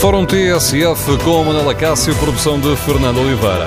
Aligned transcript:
Fórum 0.00 0.24
TSF 0.24 1.18
com 1.22 1.44
Manela 1.44 1.74
Cássio, 1.74 2.16
produção 2.16 2.58
de 2.58 2.74
Fernando 2.74 3.18
Oliveira. 3.18 3.66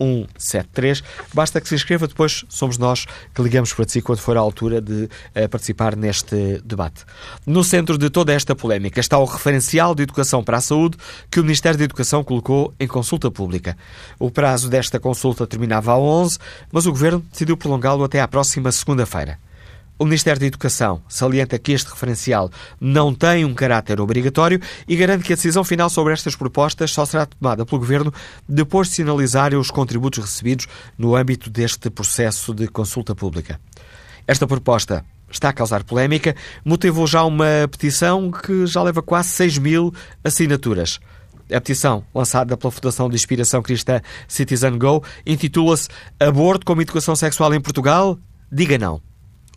808-202-173. 0.00 1.02
Basta 1.32 1.60
que 1.60 1.68
se 1.68 1.74
inscreva, 1.74 2.06
depois 2.06 2.44
somos 2.48 2.78
nós 2.78 3.06
que 3.34 3.42
ligamos 3.42 3.72
para 3.72 3.88
si 3.88 4.00
quando 4.00 4.20
for 4.20 4.36
a 4.36 4.40
altura 4.40 4.80
de 4.80 5.04
uh, 5.04 5.48
participar 5.48 5.96
neste 5.96 6.60
debate. 6.64 7.04
No 7.46 7.62
centro 7.62 7.98
de 7.98 8.10
toda 8.10 8.32
esta 8.32 8.54
polémica 8.54 9.00
está 9.00 9.18
o 9.18 9.24
referencial 9.24 9.94
de 9.94 10.02
educação 10.02 10.42
para 10.42 10.58
a 10.58 10.60
saúde 10.60 10.96
que 11.30 11.40
o 11.40 11.42
Ministério 11.42 11.78
da 11.78 11.84
Educação 11.84 12.24
colocou 12.24 12.72
em 12.78 12.86
consulta 12.86 13.30
pública. 13.30 13.76
O 14.18 14.30
prazo 14.30 14.68
desta 14.68 14.98
consulta 14.98 15.46
terminava 15.46 15.92
a 15.92 15.98
11, 15.98 16.38
mas 16.72 16.86
o 16.86 16.90
Governo 16.90 17.24
decidiu 17.30 17.56
prolongá-lo 17.56 18.04
até 18.04 18.20
à 18.20 18.28
próxima 18.28 18.72
segunda-feira. 18.72 19.38
O 20.00 20.06
Ministério 20.06 20.40
da 20.40 20.46
Educação 20.46 21.02
salienta 21.06 21.58
que 21.58 21.72
este 21.72 21.90
referencial 21.90 22.50
não 22.80 23.14
tem 23.14 23.44
um 23.44 23.52
caráter 23.52 24.00
obrigatório 24.00 24.58
e 24.88 24.96
garante 24.96 25.24
que 25.24 25.32
a 25.34 25.36
decisão 25.36 25.62
final 25.62 25.90
sobre 25.90 26.14
estas 26.14 26.34
propostas 26.34 26.90
só 26.90 27.04
será 27.04 27.26
tomada 27.26 27.66
pelo 27.66 27.80
Governo 27.80 28.10
depois 28.48 28.88
de 28.88 28.94
sinalizarem 28.94 29.58
os 29.58 29.70
contributos 29.70 30.24
recebidos 30.24 30.66
no 30.96 31.14
âmbito 31.14 31.50
deste 31.50 31.90
processo 31.90 32.54
de 32.54 32.66
consulta 32.66 33.14
pública. 33.14 33.60
Esta 34.26 34.46
proposta 34.46 35.04
está 35.30 35.50
a 35.50 35.52
causar 35.52 35.84
polémica, 35.84 36.34
motivou 36.64 37.06
já 37.06 37.22
uma 37.22 37.68
petição 37.70 38.30
que 38.30 38.66
já 38.66 38.82
leva 38.82 39.02
quase 39.02 39.28
6 39.28 39.58
mil 39.58 39.92
assinaturas. 40.24 40.98
A 41.52 41.60
petição, 41.60 42.06
lançada 42.14 42.56
pela 42.56 42.70
Fundação 42.70 43.10
de 43.10 43.16
Inspiração 43.16 43.60
Cristã 43.60 44.00
Citizen 44.26 44.78
Go, 44.78 45.04
intitula-se 45.26 45.90
Aborto 46.18 46.64
como 46.64 46.80
Educação 46.80 47.14
Sexual 47.14 47.52
em 47.52 47.60
Portugal? 47.60 48.18
Diga 48.50 48.78
não. 48.78 49.09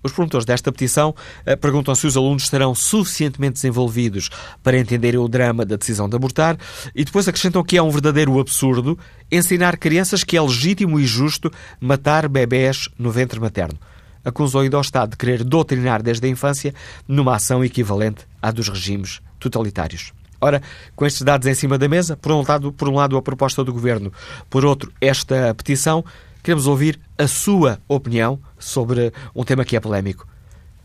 Os 0.04 0.12
promotores 0.12 0.46
desta 0.46 0.72
petição 0.72 1.16
eh, 1.46 1.56
perguntam 1.56 1.96
se 1.96 2.06
os 2.06 2.18
alunos 2.18 2.44
estarão 2.44 2.76
suficientemente 2.76 3.54
desenvolvidos 3.54 4.30
para 4.62 4.78
entenderem 4.78 5.20
o 5.20 5.28
drama 5.28 5.66
da 5.66 5.78
decisão 5.78 6.10
de 6.10 6.16
abortar 6.16 6.58
e 6.94 7.06
depois 7.06 7.28
acrescentam 7.28 7.64
que 7.64 7.78
é 7.78 7.82
um 7.82 7.90
verdadeiro 7.90 8.38
absurdo 8.40 9.00
ensinar 9.32 9.78
crianças 9.78 10.24
que 10.24 10.36
é 10.36 10.42
legítimo 10.42 11.00
e 11.00 11.06
justo 11.06 11.52
matar 11.80 12.28
bebés 12.28 12.90
no 13.00 13.12
ventre 13.12 13.40
materno. 13.40 13.80
Acusam 14.26 14.62
ainda 14.62 14.78
o 14.78 14.82
Estado 14.82 15.12
de 15.12 15.18
querer 15.18 15.44
doutrinar 15.44 16.02
desde 16.02 16.26
a 16.26 16.30
infância 16.30 16.74
numa 17.08 17.36
ação 17.36 17.64
equivalente 17.64 18.26
à 18.42 18.52
dos 18.52 18.70
regimes 18.70 19.22
totalitários. 19.40 20.14
Ora, 20.40 20.62
com 20.94 21.06
estes 21.06 21.22
dados 21.22 21.48
em 21.48 21.54
cima 21.54 21.78
da 21.78 21.88
mesa, 21.88 22.18
por 22.18 22.34
um 22.34 22.44
lado, 22.46 22.74
por 22.74 22.90
um 22.90 22.96
lado 22.96 23.16
a 23.16 23.22
proposta 23.22 23.64
do 23.64 23.72
Governo, 23.72 24.12
por 24.50 24.66
outro, 24.66 24.92
esta 25.00 25.54
petição, 25.56 26.04
queremos 26.44 26.68
ouvir 26.68 27.00
a 27.18 27.28
sua 27.28 27.80
opinião 27.88 28.40
sobre 28.60 29.14
um 29.34 29.44
tema 29.44 29.64
que 29.64 29.76
é 29.76 29.80
polémico. 29.80 30.28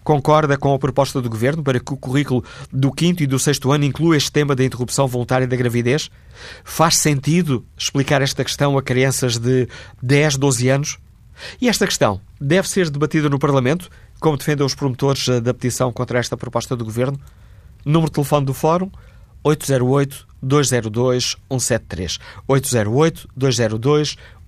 Concorda 0.05 0.57
com 0.57 0.73
a 0.73 0.79
proposta 0.79 1.21
do 1.21 1.29
Governo 1.29 1.63
para 1.63 1.79
que 1.79 1.93
o 1.93 1.97
currículo 1.97 2.43
do 2.73 2.91
quinto 2.91 3.23
e 3.23 3.27
do 3.27 3.39
sexto 3.39 3.71
ano 3.71 3.85
inclua 3.85 4.17
este 4.17 4.33
tema 4.33 4.55
da 4.55 4.65
interrupção 4.65 5.07
voluntária 5.07 5.47
da 5.47 5.55
gravidez? 5.55 6.11
Faz 6.65 6.97
sentido 6.97 7.67
explicar 7.77 8.23
esta 8.23 8.43
questão 8.43 8.79
a 8.79 8.83
crianças 8.83 9.37
de 9.37 9.69
10, 10.03 10.39
12 10.39 10.69
anos? 10.71 10.99
E 11.61 11.69
esta 11.69 11.87
questão 11.87 12.23
deve 12.41 12.69
ser 12.69 12.89
debatida 12.89 13.29
no 13.29 13.39
Parlamento, 13.39 13.91
como 14.19 14.39
defendem 14.39 14.65
os 14.65 14.75
promotores 14.75 15.27
da 15.43 15.53
petição 15.53 15.93
contra 15.93 16.19
esta 16.19 16.39
proposta 16.39 16.75
do 16.75 16.87
Governo? 16.87 17.21
Número 17.85 18.07
de 18.07 18.15
telefone 18.15 18.47
do 18.47 18.55
Fórum 18.55 18.91
808-202-173. 19.45 22.19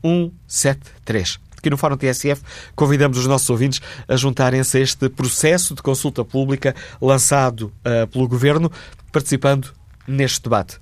808-202-173. 0.05 1.38
Aqui 1.56 1.69
no 1.69 1.77
Fórum 1.77 1.97
TSF 1.97 2.43
convidamos 2.75 3.19
os 3.19 3.27
nossos 3.27 3.50
ouvintes 3.50 3.81
a 4.09 4.16
juntarem-se 4.16 4.78
a 4.78 4.81
este 4.81 5.09
processo 5.11 5.75
de 5.75 5.83
consulta 5.83 6.25
pública 6.25 6.75
lançado 7.00 7.71
uh, 7.84 8.06
pelo 8.06 8.27
Governo, 8.27 8.72
participando 9.12 9.71
neste 10.09 10.43
debate. 10.43 10.78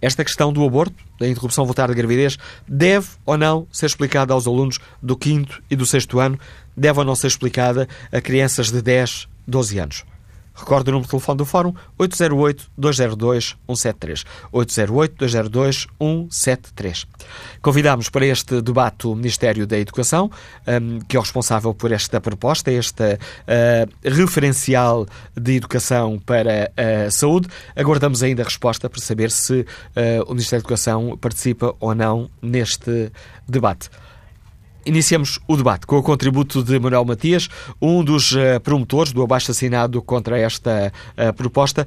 Esta 0.00 0.24
questão 0.24 0.52
do 0.52 0.66
aborto, 0.66 0.96
da 1.20 1.28
interrupção 1.28 1.64
voluntária 1.64 1.94
da 1.94 1.98
gravidez, 1.98 2.36
deve 2.66 3.10
ou 3.24 3.38
não 3.38 3.68
ser 3.70 3.86
explicada 3.86 4.34
aos 4.34 4.48
alunos 4.48 4.80
do 5.00 5.16
5 5.22 5.62
e 5.70 5.76
do 5.76 5.86
6 5.86 6.08
ano, 6.20 6.36
deve 6.76 6.98
ou 6.98 7.04
não 7.04 7.14
ser 7.14 7.28
explicada 7.28 7.88
a 8.10 8.20
crianças 8.20 8.72
de 8.72 8.82
10, 8.82 9.28
12 9.46 9.78
anos. 9.78 10.04
Recordo 10.62 10.88
o 10.88 10.92
número 10.92 11.06
de 11.06 11.10
telefone 11.10 11.38
do 11.38 11.44
Fórum 11.44 11.74
808-202-173. 11.98 14.24
808-202-173. 14.52 17.06
Convidámos 17.60 18.08
para 18.08 18.24
este 18.26 18.62
debate 18.62 19.08
o 19.08 19.16
Ministério 19.16 19.66
da 19.66 19.76
Educação, 19.76 20.30
um, 20.66 21.00
que 21.00 21.16
é 21.16 21.18
o 21.18 21.22
responsável 21.22 21.74
por 21.74 21.90
esta 21.90 22.20
proposta, 22.20 22.70
este 22.70 23.14
uh, 23.14 23.18
referencial 24.04 25.04
de 25.36 25.56
educação 25.56 26.16
para 26.24 26.70
a 26.76 27.10
saúde. 27.10 27.48
Aguardamos 27.74 28.22
ainda 28.22 28.42
a 28.42 28.44
resposta 28.44 28.88
para 28.88 29.00
saber 29.00 29.32
se 29.32 29.62
uh, 29.62 29.66
o 30.26 30.30
Ministério 30.30 30.62
da 30.62 30.66
Educação 30.68 31.18
participa 31.20 31.74
ou 31.80 31.92
não 31.92 32.30
neste 32.40 33.10
debate. 33.48 33.90
Iniciamos 34.84 35.38
o 35.48 35.56
debate 35.56 35.86
com 35.86 35.96
o 35.96 36.02
contributo 36.02 36.60
de 36.60 36.76
Manuel 36.76 37.04
Matias, 37.04 37.48
um 37.80 38.02
dos 38.02 38.32
uh, 38.32 38.60
promotores 38.64 39.12
do 39.12 39.22
abaixo-assinado 39.22 40.02
contra 40.02 40.36
esta 40.36 40.92
uh, 41.16 41.32
proposta. 41.36 41.86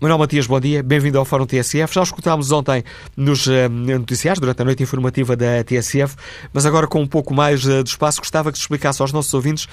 Manuel 0.00 0.18
Matias, 0.18 0.46
bom 0.46 0.58
dia, 0.58 0.82
bem-vindo 0.82 1.18
ao 1.18 1.26
Fórum 1.26 1.44
TSF. 1.44 1.94
Já 1.94 2.02
escutámos 2.02 2.50
ontem 2.50 2.82
nos 3.14 3.46
uh, 3.46 3.68
noticiários, 3.68 4.40
durante 4.40 4.62
a 4.62 4.64
noite 4.64 4.82
informativa 4.82 5.36
da 5.36 5.62
TSF, 5.62 6.16
mas 6.54 6.64
agora 6.64 6.86
com 6.86 7.02
um 7.02 7.06
pouco 7.06 7.34
mais 7.34 7.60
de 7.60 7.82
espaço, 7.90 8.20
gostava 8.20 8.50
que 8.50 8.56
se 8.56 8.62
explicasse 8.62 9.02
aos 9.02 9.12
nossos 9.12 9.34
ouvintes 9.34 9.66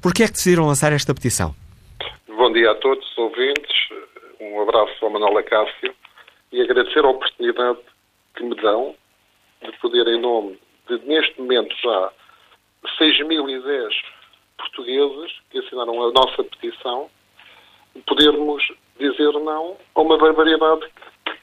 porquê 0.00 0.22
é 0.22 0.26
que 0.26 0.34
decidiram 0.34 0.64
lançar 0.64 0.92
esta 0.92 1.12
petição. 1.12 1.56
Bom 2.28 2.52
dia 2.52 2.70
a 2.70 2.74
todos 2.76 3.04
os 3.04 3.18
ouvintes, 3.18 3.74
um 4.40 4.62
abraço 4.62 5.04
ao 5.04 5.10
Manuel 5.10 5.38
Acácio 5.38 5.92
e 6.52 6.62
agradecer 6.62 7.04
a 7.04 7.08
oportunidade 7.08 7.78
que 8.36 8.44
me 8.44 8.54
dão 8.62 8.94
de 9.60 9.76
poder, 9.80 10.06
em 10.06 10.20
nome 10.20 10.56
de, 10.88 10.98
neste 11.06 11.40
momento, 11.40 11.74
já 11.82 12.10
6.010 13.00 13.88
portugueses 14.58 15.32
que 15.50 15.58
assinaram 15.58 16.08
a 16.08 16.12
nossa 16.12 16.44
petição, 16.44 17.08
podermos 18.06 18.62
dizer 18.98 19.32
não 19.32 19.76
a 19.94 20.00
uma 20.00 20.18
barbaridade 20.18 20.86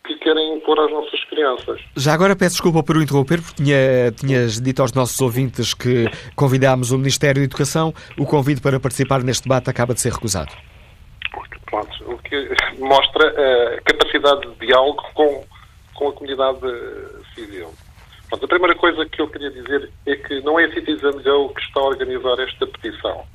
que 0.06 0.16
querem 0.16 0.58
impor 0.58 0.80
às 0.80 0.92
nossas 0.92 1.24
crianças. 1.26 1.80
Já 1.96 2.14
agora 2.14 2.36
peço 2.36 2.56
desculpa 2.56 2.84
por 2.84 2.98
o 2.98 3.02
interromper, 3.02 3.42
porque 3.42 3.64
tinha, 3.64 4.12
tinhas 4.12 4.60
dito 4.60 4.82
aos 4.82 4.94
nossos 4.94 5.20
ouvintes 5.22 5.74
que 5.74 6.10
convidámos 6.36 6.92
o 6.92 6.98
Ministério 6.98 7.42
da 7.42 7.46
Educação. 7.46 7.94
O 8.18 8.26
convite 8.26 8.62
para 8.62 8.80
participar 8.80 9.24
neste 9.24 9.44
debate 9.44 9.70
acaba 9.70 9.94
de 9.94 10.02
ser 10.02 10.12
recusado. 10.12 10.52
Pronto, 11.66 12.12
o 12.12 12.18
que 12.20 12.50
mostra 12.80 13.30
a 13.30 13.82
capacidade 13.82 14.42
de 14.42 14.68
diálogo 14.68 15.02
com, 15.14 15.44
com 15.94 16.10
a 16.10 16.14
comunidade 16.14 16.60
civil. 17.34 17.74
A 18.34 18.48
primeira 18.48 18.74
coisa 18.74 19.06
que 19.06 19.22
eu 19.22 19.30
queria 19.30 19.52
dizer 19.52 19.92
é 20.08 20.16
que 20.16 20.42
não 20.42 20.60
é 20.60 20.66
a 20.66 20.74
Citizen 20.74 21.22
Go 21.22 21.54
que 21.54 21.62
está 21.62 21.80
a 21.80 21.84
organizar 21.84 22.40
esta 22.40 22.66
petição. 22.66 23.28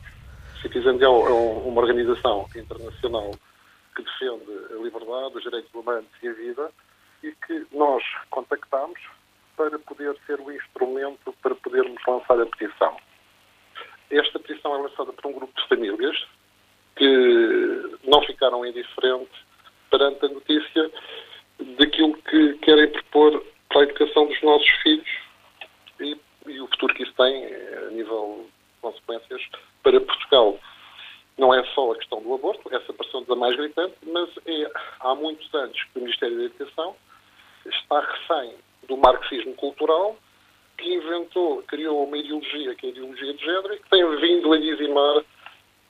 Citizen 0.60 0.98
Go 0.98 1.24
é 1.24 1.30
uma 1.68 1.80
organização 1.80 2.48
internacional 2.56 3.30
que 3.94 4.02
defende 4.02 4.50
a 4.72 4.82
liberdade, 4.82 5.36
os 5.36 5.42
direitos 5.44 5.72
humanos 5.72 6.10
e 6.20 6.28
a 6.28 6.32
vida 6.32 6.70
e 7.22 7.30
que 7.46 7.64
nós 7.72 8.02
contactámos 8.30 8.98
para 9.56 9.78
poder 9.78 10.16
ser 10.26 10.40
o 10.40 10.50
instrumento 10.50 11.32
para 11.42 11.54
podermos 11.54 12.02
lançar 12.04 12.40
a 12.40 12.46
petição. 12.46 12.96
Esta 14.10 14.40
petição 14.40 14.74
é 14.74 14.82
lançada 14.82 15.12
por 15.12 15.30
um 15.30 15.32
grupo 15.32 15.52
de 15.60 15.68
famílias 15.68 16.26
que 16.96 17.98
não 18.02 18.20
ficaram 18.22 18.66
indiferentes 18.66 19.38
perante 19.90 20.26
a 20.26 20.28
notícia 20.28 20.90
daquilo 21.78 22.14
que 22.14 22.54
querem 22.54 22.90
propor 22.90 23.44
para 23.68 23.80
a 23.80 23.84
educação 23.84 24.26
dos 24.26 24.42
nossos 24.42 24.68
filhos 24.82 25.08
e, 26.00 26.16
e 26.46 26.60
o 26.60 26.66
futuro 26.68 26.94
que 26.94 27.02
isso 27.02 27.14
tem 27.14 27.46
a 27.46 27.90
nível 27.90 28.46
de 28.46 28.80
consequências 28.80 29.42
para 29.82 30.00
Portugal. 30.00 30.58
Não 31.36 31.54
é 31.54 31.64
só 31.66 31.92
a 31.92 31.96
questão 31.96 32.20
do 32.20 32.34
aborto, 32.34 32.74
essa 32.74 32.92
pareceu-nos 32.92 33.30
a 33.30 33.36
mais 33.36 33.56
gritante, 33.56 33.94
mas 34.02 34.28
é, 34.46 34.70
há 35.00 35.14
muitos 35.14 35.52
anos 35.54 35.80
que 35.84 35.98
o 35.98 36.02
Ministério 36.02 36.36
da 36.36 36.44
Educação 36.44 36.96
está 37.66 38.00
refém 38.00 38.54
do 38.88 38.96
marxismo 38.96 39.54
cultural, 39.54 40.16
que 40.76 40.94
inventou, 40.94 41.62
criou 41.64 42.06
uma 42.06 42.16
ideologia, 42.16 42.74
que 42.74 42.86
é 42.86 42.88
a 42.88 42.92
ideologia 42.92 43.34
de 43.34 43.44
género, 43.44 43.74
e 43.74 43.78
que 43.78 43.90
tem 43.90 44.16
vindo 44.16 44.52
a 44.52 44.58
dizimar 44.58 45.24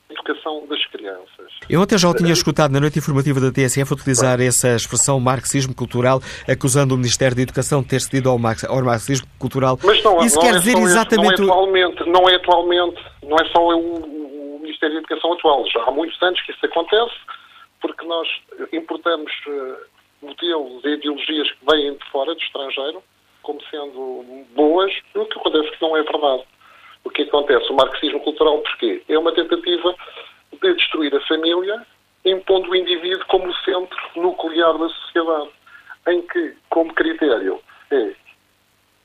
educação 0.09 0.65
das 0.67 0.83
crianças. 0.87 1.51
Eu 1.69 1.81
até 1.81 1.97
já 1.97 2.09
o 2.09 2.15
tinha 2.15 2.33
escutado 2.33 2.71
na 2.71 2.79
noite 2.79 2.97
informativa 2.97 3.39
da 3.39 3.51
TSF 3.51 3.93
utilizar 3.93 4.41
essa 4.41 4.75
expressão 4.75 5.19
marxismo 5.19 5.75
cultural, 5.75 6.19
acusando 6.47 6.95
o 6.95 6.97
Ministério 6.97 7.35
da 7.35 7.41
Educação 7.43 7.81
de 7.81 7.89
ter 7.89 8.01
cedido 8.01 8.29
ao, 8.29 8.39
marxismo 8.39 9.27
cultural. 9.37 9.77
Mas 9.83 10.03
não, 10.03 10.19
Isso 10.25 10.35
não 10.35 10.43
quer 10.43 10.55
é 10.55 10.57
dizer 10.57 10.77
exatamente... 10.77 11.41
Não 11.41 11.47
é 11.47 11.51
atualmente, 11.51 12.09
não 12.09 12.29
é 12.29 12.35
atualmente, 12.35 13.05
não 13.23 13.37
é 13.37 13.45
só 13.49 13.67
o, 13.67 14.59
Ministério 14.61 14.95
da 14.95 14.99
Educação 14.99 15.33
atual. 15.33 15.65
Já 15.67 15.83
há 15.83 15.91
muitos 15.91 16.21
anos 16.21 16.41
que 16.41 16.51
isso 16.51 16.65
acontece, 16.65 17.15
porque 17.81 18.05
nós 18.05 18.27
importamos 18.73 19.31
uh, 19.47 20.25
modelos 20.25 20.83
e 20.85 20.89
ideologias 20.89 21.51
que 21.51 21.65
vêm 21.71 21.93
de 21.93 22.11
fora, 22.11 22.33
do 22.33 22.41
estrangeiro, 22.41 23.03
como 23.41 23.59
sendo 23.69 24.45
boas, 24.55 24.91
o 25.15 25.25
que 25.25 25.39
acontece 25.39 25.71
que 25.71 25.81
não 25.81 25.97
é 25.97 26.03
verdade. 26.03 26.43
O 27.03 27.09
que 27.09 27.23
acontece? 27.23 27.71
O 27.71 27.75
marxismo 27.75 28.19
cultural, 28.21 28.59
porquê? 28.59 29.01
É 29.07 29.17
uma 29.17 29.33
tentativa 29.33 29.95
de 30.61 30.73
destruir 30.73 31.15
a 31.15 31.21
família, 31.21 31.85
impondo 32.25 32.69
o 32.69 32.75
indivíduo 32.75 33.25
como 33.27 33.53
centro 33.57 33.97
nuclear 34.15 34.77
da 34.77 34.89
sociedade, 34.89 35.49
em 36.07 36.21
que, 36.23 36.53
como 36.69 36.93
critério, 36.93 37.61
é 37.91 38.13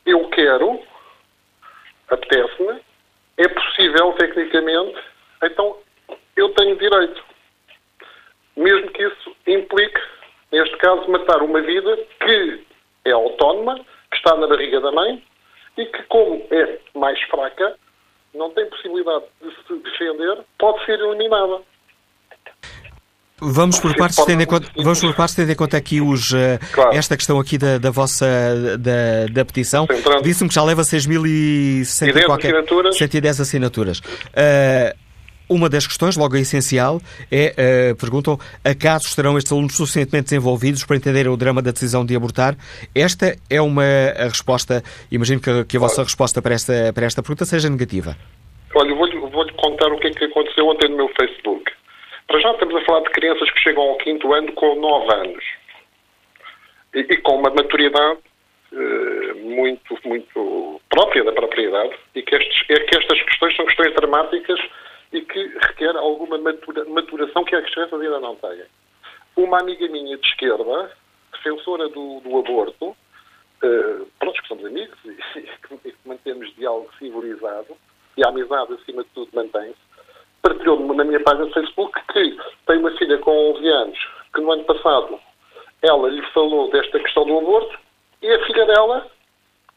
eu 0.07 0.29
quero, 0.29 0.81
apetece-me, 2.11 2.79
é 3.39 3.49
possível 3.49 4.13
tecnicamente 4.13 5.15
então 5.45 5.77
eu 6.37 6.49
tenho 6.55 6.77
direito. 6.77 7.23
Mesmo 8.57 8.91
que 8.93 9.03
isso 9.03 9.37
implique, 9.47 10.01
neste 10.53 10.77
caso, 10.79 11.11
matar 11.11 11.43
uma 11.43 11.61
vida 11.61 11.97
que 12.21 12.65
é 13.05 13.11
autónoma, 13.11 13.77
que 14.11 14.17
está 14.17 14.37
na 14.37 14.47
barriga 14.47 14.81
da 14.81 14.93
mãe 14.93 15.23
e 15.77 15.87
que, 15.87 16.03
como 16.05 16.47
é 16.51 16.79
mais 16.95 17.21
fraca, 17.23 17.77
não 18.35 18.51
tem 18.51 18.69
possibilidade 18.69 19.25
de 19.43 19.51
se 19.51 19.83
defender, 19.83 20.39
pode 20.59 20.85
ser 20.85 20.99
eliminada. 20.99 21.63
Vamos 23.41 23.81
por 23.81 23.95
partes, 23.97 24.25
tendo 24.25 24.43
em 24.43 24.47
conta, 24.47 24.69
vamos 24.77 25.01
por 25.01 25.15
partes, 25.15 25.35
tendo 25.35 25.51
em 25.51 25.57
conta 25.57 25.77
aqui 25.77 26.01
os, 26.01 26.31
uh, 26.31 26.59
claro. 26.73 26.97
esta 26.97 27.17
questão 27.17 27.39
aqui 27.39 27.59
da, 27.59 27.79
da 27.79 27.91
vossa 27.91 28.27
da, 28.79 29.27
da 29.31 29.45
petição. 29.45 29.87
Disse-me 30.23 30.49
que 30.49 30.55
já 30.55 30.63
leva 30.63 30.83
6.110 30.83 32.31
assinaturas. 32.31 32.97
110 32.97 33.41
assinaturas. 33.41 33.99
Uh, 33.99 35.04
uma 35.49 35.69
das 35.69 35.87
questões, 35.87 36.17
logo 36.17 36.37
a 36.37 36.41
essencial, 36.41 37.01
é, 37.31 37.93
uh, 37.93 37.97
perguntam, 37.97 38.39
acaso 38.65 39.07
estarão 39.07 39.37
estes 39.37 39.53
alunos 39.53 39.77
suficientemente 39.77 40.25
desenvolvidos 40.25 40.85
para 40.85 40.97
entenderem 40.97 41.31
o 41.31 41.37
drama 41.37 41.61
da 41.61 41.71
decisão 41.71 42.05
de 42.05 42.17
abortar? 42.17 42.57
Esta 42.95 43.37
é 43.51 43.61
uma 43.61 43.85
a 44.17 44.25
resposta, 44.25 44.83
imagino 45.11 45.41
que, 45.41 45.65
que 45.65 45.77
a 45.77 45.81
vossa 45.81 46.03
resposta 46.03 46.41
para 46.41 46.55
esta, 46.55 46.93
para 46.95 47.07
esta 47.07 47.23
pergunta 47.23 47.45
seja 47.45 47.69
negativa. 47.69 48.17
Olha, 48.75 48.95
vou-lhe 48.95 49.17
vou 49.19 49.47
contar 49.57 49.93
o 49.93 49.99
que 49.99 50.09
é 50.09 50.11
que 50.11 50.25
aconteceu 50.25 50.67
ontem 50.67 50.89
no 50.89 50.97
meu 50.97 51.09
Facebook. 51.19 51.71
Para 52.27 52.41
já 52.41 52.53
estamos 52.53 52.75
a 52.75 52.85
falar 52.85 53.01
de 53.01 53.11
crianças 53.11 53.51
que 53.51 53.61
chegam 53.61 53.83
ao 53.83 53.99
quinto 53.99 54.33
ano 54.33 54.53
com 54.53 54.81
nove 54.81 55.13
anos. 55.15 55.45
E, 56.95 57.01
e 57.01 57.17
com 57.19 57.37
uma 57.37 57.51
maturidade 57.51 58.19
uh, 58.73 59.37
muito, 59.43 59.99
muito 60.05 60.81
própria 60.89 61.25
da 61.25 61.33
própria 61.33 61.69
idade. 61.69 61.95
E 62.15 62.23
que, 62.23 62.35
estes, 62.35 62.71
é 62.71 62.81
que 62.81 62.97
estas 62.97 63.23
questões 63.23 63.57
são 63.57 63.67
questões 63.67 63.95
dramáticas 63.95 64.61
e 65.15 65.23
que 65.23 65.47
requer 65.61 65.97
alguma 65.97 66.37
matura, 66.39 66.85
maturação 66.87 67.45
que 67.45 67.55
as 67.55 67.71
crianças 67.71 68.01
ainda 68.01 68.19
não 68.19 68.35
têm. 68.35 68.65
Uma 69.37 69.61
amiga 69.61 69.87
minha 69.89 70.19
de 70.19 70.27
esquerda, 70.27 70.91
defensora 71.33 71.89
do, 71.89 72.21
do 72.21 72.39
aborto, 72.39 72.89
uh, 72.89 74.07
pronto, 74.19 74.43
que 74.43 74.49
somos 74.49 74.67
amigos 74.67 74.99
e, 75.05 75.39
e 75.39 75.93
que 75.93 75.95
mantemos 76.05 76.53
diálogo 76.57 76.91
civilizado 76.99 77.77
e 78.17 78.25
a 78.25 78.29
amizade, 78.29 78.75
acima 78.75 79.05
de 79.05 79.09
tudo, 79.11 79.31
mantém-se, 79.33 79.79
partilhou 80.43 80.81
na 80.95 81.05
minha 81.05 81.21
página 81.21 81.47
de 81.47 81.55
Facebook 81.55 82.01
que 82.13 82.37
tem 82.67 82.79
uma 82.79 82.91
filha 82.97 83.17
com 83.19 83.53
11 83.57 83.69
anos 83.69 83.99
que 84.35 84.41
no 84.41 84.51
ano 84.51 84.65
passado 84.65 85.21
ela 85.81 86.09
lhe 86.09 86.23
falou 86.33 86.71
desta 86.71 86.99
questão 86.99 87.25
do 87.25 87.39
aborto 87.39 87.79
e 88.21 88.33
a 88.33 88.47
filha 88.47 88.67
dela, 88.67 89.07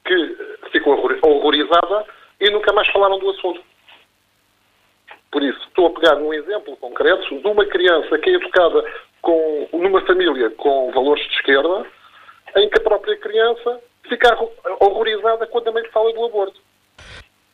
que 0.03 0.37
ficou 0.71 0.93
horrorizada 1.21 2.05
e 2.39 2.49
nunca 2.49 2.73
mais 2.73 2.87
falaram 2.89 3.19
do 3.19 3.29
assunto. 3.29 3.61
Por 5.31 5.43
isso, 5.43 5.59
estou 5.67 5.87
a 5.87 5.89
pegar 5.91 6.15
num 6.15 6.33
exemplo 6.33 6.75
concreto 6.77 7.39
de 7.39 7.47
uma 7.47 7.65
criança 7.65 8.17
que 8.17 8.29
é 8.29 8.33
educada 8.33 8.83
com, 9.21 9.67
numa 9.73 10.01
família 10.05 10.49
com 10.51 10.91
valores 10.91 11.25
de 11.27 11.33
esquerda, 11.35 11.85
em 12.55 12.69
que 12.69 12.79
a 12.79 12.83
própria 12.83 13.17
criança 13.17 13.81
fica 14.07 14.37
horrorizada 14.79 15.45
quando 15.47 15.67
a 15.67 15.71
mãe 15.71 15.83
fala 15.91 16.13
do 16.13 16.25
aborto. 16.25 16.59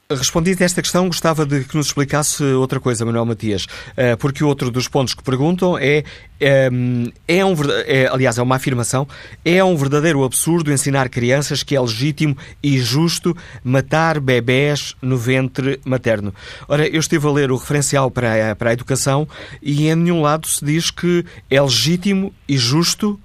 Respondido 0.09 0.61
a 0.61 0.65
esta 0.65 0.81
questão, 0.81 1.07
gostava 1.07 1.45
de 1.45 1.63
que 1.63 1.77
nos 1.77 1.87
explicasse 1.87 2.43
outra 2.43 2.77
coisa, 2.77 3.05
Manuel 3.05 3.25
Matias, 3.25 3.65
eh, 3.95 4.17
porque 4.17 4.43
outro 4.43 4.69
dos 4.69 4.87
pontos 4.89 5.13
que 5.13 5.23
perguntam 5.23 5.77
é, 5.77 6.03
ehm, 6.41 7.07
é, 7.25 7.43
um, 7.43 7.55
é, 7.85 8.07
aliás, 8.07 8.37
é 8.37 8.43
uma 8.43 8.57
afirmação, 8.57 9.07
é 9.45 9.63
um 9.63 9.77
verdadeiro 9.77 10.23
absurdo 10.25 10.73
ensinar 10.73 11.07
crianças 11.07 11.63
que 11.63 11.73
é 11.73 11.79
legítimo 11.79 12.37
e 12.61 12.79
justo 12.79 13.35
matar 13.63 14.19
bebés 14.19 14.93
no 15.01 15.17
ventre 15.17 15.79
materno. 15.85 16.33
Ora, 16.67 16.85
eu 16.85 16.99
estive 16.99 17.25
a 17.25 17.31
ler 17.31 17.49
o 17.49 17.55
referencial 17.55 18.11
para 18.11 18.51
a, 18.51 18.55
para 18.57 18.71
a 18.71 18.73
educação 18.73 19.25
e 19.61 19.87
em 19.87 19.95
nenhum 19.95 20.21
lado 20.21 20.47
se 20.47 20.63
diz 20.65 20.91
que 20.91 21.25
é 21.49 21.61
legítimo 21.61 22.33
e 22.47 22.57
justo 22.57 23.17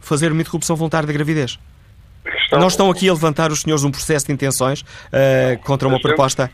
fazer 0.00 0.32
uma 0.32 0.40
interrupção 0.40 0.74
voluntária 0.74 1.06
da 1.06 1.12
gravidez. 1.12 1.58
Estão... 2.24 2.58
Não 2.58 2.68
estão 2.68 2.90
aqui 2.90 3.08
a 3.08 3.12
levantar 3.12 3.50
os 3.50 3.60
senhores 3.62 3.84
um 3.84 3.90
processo 3.90 4.26
de 4.26 4.32
intenções 4.32 4.80
uh, 4.80 5.62
contra 5.64 5.86
uma 5.86 6.00
proposta? 6.00 6.50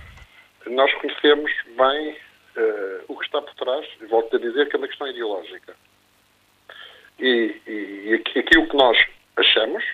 Nós 0.66 0.92
conhecemos 0.94 1.50
bem 1.76 2.16
uh, 2.56 3.04
o 3.08 3.16
que 3.16 3.24
está 3.24 3.40
por 3.40 3.54
trás, 3.54 3.86
e 4.00 4.06
volto 4.06 4.34
a 4.36 4.38
dizer 4.38 4.68
que 4.68 4.76
é 4.76 4.78
uma 4.78 4.88
questão 4.88 5.08
ideológica. 5.08 5.74
E, 7.18 7.54
e, 7.66 8.22
e 8.34 8.38
aquilo 8.38 8.66
que 8.68 8.76
nós 8.76 8.96
achamos, 9.36 9.84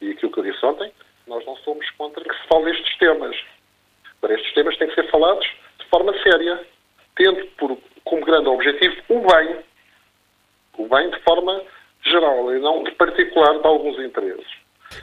e 0.00 0.10
aquilo 0.10 0.30
que 0.30 0.38
eu 0.40 0.44
disse 0.44 0.64
ontem, 0.64 0.92
nós 1.26 1.44
não 1.44 1.56
somos 1.58 1.88
contra 1.90 2.22
que 2.22 2.34
se 2.34 2.48
fale 2.48 2.70
estes 2.70 2.96
temas. 2.98 3.36
Para 4.20 4.34
estes 4.34 4.52
temas 4.54 4.76
têm 4.76 4.88
que 4.88 4.94
ser 4.94 5.10
falados 5.10 5.46
de 5.78 5.86
forma 5.86 6.12
séria, 6.22 6.64
tendo 7.16 7.44
por, 7.58 7.76
como 8.04 8.24
grande 8.24 8.48
objetivo 8.48 8.96
o 9.08 9.20
bem. 9.20 9.58
O 10.78 10.88
bem 10.88 11.10
de 11.10 11.18
forma 11.20 11.62
geral 12.04 12.54
e 12.54 12.60
não 12.60 12.84
de 12.84 12.92
particular 12.92 13.58
de 13.58 13.66
alguns 13.66 13.98
interesses. 13.98 14.55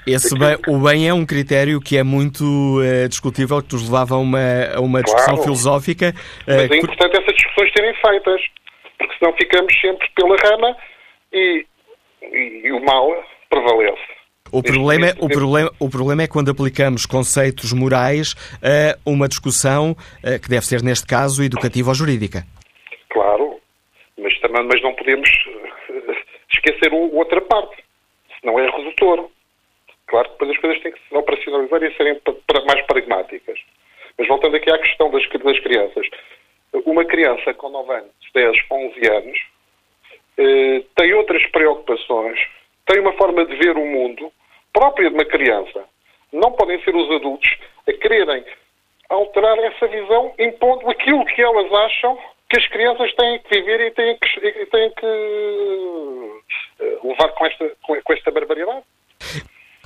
Esse 0.06 0.38
bem, 0.38 0.58
o 0.68 0.78
bem 0.80 1.08
é 1.08 1.14
um 1.14 1.26
critério 1.26 1.80
que 1.80 1.98
é 1.98 2.04
muito 2.04 2.44
uh, 2.44 3.08
discutível, 3.08 3.62
que 3.62 3.74
nos 3.74 3.90
levava 3.90 4.16
a 4.16 4.18
uma, 4.18 4.40
a 4.76 4.82
uma 4.82 5.02
discussão 5.02 5.36
claro. 5.36 5.44
filosófica. 5.44 6.14
Uh, 6.48 6.56
Mas 6.56 6.72
é 6.72 6.78
importante 6.78 7.18
essas 7.18 7.36
discussões 7.36 7.72
serem 7.76 7.94
feitas, 7.96 8.42
porque 8.98 9.16
senão 9.18 9.34
ficamos 9.34 9.74
sempre 9.80 10.08
pela 10.16 10.36
rama 10.38 10.78
e, 11.32 11.66
e, 12.22 12.62
e 12.66 12.72
o 12.72 12.84
mal 12.84 13.10
prevalece. 13.50 14.14
O 14.52 14.62
problema, 14.62 15.08
é, 15.08 15.14
o, 15.20 15.28
problema, 15.30 15.72
o 15.80 15.90
problema 15.90 16.24
é 16.24 16.28
quando 16.28 16.52
aplicamos 16.52 17.08
conceitos 17.08 17.74
morais 17.74 18.36
a 18.62 18.98
uma 19.10 19.28
discussão 19.28 19.92
uh, 19.92 20.40
que 20.40 20.50
deve 20.50 20.66
ser, 20.66 20.84
neste 20.84 21.08
caso, 21.08 21.44
educativa 21.44 21.90
ou 21.90 21.96
jurídica. 21.96 22.44
Claro, 23.10 23.60
mas, 24.18 24.38
também, 24.42 24.64
mas 24.68 24.82
não 24.84 24.94
podemos 24.94 25.30
esquecer 26.52 26.94
outra 26.94 27.42
parte 27.42 27.84
não 28.44 28.60
é 28.60 28.70
redutor. 28.70 29.30
Claro 30.14 30.30
que 30.30 30.34
depois 30.34 30.52
as 30.52 30.58
coisas 30.60 30.84
têm 30.84 30.92
que 30.92 31.00
se 31.10 31.16
operacionalizar 31.16 31.82
e 31.82 31.98
serem 31.98 32.22
mais 32.68 32.86
pragmáticas. 32.86 33.60
Mas 34.16 34.28
voltando 34.28 34.56
aqui 34.56 34.70
à 34.70 34.78
questão 34.78 35.10
das, 35.10 35.28
das 35.28 35.60
crianças. 35.62 36.08
Uma 36.86 37.04
criança 37.04 37.52
com 37.56 37.70
9 37.70 37.92
anos, 37.92 38.12
10, 38.32 38.58
11 38.70 39.08
anos, 39.08 39.40
eh, 40.38 40.84
tem 40.96 41.14
outras 41.16 41.44
preocupações, 41.48 42.40
tem 42.86 43.00
uma 43.00 43.14
forma 43.14 43.44
de 43.44 43.56
ver 43.56 43.76
o 43.76 43.84
mundo 43.84 44.32
própria 44.72 45.10
de 45.10 45.16
uma 45.16 45.26
criança. 45.26 45.84
Não 46.32 46.52
podem 46.52 46.80
ser 46.84 46.96
os 46.96 47.10
adultos 47.10 47.50
a 47.88 47.94
quererem 47.94 48.46
alterar 49.10 49.58
essa 49.58 49.88
visão, 49.88 50.32
impondo 50.38 50.92
aquilo 50.92 51.26
que 51.26 51.42
elas 51.42 51.74
acham 51.74 52.20
que 52.52 52.60
as 52.60 52.68
crianças 52.68 53.12
têm 53.16 53.40
que 53.40 53.50
viver 53.50 53.82
e 53.82 53.92
têm 53.92 54.16
que, 54.20 54.48
e 54.48 54.66
têm 54.68 54.92
que 54.92 55.06
eh, 56.82 57.00
levar 57.04 57.30
com 57.30 57.48
esta, 57.48 57.72
com 57.82 58.14
esta 58.14 58.30
barbaridade. 58.30 58.84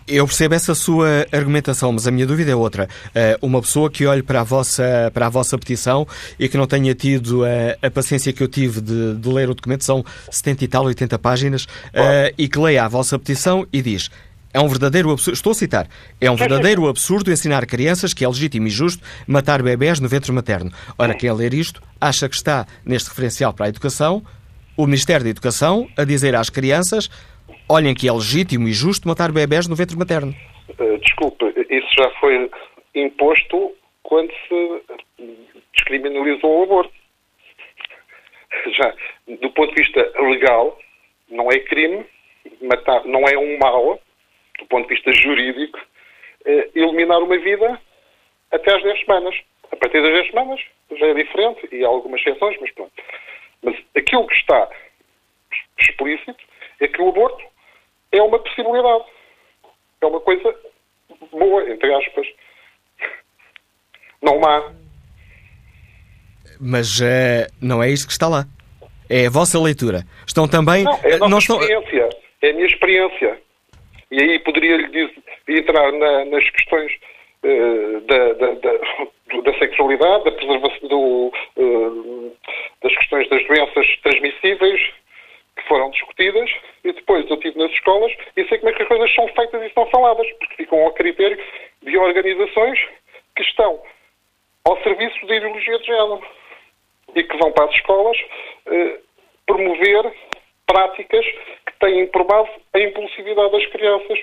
Eu 0.07 0.25
percebo 0.25 0.55
essa 0.55 0.73
sua 0.73 1.27
argumentação, 1.33 1.91
mas 1.91 2.07
a 2.07 2.11
minha 2.11 2.25
dúvida 2.25 2.49
é 2.49 2.55
outra. 2.55 2.87
Uh, 3.07 3.45
uma 3.45 3.61
pessoa 3.61 3.91
que 3.91 4.05
olhe 4.05 4.23
para 4.23 4.39
a 4.39 4.43
vossa, 4.43 5.11
para 5.13 5.25
a 5.25 5.29
vossa 5.29 5.57
petição 5.57 6.07
e 6.39 6.47
que 6.47 6.55
não 6.55 6.65
tenha 6.65 6.95
tido 6.95 7.43
a, 7.43 7.85
a 7.85 7.91
paciência 7.91 8.31
que 8.31 8.41
eu 8.41 8.47
tive 8.47 8.79
de, 8.79 9.15
de, 9.15 9.29
ler 9.29 9.49
o 9.49 9.53
documento, 9.53 9.83
são 9.83 10.05
70 10.31 10.63
e 10.63 10.67
tal, 10.69 10.85
80 10.85 11.19
páginas, 11.19 11.65
uh, 11.65 12.33
e 12.37 12.47
que 12.47 12.57
leia 12.57 12.85
a 12.85 12.87
vossa 12.87 13.19
petição 13.19 13.67
e 13.73 13.81
diz. 13.81 14.09
É 14.53 14.61
um 14.61 14.69
verdadeiro 14.69 15.11
absurdo, 15.11 15.35
estou 15.35 15.51
a 15.51 15.55
citar, 15.55 15.89
é 16.21 16.31
um 16.31 16.37
verdadeiro 16.37 16.87
absurdo 16.87 17.29
ensinar 17.29 17.65
crianças 17.65 18.13
que 18.13 18.23
é 18.23 18.27
legítimo 18.27 18.65
e 18.65 18.69
justo 18.69 19.03
matar 19.27 19.61
bebés 19.61 19.99
no 19.99 20.07
ventre 20.07 20.31
materno. 20.31 20.71
Ora, 20.97 21.13
quem 21.13 21.31
ler 21.33 21.53
isto 21.53 21.81
acha 21.99 22.29
que 22.29 22.35
está 22.35 22.65
neste 22.85 23.09
referencial 23.09 23.53
para 23.53 23.65
a 23.65 23.69
educação, 23.69 24.23
o 24.77 24.85
Ministério 24.85 25.25
da 25.25 25.29
Educação 25.29 25.89
a 25.97 26.03
dizer 26.05 26.33
às 26.33 26.49
crianças 26.49 27.09
olhem 27.69 27.93
que 27.93 28.07
é 28.07 28.11
legítimo 28.11 28.67
e 28.67 28.73
justo 28.73 29.07
matar 29.07 29.31
bebés 29.31 29.67
no 29.67 29.75
ventre 29.75 29.97
materno. 29.97 30.33
Uh, 30.79 30.97
desculpe, 30.99 31.45
isso 31.69 31.87
já 31.97 32.09
foi 32.19 32.49
imposto 32.95 33.75
quando 34.03 34.31
se 34.47 34.81
descriminalizou 35.75 36.59
o 36.59 36.63
aborto. 36.63 36.93
Já, 38.77 38.93
do 39.27 39.49
ponto 39.51 39.75
de 39.75 39.83
vista 39.83 40.01
legal, 40.21 40.79
não 41.29 41.51
é 41.51 41.59
crime 41.59 42.05
matar, 42.61 43.03
não 43.05 43.27
é 43.27 43.37
um 43.37 43.57
mal, 43.59 43.99
do 44.59 44.65
ponto 44.67 44.87
de 44.87 44.95
vista 44.95 45.11
jurídico, 45.11 45.77
uh, 45.77 46.71
eliminar 46.73 47.21
uma 47.21 47.37
vida 47.37 47.79
até 48.51 48.75
às 48.75 48.83
10 48.83 48.99
semanas. 49.01 49.35
A 49.71 49.75
partir 49.75 50.01
das 50.01 50.13
10 50.13 50.29
semanas 50.29 50.61
já 50.97 51.07
é 51.07 51.13
diferente 51.13 51.67
e 51.71 51.83
há 51.83 51.87
algumas 51.87 52.21
exceções, 52.21 52.57
mas 52.61 52.71
pronto. 52.71 52.93
Mas 53.61 53.75
aquilo 53.95 54.25
que 54.27 54.35
está 54.35 54.69
explícito 55.79 56.43
é 56.79 56.87
que 56.87 57.01
o 57.01 57.09
aborto 57.09 57.43
é 58.11 58.21
uma 58.21 58.39
possibilidade. 58.39 59.03
É 60.01 60.05
uma 60.05 60.19
coisa 60.19 60.55
boa, 61.31 61.69
entre 61.69 61.93
aspas. 61.93 62.27
Não 64.21 64.43
há. 64.43 64.71
Mas 66.59 66.99
uh, 66.99 67.47
não 67.61 67.83
é 67.83 67.89
isto 67.89 68.07
que 68.07 68.13
está 68.13 68.27
lá. 68.27 68.45
É 69.09 69.27
a 69.27 69.29
vossa 69.29 69.59
leitura. 69.59 70.03
Estão 70.25 70.47
também. 70.47 70.83
Não, 70.83 70.99
é 71.03 71.13
a 71.13 71.17
nossa 71.19 71.29
não 71.29 71.37
estão... 71.37 71.61
experiência. 71.61 72.09
É 72.41 72.49
a 72.49 72.53
minha 72.53 72.67
experiência. 72.67 73.41
E 74.11 74.21
aí 74.21 74.39
poderia-lhe 74.39 75.13
entrar 75.47 75.91
na, 75.91 76.25
nas 76.25 76.49
questões 76.51 76.91
uh, 77.43 78.01
da, 78.01 78.33
da, 78.33 78.53
da, 78.53 79.41
da, 79.41 79.59
sexualidade, 79.59 80.23
da 80.25 80.31
preservação 80.31 80.87
do, 80.87 81.33
uh, 81.57 82.35
das 82.83 82.95
questões 82.97 83.29
das 83.29 83.45
doenças 83.47 83.87
transmissíveis, 84.03 84.81
foram 85.67 85.89
discutidas 85.91 86.49
e 86.83 86.91
depois 86.91 87.29
eu 87.29 87.35
estive 87.35 87.57
nas 87.59 87.71
escolas 87.71 88.11
e 88.35 88.47
sei 88.47 88.57
como 88.57 88.69
é 88.69 88.73
que 88.73 88.81
as 88.83 88.87
coisas 88.87 89.13
são 89.13 89.27
feitas 89.29 89.61
e 89.63 89.73
são 89.73 89.85
faladas, 89.87 90.27
porque 90.39 90.55
ficam 90.55 90.83
ao 90.83 90.93
critério 90.93 91.37
de 91.81 91.97
organizações 91.97 92.79
que 93.35 93.43
estão 93.43 93.81
ao 94.65 94.81
serviço 94.83 95.25
da 95.27 95.35
ideologia 95.35 95.79
de 95.79 95.85
género 95.85 96.21
e 97.15 97.23
que 97.23 97.37
vão 97.37 97.51
para 97.51 97.65
as 97.65 97.75
escolas 97.75 98.17
eh, 98.67 98.99
promover 99.45 100.13
práticas 100.65 101.25
que 101.25 101.79
têm 101.79 102.07
por 102.07 102.25
base 102.25 102.49
a 102.73 102.79
impulsividade 102.79 103.51
das 103.51 103.65
crianças 103.67 104.19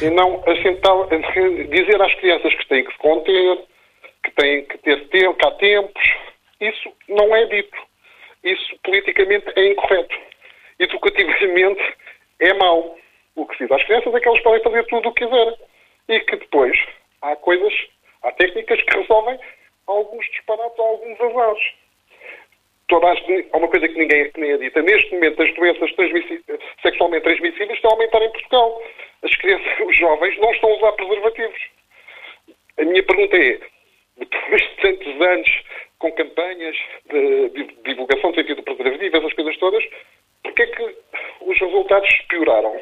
e 0.00 0.10
não 0.10 0.42
assentar, 0.46 0.94
dizer 1.68 2.00
às 2.00 2.14
crianças 2.14 2.54
que 2.54 2.68
têm 2.68 2.84
que 2.84 2.92
se 2.92 2.98
conter, 2.98 3.58
que 4.24 4.30
têm 4.32 4.64
que 4.64 4.78
ter 4.78 5.08
tempo, 5.08 5.38
que 5.38 5.46
há 5.46 5.50
tempos. 5.52 6.14
Isso 6.60 6.92
não 7.08 7.36
é 7.36 7.44
dito 7.46 7.85
isso 8.46 8.78
politicamente 8.84 9.46
é 9.56 9.66
incorreto. 9.72 10.16
Educativamente 10.78 11.82
é 12.40 12.52
mau. 12.54 12.96
O 13.34 13.46
que 13.46 13.56
se 13.56 13.64
diz 13.64 13.72
às 13.72 13.84
crianças 13.84 14.14
é 14.14 14.20
que 14.20 14.28
elas 14.28 14.40
podem 14.42 14.62
fazer 14.62 14.84
tudo 14.86 15.08
o 15.08 15.12
que 15.12 15.24
quiserem. 15.24 15.56
E 16.08 16.20
que 16.20 16.36
depois 16.36 16.78
há 17.22 17.34
coisas, 17.36 17.72
há 18.22 18.32
técnicas 18.32 18.80
que 18.82 18.98
resolvem 18.98 19.38
alguns 19.86 20.24
disparates 20.30 20.78
ou 20.78 20.86
alguns 20.86 21.20
azares. 21.20 21.62
Toda 22.88 23.08
há 23.08 23.56
uma 23.56 23.68
coisa 23.68 23.88
que 23.88 23.98
ninguém 23.98 24.30
nem 24.36 24.52
é 24.52 24.58
dita. 24.58 24.80
Neste 24.80 25.12
momento, 25.12 25.42
as 25.42 25.52
doenças 25.54 25.90
sexualmente 26.82 27.24
transmissíveis 27.24 27.72
estão 27.72 27.90
a 27.90 27.94
aumentar 27.94 28.22
em 28.22 28.30
Portugal. 28.30 28.82
As 29.22 29.34
crianças, 29.36 29.72
os 29.84 29.96
jovens, 29.96 30.38
não 30.38 30.52
estão 30.52 30.70
a 30.70 30.76
usar 30.76 30.92
preservativos. 30.92 31.62
A 32.78 32.84
minha 32.84 33.02
pergunta 33.02 33.36
é, 33.36 33.58
depois 34.18 34.62
de 34.62 34.76
tantos 34.76 35.20
anos 35.20 35.62
com 35.98 36.12
campanhas 36.12 36.76
de 37.10 37.68
divulgação 37.84 38.30
de 38.30 38.40
sentido 38.40 38.62
preservativo, 38.62 39.16
essas 39.16 39.32
coisas 39.34 39.56
todas, 39.58 39.82
porque 40.42 40.62
é 40.62 40.66
que 40.66 40.96
os 41.40 41.58
resultados 41.58 42.08
pioraram? 42.28 42.76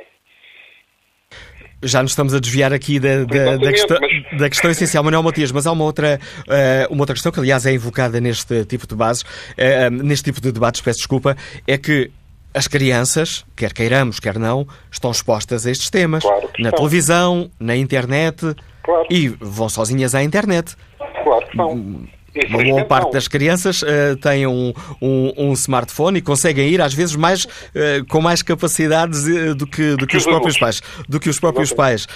Já 1.82 2.02
nos 2.02 2.12
estamos 2.12 2.34
a 2.34 2.40
desviar 2.40 2.72
aqui 2.72 2.98
da, 2.98 3.24
da, 3.24 3.56
da, 3.58 3.70
questão, 3.70 3.98
mas... 4.00 4.38
da 4.38 4.48
questão, 4.48 4.70
essencial, 4.70 5.04
Manuel 5.04 5.22
Matias, 5.22 5.52
mas 5.52 5.66
há 5.66 5.72
uma 5.72 5.84
outra, 5.84 6.18
uh, 6.48 6.92
uma 6.92 7.02
outra 7.02 7.14
questão 7.14 7.30
que, 7.30 7.38
aliás, 7.38 7.66
é 7.66 7.72
invocada 7.72 8.20
neste 8.20 8.64
tipo 8.64 8.86
de 8.86 8.94
bases, 8.94 9.22
uh, 9.22 9.90
neste 9.90 10.24
tipo 10.24 10.40
de 10.40 10.50
debates, 10.50 10.80
peço 10.80 10.98
desculpa, 10.98 11.36
é 11.68 11.76
que 11.76 12.10
as 12.54 12.68
crianças, 12.68 13.44
quer 13.54 13.74
queiramos, 13.74 14.18
quer 14.18 14.38
não, 14.38 14.66
estão 14.90 15.10
expostas 15.10 15.66
a 15.66 15.70
estes 15.70 15.90
temas. 15.90 16.22
Claro 16.22 16.44
na 16.58 16.72
televisão, 16.72 17.50
na 17.58 17.76
internet 17.76 18.54
claro. 18.82 19.06
e 19.10 19.28
vão 19.28 19.68
sozinhas 19.68 20.14
à 20.14 20.22
internet. 20.22 20.76
Claro 20.98 21.44
que 21.44 21.50
estão. 21.50 22.06
Uma 22.48 22.64
boa 22.64 22.84
parte 22.84 23.12
das 23.12 23.28
crianças 23.28 23.82
uh, 23.82 24.16
têm 24.20 24.44
um, 24.46 24.72
um, 25.00 25.32
um, 25.36 25.52
smartphone 25.52 26.18
e 26.18 26.22
conseguem 26.22 26.68
ir, 26.68 26.80
às 26.80 26.92
vezes, 26.92 27.14
mais, 27.14 27.44
uh, 27.44 28.04
com 28.08 28.20
mais 28.20 28.42
capacidades 28.42 29.26
uh, 29.28 29.54
do 29.54 29.66
que, 29.66 29.94
do 29.94 30.04
que 30.04 30.16
os 30.16 30.24
próprios 30.24 30.58
pais. 30.58 30.82
Do 31.08 31.20
que 31.20 31.28
os 31.28 31.38
próprios 31.38 31.72
pais. 31.72 32.08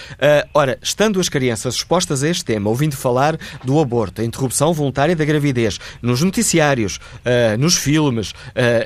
ora, 0.52 0.76
estando 0.82 1.20
as 1.20 1.28
crianças 1.28 1.76
expostas 1.76 2.24
a 2.24 2.28
este 2.28 2.44
tema, 2.44 2.68
ouvindo 2.68 2.96
falar 2.96 3.36
do 3.64 3.78
aborto, 3.80 4.20
a 4.20 4.24
interrupção 4.24 4.72
voluntária 4.72 5.14
da 5.14 5.24
gravidez, 5.24 5.78
nos 6.02 6.22
noticiários, 6.22 6.98
nos 7.58 7.76
filmes, 7.76 8.32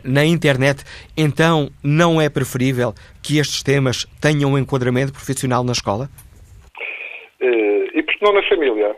na 0.05 0.25
internet, 0.25 0.85
então 1.17 1.71
não 1.83 2.21
é 2.21 2.29
preferível 2.29 2.95
que 3.23 3.39
estes 3.39 3.63
temas 3.63 4.07
tenham 4.21 4.53
um 4.53 4.59
enquadramento 4.59 5.13
profissional 5.13 5.65
na 5.65 5.73
escola? 5.73 6.11
e 7.41 8.03
porque 8.03 8.25
não 8.25 8.33
na 8.33 8.43
família? 8.49 8.97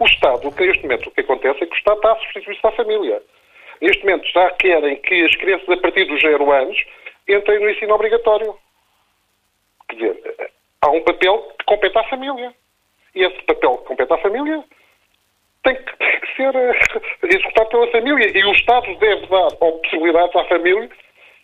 O 0.00 0.06
Estado, 0.06 0.48
o 0.48 0.52
que 0.52 0.66
neste 0.66 0.82
momento 0.82 1.08
o 1.08 1.10
que 1.10 1.20
acontece 1.20 1.62
é 1.62 1.66
que 1.66 1.74
o 1.74 1.76
Estado 1.76 1.96
está 1.98 2.12
a 2.12 2.16
substituir-se 2.16 2.66
à 2.66 2.72
família. 2.72 3.22
Neste 3.82 4.02
momento 4.02 4.26
já 4.32 4.50
querem 4.52 4.96
que 4.96 5.24
as 5.26 5.36
crianças 5.36 5.68
a 5.68 5.76
partir 5.76 6.06
dos 6.06 6.20
zero 6.22 6.50
anos 6.50 6.76
entrem 7.28 7.60
no 7.60 7.70
ensino 7.70 7.94
obrigatório. 7.94 8.56
Quer 9.88 9.96
dizer, 9.96 10.50
há 10.80 10.90
um 10.90 11.02
papel 11.02 11.54
que 11.58 11.64
compete 11.66 11.98
à 11.98 12.04
família. 12.04 12.54
E 13.14 13.24
esse 13.24 13.42
papel 13.42 13.76
que 13.78 13.88
compete 13.88 14.12
à 14.12 14.18
família 14.18 14.64
tem 15.64 15.74
que, 15.74 15.96
tem 15.98 16.20
que 16.20 16.34
ser 16.34 16.56
uh, 16.56 17.26
executado 17.26 17.68
pela 17.68 17.90
família. 17.90 18.38
E 18.38 18.44
o 18.44 18.52
Estado 18.52 18.96
deve 18.96 19.26
dar 19.26 19.50
possibilidades 19.58 20.34
à 20.34 20.44
família 20.46 20.88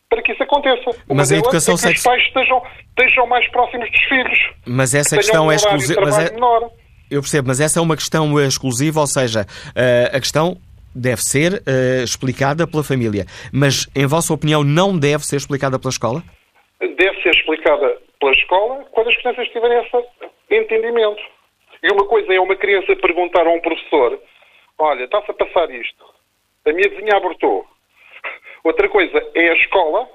para 0.08 0.22
que 0.22 0.32
isso 0.32 0.42
aconteça. 0.42 0.90
Uma 1.08 1.16
Mas 1.16 1.30
a 1.30 1.36
educação 1.36 1.74
é 1.74 1.92
que 1.92 1.98
os 1.98 2.02
pais 2.02 2.22
estejam, 2.22 2.62
estejam 2.88 3.26
mais 3.26 3.46
próximos 3.50 3.90
dos 3.90 4.02
filhos. 4.04 4.38
Mas 4.66 4.94
essa 4.94 5.16
questão 5.16 5.48
um 5.48 5.52
é 5.52 5.56
exclusiva. 5.56 6.00
Eu 7.10 7.20
percebo, 7.20 7.48
mas 7.48 7.60
essa 7.60 7.78
é 7.78 7.82
uma 7.82 7.96
questão 7.96 8.38
eh, 8.38 8.46
exclusiva, 8.46 9.00
ou 9.00 9.06
seja, 9.06 9.46
eh, 9.74 10.10
a 10.12 10.20
questão 10.20 10.56
deve 10.96 11.22
ser 11.22 11.52
uh, 11.52 12.02
explicada 12.02 12.66
pela 12.66 12.82
família. 12.82 13.26
Mas, 13.52 13.86
em 13.94 14.06
vossa 14.06 14.32
opinião, 14.32 14.64
não 14.64 14.98
deve 14.98 15.24
ser 15.24 15.36
explicada 15.36 15.78
pela 15.78 15.90
escola? 15.90 16.22
Deve 16.80 17.22
ser 17.22 17.30
explicada 17.30 17.98
pela 18.18 18.32
escola 18.32 18.84
quando 18.92 19.10
as 19.10 19.16
crianças 19.18 19.46
tiverem 19.48 19.78
esse 19.84 20.04
entendimento. 20.50 21.22
E 21.82 21.92
uma 21.92 22.06
coisa 22.06 22.32
é 22.32 22.40
uma 22.40 22.56
criança 22.56 22.96
perguntar 22.96 23.46
a 23.46 23.50
um 23.50 23.60
professor: 23.60 24.18
Olha, 24.78 25.04
está-se 25.04 25.30
a 25.30 25.34
passar 25.34 25.70
isto. 25.70 26.04
A 26.66 26.72
minha 26.72 26.88
vizinha 26.88 27.16
abortou. 27.16 27.66
Outra 28.64 28.88
coisa 28.88 29.22
é 29.34 29.50
a 29.50 29.54
escola, 29.56 30.08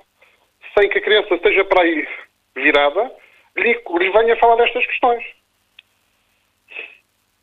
sem 0.77 0.89
que 0.89 0.97
a 0.97 1.01
criança 1.01 1.35
esteja 1.35 1.63
para 1.65 1.83
aí 1.83 2.07
virada, 2.55 3.11
lhe, 3.55 3.73
lhe 3.99 4.09
venha 4.11 4.35
falar 4.37 4.55
destas 4.55 4.85
questões. 4.87 5.23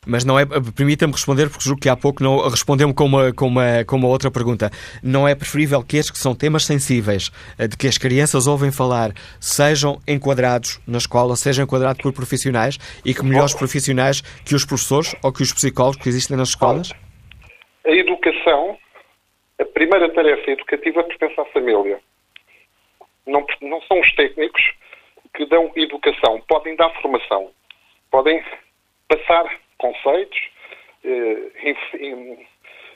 Mas 0.07 0.23
não 0.23 0.39
é, 0.39 0.45
permita-me 0.75 1.11
responder, 1.11 1.49
porque 1.49 1.65
julgo 1.65 1.81
que 1.81 1.89
há 1.89 1.95
pouco 1.95 2.23
não 2.23 2.47
respondeu-me 2.47 2.93
com 2.93 3.03
uma, 3.03 3.33
com, 3.33 3.47
uma, 3.47 3.83
com 3.85 3.97
uma 3.97 4.07
outra 4.07 4.31
pergunta. 4.31 4.69
Não 5.03 5.27
é 5.27 5.35
preferível 5.35 5.83
que 5.83 5.97
estes 5.97 6.11
que 6.11 6.17
são 6.17 6.33
temas 6.33 6.65
sensíveis, 6.65 7.29
eh, 7.57 7.67
de 7.67 7.75
que 7.75 7.85
as 7.85 7.97
crianças 7.97 8.47
ouvem 8.47 8.71
falar, 8.71 9.11
sejam 9.41 9.99
enquadrados 10.07 10.79
na 10.87 10.97
escola, 10.97 11.35
sejam 11.35 11.65
enquadrados 11.65 12.01
por 12.01 12.13
profissionais 12.13 12.77
e 13.05 13.13
que 13.13 13.23
melhores 13.23 13.53
profissionais 13.53 14.21
que 14.21 14.55
os 14.55 14.65
professores 14.65 15.13
ou 15.21 15.33
que 15.33 15.43
os 15.43 15.51
psicólogos 15.51 16.01
que 16.01 16.07
existem 16.07 16.37
nas 16.37 16.49
escolas? 16.49 16.93
A 17.85 17.91
educação, 17.91 18.77
a 19.59 19.65
primeira 19.65 20.09
tarefa 20.13 20.49
educativa 20.49 21.03
pertence 21.03 21.39
à 21.41 21.45
família. 21.45 21.99
Não, 23.27 23.45
não 23.61 23.81
são 23.81 23.99
os 23.99 24.09
técnicos 24.15 24.63
que 25.35 25.45
dão 25.45 25.71
educação. 25.75 26.41
Podem 26.47 26.75
dar 26.77 26.89
formação, 27.01 27.51
podem 28.09 28.41
passar 29.09 29.45
conceitos, 29.79 30.39
eh, 31.03 31.75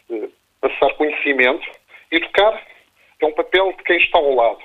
eh, 0.10 0.30
passar 0.62 0.94
conhecimento. 0.96 1.68
Educar 2.12 2.62
é 3.20 3.26
um 3.26 3.34
papel 3.34 3.74
de 3.74 3.84
quem 3.84 3.98
está 3.98 4.20
ao 4.20 4.36
lado. 4.36 4.62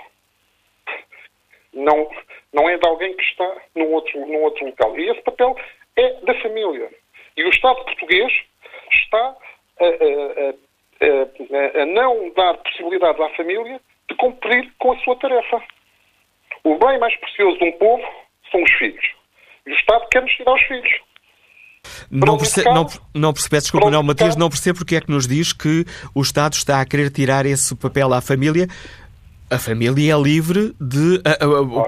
Não, 1.72 2.10
não 2.52 2.68
é 2.68 2.76
de 2.76 2.86
alguém 2.86 3.16
que 3.16 3.22
está 3.22 3.56
num 3.74 3.92
outro, 3.92 4.20
num 4.26 4.42
outro 4.42 4.66
local. 4.66 4.98
E 4.98 5.08
esse 5.08 5.22
papel 5.22 5.56
é 5.96 6.12
da 6.22 6.34
família. 6.40 6.90
E 7.36 7.44
o 7.44 7.48
Estado 7.50 7.84
português 7.84 8.32
está 8.92 9.36
a, 9.80 9.84
a, 9.84 11.78
a, 11.78 11.82
a 11.82 11.86
não 11.86 12.30
dar 12.30 12.56
possibilidades 12.58 13.20
à 13.20 13.28
família 13.30 13.80
de 14.08 14.14
cumprir 14.16 14.72
com 14.78 14.92
a 14.92 14.98
sua 15.00 15.16
tarefa. 15.16 15.62
O 16.64 16.74
bem 16.76 16.98
mais 16.98 17.14
precioso 17.16 17.58
de 17.58 17.64
um 17.64 17.72
povo 17.72 18.04
são 18.50 18.62
os 18.62 18.72
filhos. 18.72 19.14
E 19.66 19.70
o 19.70 19.74
Estado 19.74 20.08
quer 20.08 20.22
nos 20.22 20.32
tirar 20.32 20.54
os 20.54 20.62
filhos. 20.62 21.00
Não, 22.10 22.36
perce, 22.36 22.64
não, 22.64 22.86
não 23.14 23.32
percebe, 23.32 23.60
desculpa, 23.60 23.90
não, 23.90 24.02
Matias, 24.02 24.36
não 24.36 24.48
percebe 24.48 24.78
porque 24.78 24.96
é 24.96 25.00
que 25.00 25.10
nos 25.10 25.26
diz 25.26 25.52
que 25.52 25.84
o 26.14 26.22
Estado 26.22 26.54
está 26.54 26.80
a 26.80 26.84
querer 26.84 27.10
tirar 27.10 27.46
esse 27.46 27.74
papel 27.74 28.12
à 28.12 28.20
família. 28.20 28.68
A 29.50 29.58
família 29.58 30.12
é 30.12 30.20
livre 30.20 30.74
de, 30.78 31.22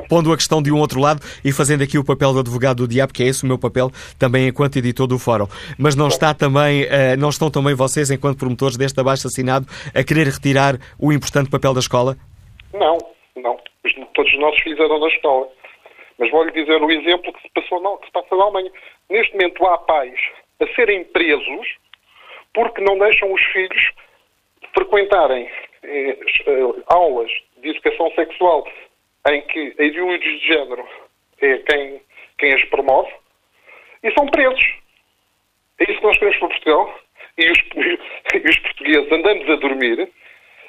pondo 0.09 0.33
a 0.33 0.37
questão 0.37 0.63
de 0.63 0.73
um 0.73 0.79
outro 0.79 0.99
lado 0.99 1.21
e 1.45 1.53
fazendo 1.53 1.83
aqui 1.83 1.99
o 1.99 2.05
papel 2.05 2.33
do 2.33 2.39
advogado 2.39 2.79
do 2.79 2.89
diabo, 2.89 3.13
que 3.13 3.23
é 3.23 3.27
esse 3.27 3.45
o 3.45 3.47
meu 3.47 3.59
papel 3.59 3.93
também 4.19 4.49
enquanto 4.49 4.77
editor 4.77 5.07
do 5.07 5.19
Fórum. 5.19 5.47
Mas 5.77 5.95
não, 5.95 6.09
está 6.09 6.33
também, 6.33 6.85
uh, 6.85 7.17
não 7.19 7.29
estão 7.29 7.51
também 7.51 7.75
vocês, 7.75 8.11
enquanto 8.11 8.39
promotores 8.39 8.79
deste 8.79 8.99
abaixo 8.99 9.27
assinado, 9.27 9.67
a 9.95 10.03
querer 10.03 10.27
retirar 10.29 10.79
o 10.99 11.13
importante 11.13 11.51
papel 11.51 11.75
da 11.75 11.81
escola? 11.81 12.17
Não, 12.73 12.97
não. 13.37 13.59
Todos 14.15 14.33
os 14.33 14.41
nossos 14.41 14.63
fizeram 14.63 14.99
na 14.99 15.09
escola. 15.09 15.47
Mas 16.21 16.31
vou-lhe 16.31 16.53
dizer 16.53 16.81
o 16.83 16.91
exemplo 16.91 17.33
que 17.33 17.41
se, 17.41 17.49
passou, 17.49 17.99
que 17.99 18.07
se 18.07 18.13
passa 18.13 18.37
na 18.37 18.45
Alemanha. 18.45 18.71
Neste 19.09 19.33
momento 19.33 19.67
há 19.67 19.79
pais 19.79 20.21
a 20.61 20.67
serem 20.75 21.03
presos 21.05 21.77
porque 22.53 22.83
não 22.83 22.99
deixam 22.99 23.33
os 23.33 23.43
filhos 23.47 23.91
frequentarem 24.75 25.51
eh, 25.83 26.19
eh, 26.47 26.83
aulas 26.89 27.31
de 27.57 27.71
educação 27.71 28.11
sexual 28.13 28.69
em 29.31 29.41
que 29.47 29.75
a 29.79 29.83
ideologia 29.83 30.39
de 30.39 30.47
género 30.47 30.87
é 31.41 31.57
quem, 31.59 32.03
quem 32.39 32.53
as 32.53 32.65
promove 32.67 33.11
e 34.03 34.13
são 34.13 34.27
presos. 34.27 34.75
É 35.79 35.85
isso 35.85 36.01
que 36.01 36.07
nós 36.07 36.19
queremos 36.19 36.39
para 36.39 36.49
Portugal. 36.49 37.01
E 37.39 37.51
os, 37.51 37.59
e 38.35 38.49
os 38.51 38.59
portugueses 38.59 39.11
andamos 39.11 39.49
a 39.49 39.57
dormir 39.57 40.11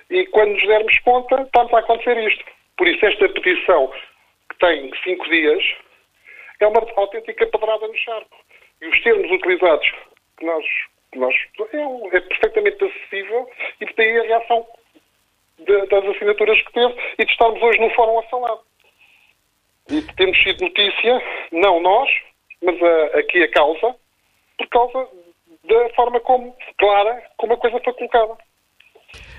e 0.10 0.25
quando 0.27 0.53
nos 0.53 0.65
dermos 0.65 0.98
conta, 1.00 1.41
está 1.41 1.62
a 1.62 1.79
acontecer 1.79 2.17
isto. 2.25 2.46
Por 2.77 2.88
isso, 2.88 3.05
esta 3.05 3.27
petição, 3.29 3.91
tem 4.62 4.91
cinco 5.03 5.27
dias, 5.30 5.63
é 6.60 6.68
uma 6.68 6.80
autêntica 6.96 7.48
pedrada 7.48 7.88
no 7.88 7.98
charco. 7.98 8.38
E 8.82 8.88
os 8.88 9.03
termos 9.03 9.30
utilizados, 9.32 9.91
que 10.38 10.46
nós, 10.46 10.65
que 11.12 11.20
nós 11.20 11.36
é, 11.74 12.15
é, 12.18 12.20
perfeitamente 12.22 12.84
acessível, 12.84 13.50
e 13.82 13.86
daí 13.94 14.20
a 14.20 14.24
reação 14.24 14.68
de, 15.60 15.86
das 15.88 16.06
assinaturas 16.06 16.62
que 16.62 16.74
teve 16.74 16.96
e 17.18 17.25
de 17.25 17.32
estarmos 17.32 17.62
hoje 17.62 17.80
no 17.80 17.89
fórum 17.91 18.20
a 18.20 18.24
falar. 18.24 18.58
E 19.89 20.01
temos 20.15 20.41
sido 20.41 20.63
notícia, 20.63 21.22
não 21.51 21.82
nós, 21.82 22.10
mas 22.62 22.82
a, 22.82 23.20
aqui 23.20 23.44
a 23.44 23.51
causa, 23.51 23.96
por 24.58 24.68
causa 24.70 25.10
da 25.63 25.89
forma 25.96 26.20
como, 26.20 26.56
clara, 26.77 27.24
como 27.38 27.53
a 27.53 27.58
coisa 27.58 27.80
foi 27.80 27.94
colocada. 27.94 28.38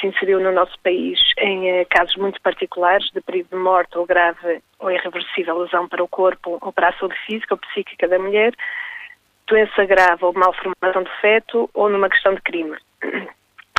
se 0.00 0.06
inseriu 0.06 0.40
no 0.40 0.52
nosso 0.52 0.78
país 0.80 1.18
em 1.38 1.68
eh, 1.68 1.84
casos 1.84 2.16
muito 2.16 2.40
particulares 2.40 3.08
de 3.12 3.20
período 3.20 3.50
de 3.50 3.56
morte 3.56 3.96
ou 3.96 4.06
grave 4.06 4.62
ou 4.78 4.90
irreversível 4.90 5.58
lesão 5.58 5.88
para 5.88 6.02
o 6.02 6.08
corpo 6.08 6.58
ou 6.60 6.72
para 6.72 6.88
a 6.88 6.92
saúde 6.94 7.16
física 7.26 7.54
ou 7.54 7.58
psíquica 7.58 8.08
da 8.08 8.18
mulher, 8.18 8.54
doença 9.46 9.84
grave 9.84 10.24
ou 10.24 10.32
malformação 10.32 11.02
do 11.02 11.10
feto 11.20 11.70
ou 11.74 11.88
numa 11.88 12.08
questão 12.08 12.34
de 12.34 12.42
crime. 12.42 12.76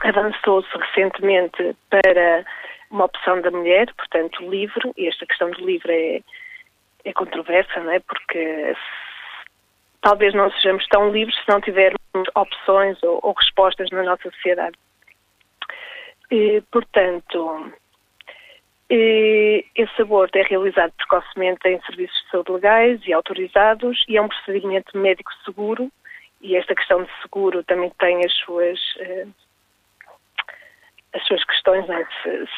Avançou-se 0.04 0.70
recentemente 0.78 1.76
para 1.90 2.46
uma 2.92 3.06
opção 3.06 3.42
da 3.42 3.50
mulher, 3.50 3.88
portanto, 3.96 4.48
livre, 4.50 4.92
e 4.98 5.08
esta 5.08 5.26
questão 5.26 5.50
do 5.50 5.66
livre 5.66 5.92
é, 5.92 6.22
é 7.10 7.14
controversa, 7.14 7.80
não 7.80 7.92
é? 7.92 8.00
Porque 8.00 8.76
talvez 10.02 10.34
não 10.34 10.52
sejamos 10.52 10.86
tão 10.88 11.10
livres 11.10 11.36
se 11.38 11.50
não 11.50 11.60
tivermos 11.60 11.98
opções 12.36 13.02
ou, 13.02 13.20
ou 13.24 13.34
respostas 13.34 13.90
na 13.92 14.04
nossa 14.04 14.30
sociedade. 14.30 14.78
E, 16.32 16.62
portanto, 16.72 17.72
esse 18.90 20.02
aborto 20.02 20.38
é 20.38 20.44
realizado 20.44 20.94
precocemente 20.98 21.68
em 21.68 21.82
serviços 21.82 22.16
de 22.24 22.30
saúde 22.30 22.52
legais 22.52 23.02
e 23.06 23.14
autorizados 23.14 24.04
e 24.08 24.18
é 24.18 24.22
um 24.22 24.28
procedimento 24.28 24.98
médico 24.98 25.32
seguro 25.46 25.92
e 26.42 26.56
esta 26.56 26.76
questão 26.76 27.04
de 27.04 27.10
seguro 27.22 27.64
também 27.64 27.92
tem 28.00 28.24
as 28.24 28.34
suas 28.34 28.80
eh, 29.00 29.26
as 31.14 31.26
suas 31.28 31.44
questões, 31.44 31.88
é? 31.90 32.06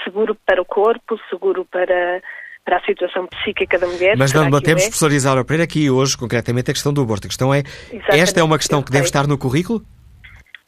seguro 0.03 0.35
para 0.45 0.61
o 0.61 0.65
corpo, 0.65 1.19
seguro 1.29 1.65
para 1.65 2.21
para 2.63 2.77
a 2.77 2.81
situação 2.81 3.27
psíquica 3.27 3.77
da 3.77 3.85
mulher. 3.85 4.17
Mas 4.17 4.33
não 4.33 4.45
debatemos, 4.45 4.81
é? 4.81 4.85
professor 4.87 5.11
Isaura 5.11 5.45
Pereira, 5.45 5.65
aqui 5.65 5.87
hoje, 5.87 6.17
concretamente, 6.17 6.71
a 6.71 6.73
questão 6.73 6.91
do 6.91 7.03
aborto. 7.03 7.27
A 7.27 7.29
questão 7.29 7.53
é, 7.53 7.59
Exatamente. 7.59 8.19
esta 8.19 8.39
é 8.39 8.43
uma 8.43 8.57
questão 8.57 8.81
que 8.81 8.91
deve 8.91 9.05
estar 9.05 9.27
no 9.27 9.37
currículo? 9.37 9.85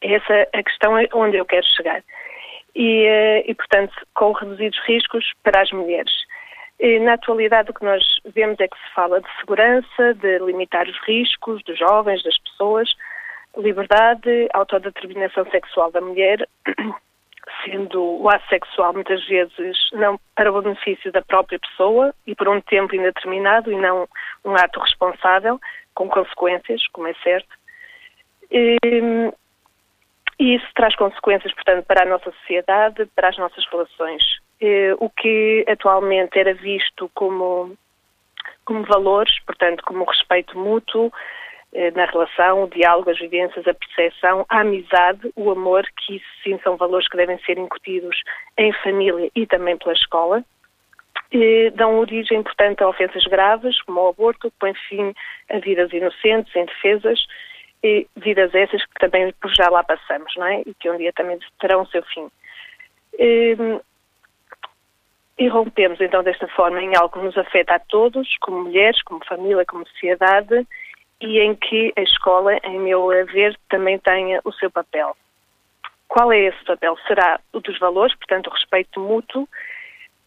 Essa 0.00 0.32
é 0.32 0.48
a 0.54 0.62
questão 0.62 0.96
é 0.96 1.08
onde 1.12 1.36
eu 1.38 1.44
quero 1.44 1.66
chegar 1.76 2.00
e, 2.74 3.04
eh, 3.04 3.44
e, 3.50 3.54
portanto, 3.54 3.94
com 4.14 4.32
reduzidos 4.32 4.78
riscos 4.86 5.32
para 5.42 5.62
as 5.62 5.70
mulheres. 5.70 6.12
E, 6.80 6.98
na 7.00 7.14
atualidade, 7.14 7.70
o 7.70 7.74
que 7.74 7.84
nós 7.84 8.02
vemos 8.34 8.58
é 8.60 8.68
que 8.68 8.76
se 8.76 8.94
fala 8.94 9.20
de 9.20 9.28
segurança, 9.40 10.14
de 10.14 10.38
limitar 10.38 10.86
os 10.86 10.98
riscos 11.06 11.62
dos 11.64 11.78
jovens, 11.78 12.22
das 12.22 12.38
pessoas, 12.38 12.88
liberdade, 13.56 14.48
autodeterminação 14.54 15.44
sexual 15.50 15.90
da 15.90 16.00
mulher, 16.00 16.46
sendo 17.64 18.22
o 18.22 18.28
ato 18.28 18.46
sexual 18.48 18.92
muitas 18.92 19.26
vezes 19.26 19.76
não 19.92 20.20
para 20.36 20.52
o 20.52 20.62
benefício 20.62 21.10
da 21.10 21.22
própria 21.22 21.58
pessoa 21.58 22.14
e 22.26 22.34
por 22.34 22.48
um 22.48 22.60
tempo 22.60 22.94
indeterminado 22.94 23.72
e 23.72 23.76
não 23.76 24.06
um 24.44 24.54
ato 24.54 24.78
responsável, 24.78 25.60
com 25.94 26.08
consequências, 26.08 26.86
como 26.92 27.08
é 27.08 27.14
certo. 27.24 27.48
E, 28.50 28.76
e 30.38 30.54
isso 30.54 30.66
traz 30.74 30.94
consequências, 30.94 31.52
portanto, 31.52 31.84
para 31.84 32.02
a 32.02 32.06
nossa 32.06 32.30
sociedade, 32.30 33.06
para 33.16 33.28
as 33.28 33.36
nossas 33.36 33.64
relações. 33.70 34.22
E, 34.60 34.94
o 34.98 35.10
que 35.10 35.64
atualmente 35.68 36.38
era 36.38 36.54
visto 36.54 37.10
como, 37.14 37.76
como 38.64 38.84
valores, 38.84 39.38
portanto, 39.44 39.82
como 39.84 40.04
respeito 40.04 40.56
mútuo, 40.56 41.12
eh, 41.72 41.90
na 41.90 42.06
relação, 42.06 42.64
o 42.64 42.68
diálogo, 42.68 43.10
as 43.10 43.18
vivências, 43.18 43.66
a 43.66 43.74
percepção, 43.74 44.46
a 44.48 44.60
amizade, 44.60 45.30
o 45.36 45.50
amor, 45.50 45.86
que 45.96 46.16
isso 46.16 46.26
sim 46.42 46.58
são 46.62 46.76
valores 46.76 47.08
que 47.08 47.16
devem 47.16 47.38
ser 47.40 47.58
incutidos 47.58 48.22
em 48.56 48.72
família 48.74 49.30
e 49.34 49.46
também 49.46 49.76
pela 49.76 49.92
escola. 49.92 50.44
Dão 51.74 51.98
origem, 51.98 52.42
portanto, 52.42 52.80
a 52.80 52.88
ofensas 52.88 53.24
graves, 53.24 53.82
como 53.82 54.00
o 54.00 54.08
aborto, 54.08 54.50
que 54.50 54.56
põe 54.58 54.72
fim 54.88 55.12
a 55.50 55.58
vidas 55.58 55.92
inocentes, 55.92 56.56
indefesas, 56.56 57.20
e 57.82 58.06
vidas 58.16 58.54
essas 58.54 58.84
que 58.84 58.94
também 58.98 59.32
por 59.40 59.54
já 59.54 59.68
lá 59.68 59.82
passamos, 59.84 60.32
não 60.36 60.46
é? 60.46 60.62
E 60.66 60.74
que 60.74 60.90
um 60.90 60.96
dia 60.96 61.12
também 61.12 61.38
terão 61.60 61.82
o 61.82 61.86
seu 61.86 62.02
fim. 62.02 62.28
E, 63.18 63.56
e 65.38 65.48
rompemos, 65.48 66.00
então, 66.00 66.22
desta 66.22 66.48
forma, 66.48 66.82
em 66.82 66.96
algo 66.96 67.10
que 67.10 67.24
nos 67.24 67.38
afeta 67.38 67.74
a 67.74 67.78
todos, 67.78 68.28
como 68.40 68.64
mulheres, 68.64 69.00
como 69.02 69.24
família, 69.24 69.64
como 69.64 69.86
sociedade, 69.86 70.66
e 71.20 71.40
em 71.40 71.54
que 71.54 71.92
a 71.96 72.02
escola, 72.02 72.58
em 72.64 72.78
meu 72.80 73.06
ver, 73.26 73.58
também 73.68 73.98
tenha 73.98 74.40
o 74.44 74.52
seu 74.52 74.70
papel. 74.70 75.16
Qual 76.08 76.32
é 76.32 76.38
esse 76.40 76.64
papel? 76.64 76.96
Será 77.06 77.40
o 77.52 77.60
dos 77.60 77.78
valores, 77.78 78.16
portanto, 78.16 78.48
o 78.48 78.52
respeito 78.52 78.98
mútuo, 78.98 79.48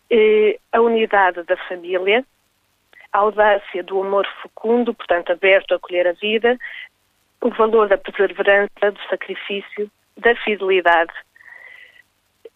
eh, 0.10 0.60
a 0.72 0.80
unidade 0.80 1.44
da 1.44 1.58
família, 1.68 2.24
a 3.12 3.18
audácia 3.18 3.84
do 3.84 4.02
amor 4.02 4.28
fecundo, 4.42 4.94
portanto, 4.94 5.32
aberto 5.32 5.74
a 5.74 5.76
acolher 5.76 6.08
a 6.08 6.14
vida, 6.14 6.58
o 7.42 7.50
valor 7.50 7.88
da 7.88 7.98
perseverança, 7.98 8.92
do 8.92 9.00
sacrifício, 9.10 9.90
da 10.18 10.36
fidelidade. 10.36 11.14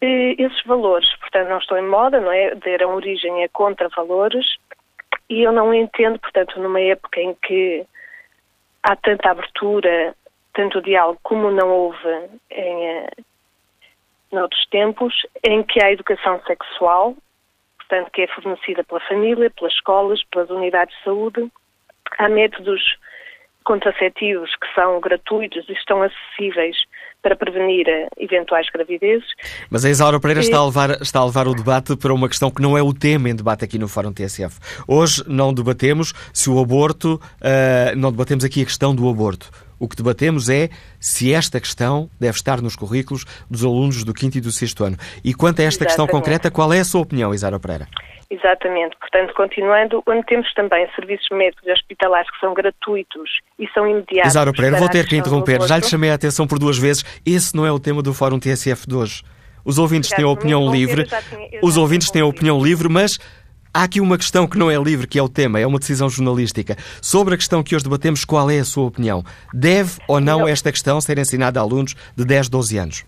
E 0.02 0.36
esses 0.38 0.64
valores, 0.64 1.14
portanto, 1.18 1.50
não 1.50 1.58
estão 1.58 1.78
em 1.78 1.88
moda, 1.88 2.20
não 2.20 2.32
é? 2.32 2.54
Deram 2.56 2.96
origem 2.96 3.44
a 3.44 3.50
contra-valores 3.50 4.46
e 5.30 5.42
eu 5.42 5.52
não 5.52 5.74
entendo, 5.74 6.20
portanto, 6.20 6.60
numa 6.60 6.80
época 6.80 7.20
em 7.20 7.34
que 7.34 7.86
há 8.84 8.96
tanta 8.96 9.32
abertura, 9.32 10.16
tanto 10.54 10.82
diálogo 10.82 11.20
como 11.24 11.50
não 11.50 11.70
houve 11.70 12.30
em, 12.52 12.88
eh, 12.88 13.10
noutros 14.32 14.66
tempos, 14.68 15.26
em 15.44 15.64
que 15.64 15.84
há 15.84 15.92
educação 15.92 16.40
sexual, 16.46 17.16
portanto, 17.78 18.12
que 18.12 18.22
é 18.22 18.28
fornecida 18.28 18.84
pela 18.84 19.00
família, 19.02 19.50
pelas 19.50 19.74
escolas, 19.74 20.24
pelas 20.26 20.50
unidades 20.50 20.96
de 20.98 21.04
saúde. 21.04 21.52
Há 22.20 22.30
métodos 22.30 22.98
contraceptivos 23.66 24.52
que 24.52 24.68
são 24.74 25.02
gratuitos 25.02 25.68
e 25.68 25.74
estão 25.74 26.02
acessíveis 26.02 26.78
para 27.22 27.36
prevenir 27.36 27.88
eh, 27.90 28.08
eventuais 28.18 28.68
gravidezes. 28.72 29.28
Mas 29.70 29.84
a 29.84 29.90
Isaura 29.90 30.20
Pereira 30.20 30.42
está, 30.42 30.58
a 30.58 30.66
levar, 30.66 30.92
está 31.02 31.20
a 31.20 31.26
levar 31.26 31.48
o 31.48 31.56
debate 31.56 31.98
para 31.98 32.14
uma 32.14 32.30
questão 32.30 32.52
que 32.52 32.62
não 32.62 32.78
é 32.78 32.84
o 32.84 32.94
tema 32.94 33.30
em 33.30 33.36
debate 33.36 33.66
aqui 33.66 33.80
no 33.80 33.88
Fórum 33.88 34.14
TSF. 34.14 34.60
Hoje 34.88 35.24
não 35.28 35.52
debatemos 35.52 36.14
se 36.32 36.52
o 36.52 36.60
aborto, 36.60 37.16
uh, 37.16 37.96
não 37.98 38.12
debatemos 38.12 38.46
aqui 38.46 38.62
a 38.62 38.66
questão 38.66 38.96
do 38.96 39.10
aborto. 39.10 39.50
O 39.80 39.88
que 39.88 39.96
debatemos 39.96 40.50
é 40.50 40.70
se 41.00 41.34
esta 41.34 41.60
questão 41.60 42.10
deve 42.20 42.38
estar 42.38 42.62
nos 42.62 42.76
currículos 42.76 43.26
dos 43.50 43.64
alunos 43.64 44.04
do 44.04 44.18
5 44.18 44.38
e 44.38 44.42
do 44.42 44.52
6 44.52 44.74
ano. 44.82 44.98
E 45.24 45.34
quanto 45.34 45.62
a 45.62 45.64
esta 45.64 45.84
Exatamente. 45.84 45.88
questão 45.88 46.08
concreta, 46.08 46.52
qual 46.52 46.72
é 46.74 46.80
a 46.80 46.86
sua 46.86 47.02
opinião, 47.02 47.34
Isaura 47.34 47.60
Pereira? 47.60 47.88
Exatamente. 48.30 48.96
Portanto, 49.00 49.34
continuando, 49.36 50.02
onde 50.08 50.26
temos 50.26 50.52
também 50.54 50.88
serviços 50.96 51.28
médicos 51.32 51.68
hospitalares 51.68 52.30
que 52.32 52.40
são 52.40 52.54
gratuitos 52.54 53.30
e 53.60 53.68
são 53.70 53.88
imediatos. 53.88 54.32
Isaura 54.32 54.52
Pereira, 54.52 54.78
vou 54.78 54.90
ter 54.90 55.08
que 55.08 55.16
interromper. 55.16 55.62
Já 55.62 55.78
lhe 55.78 55.84
chamei 55.86 56.10
a 56.10 56.16
atenção 56.16 56.48
por 56.48 56.58
duas 56.58 56.78
vezes. 56.78 57.04
Esse 57.26 57.56
não 57.56 57.66
é 57.66 57.72
o 57.72 57.80
tema 57.80 58.02
do 58.02 58.14
Fórum 58.14 58.40
TSF 58.40 58.88
de 58.88 58.96
hoje. 58.96 59.24
Os 59.64 59.80
ouvintes 59.80 60.10
têm 60.12 60.24
a 60.24 60.28
opinião 60.28 60.72
livre. 60.72 61.06
Os 61.62 61.78
ouvintes 61.78 62.12
têm 62.12 62.22
a 62.22 62.26
opinião 62.26 62.62
livre, 62.62 62.88
mas 62.88 63.18
há 63.76 63.84
aqui 63.84 64.00
uma 64.00 64.18
questão 64.18 64.48
que 64.48 64.58
não 64.58 64.72
é 64.72 64.78
livre, 64.78 65.06
que 65.06 65.20
é 65.20 65.22
o 65.22 65.28
tema, 65.28 65.60
é 65.60 65.68
uma 65.68 65.80
decisão 65.80 66.08
jornalística. 66.08 66.78
Sobre 67.02 67.34
a 67.34 67.38
questão 67.38 67.62
que 67.62 67.76
hoje 67.76 67.84
debatemos, 67.84 68.24
qual 68.24 68.50
é 68.50 68.60
a 68.60 68.64
sua 68.64 68.88
opinião? 68.88 69.22
Deve 69.54 70.00
ou 70.08 70.22
não 70.22 70.48
esta 70.48 70.72
questão 70.72 71.02
ser 71.02 71.18
ensinada 71.18 71.60
a 71.60 71.64
alunos 71.64 71.94
de 72.16 72.26
10, 72.26 72.48
12 72.48 72.78
anos? 72.78 73.06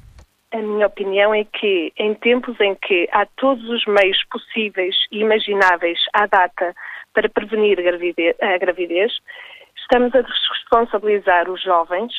A 0.52 0.58
minha 0.58 0.88
opinião 0.88 1.34
é 1.34 1.46
que, 1.46 1.94
em 1.98 2.14
tempos 2.16 2.60
em 2.60 2.76
que 2.76 3.08
há 3.14 3.26
todos 3.38 3.64
os 3.70 3.86
meios 3.86 4.18
possíveis 4.30 4.96
e 5.10 5.20
imagináveis 5.20 6.00
à 6.14 6.26
data 6.26 6.76
para 7.14 7.30
prevenir 7.30 7.80
a 7.80 8.58
gravidez, 8.58 9.14
estamos 9.78 10.14
a 10.14 10.22
responsabilizar 10.22 11.50
os 11.50 11.64
jovens, 11.64 12.12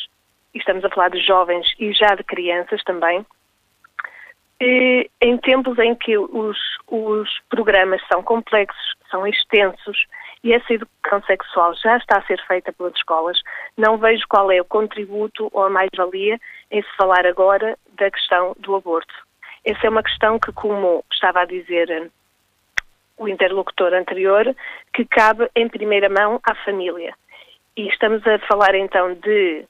e 0.54 0.58
estamos 0.58 0.84
a 0.84 0.88
falar 0.88 1.10
de 1.10 1.20
jovens 1.20 1.66
e 1.78 1.92
já 1.92 2.14
de 2.14 2.24
crianças 2.24 2.82
também, 2.84 3.24
em 4.60 5.36
tempos 5.38 5.78
em 5.78 5.94
que 5.94 6.18
os, 6.18 6.58
os 6.88 7.28
programas 7.48 8.02
são 8.10 8.22
complexos, 8.22 8.94
são 9.10 9.26
extensos 9.26 10.06
e 10.42 10.52
essa 10.52 10.72
educação 10.72 11.22
sexual 11.22 11.74
já 11.74 11.96
está 11.96 12.18
a 12.18 12.22
ser 12.22 12.40
feita 12.46 12.72
pelas 12.72 12.94
escolas, 12.94 13.40
não 13.76 13.98
vejo 13.98 14.24
qual 14.28 14.50
é 14.50 14.60
o 14.60 14.64
contributo 14.64 15.48
ou 15.52 15.64
a 15.64 15.70
mais-valia 15.70 16.38
em 16.70 16.82
se 16.82 16.96
falar 16.96 17.26
agora 17.26 17.76
da 17.96 18.10
questão 18.10 18.54
do 18.58 18.76
aborto. 18.76 19.12
Essa 19.64 19.86
é 19.86 19.90
uma 19.90 20.02
questão 20.02 20.38
que, 20.38 20.52
como 20.52 21.04
estava 21.12 21.40
a 21.40 21.44
dizer 21.44 21.90
eh, 21.90 22.08
o 23.16 23.28
interlocutor 23.28 23.92
anterior, 23.92 24.54
que 24.94 25.04
cabe 25.04 25.48
em 25.54 25.68
primeira 25.68 26.08
mão 26.08 26.40
à 26.44 26.54
família. 26.54 27.12
E 27.76 27.88
estamos 27.88 28.24
a 28.26 28.38
falar 28.40 28.74
então 28.74 29.14
de 29.14 29.64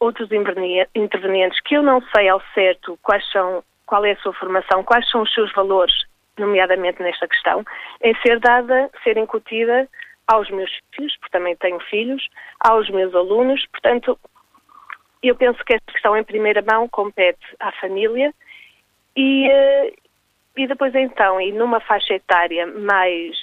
outros 0.00 0.30
intervenientes 0.32 1.60
que 1.60 1.76
eu 1.76 1.82
não 1.82 2.02
sei 2.14 2.28
ao 2.28 2.42
certo 2.54 2.98
quais 3.02 3.24
são, 3.30 3.62
qual 3.86 4.04
é 4.04 4.12
a 4.12 4.16
sua 4.16 4.32
formação, 4.34 4.82
quais 4.82 5.08
são 5.10 5.22
os 5.22 5.32
seus 5.32 5.52
valores, 5.52 5.94
nomeadamente 6.36 7.02
nesta 7.02 7.26
questão, 7.26 7.64
em 8.02 8.14
ser 8.20 8.38
dada, 8.40 8.90
ser 9.02 9.16
incutida 9.16 9.88
aos 10.26 10.50
meus 10.50 10.70
filhos, 10.92 11.16
porque 11.18 11.38
também 11.38 11.56
tenho 11.56 11.78
filhos, 11.80 12.28
aos 12.60 12.90
meus 12.90 13.14
alunos, 13.14 13.64
portanto, 13.66 14.18
eu 15.22 15.34
penso 15.36 15.64
que 15.64 15.74
esta 15.74 15.92
questão 15.92 16.16
em 16.16 16.24
primeira 16.24 16.62
mão 16.62 16.88
compete 16.88 17.46
à 17.60 17.72
família 17.72 18.34
e, 19.14 19.48
eh, 19.48 19.92
e 20.56 20.66
depois 20.66 20.94
então, 20.94 21.40
e 21.40 21.52
numa 21.52 21.80
faixa 21.80 22.14
etária 22.14 22.66
mais, 22.66 23.36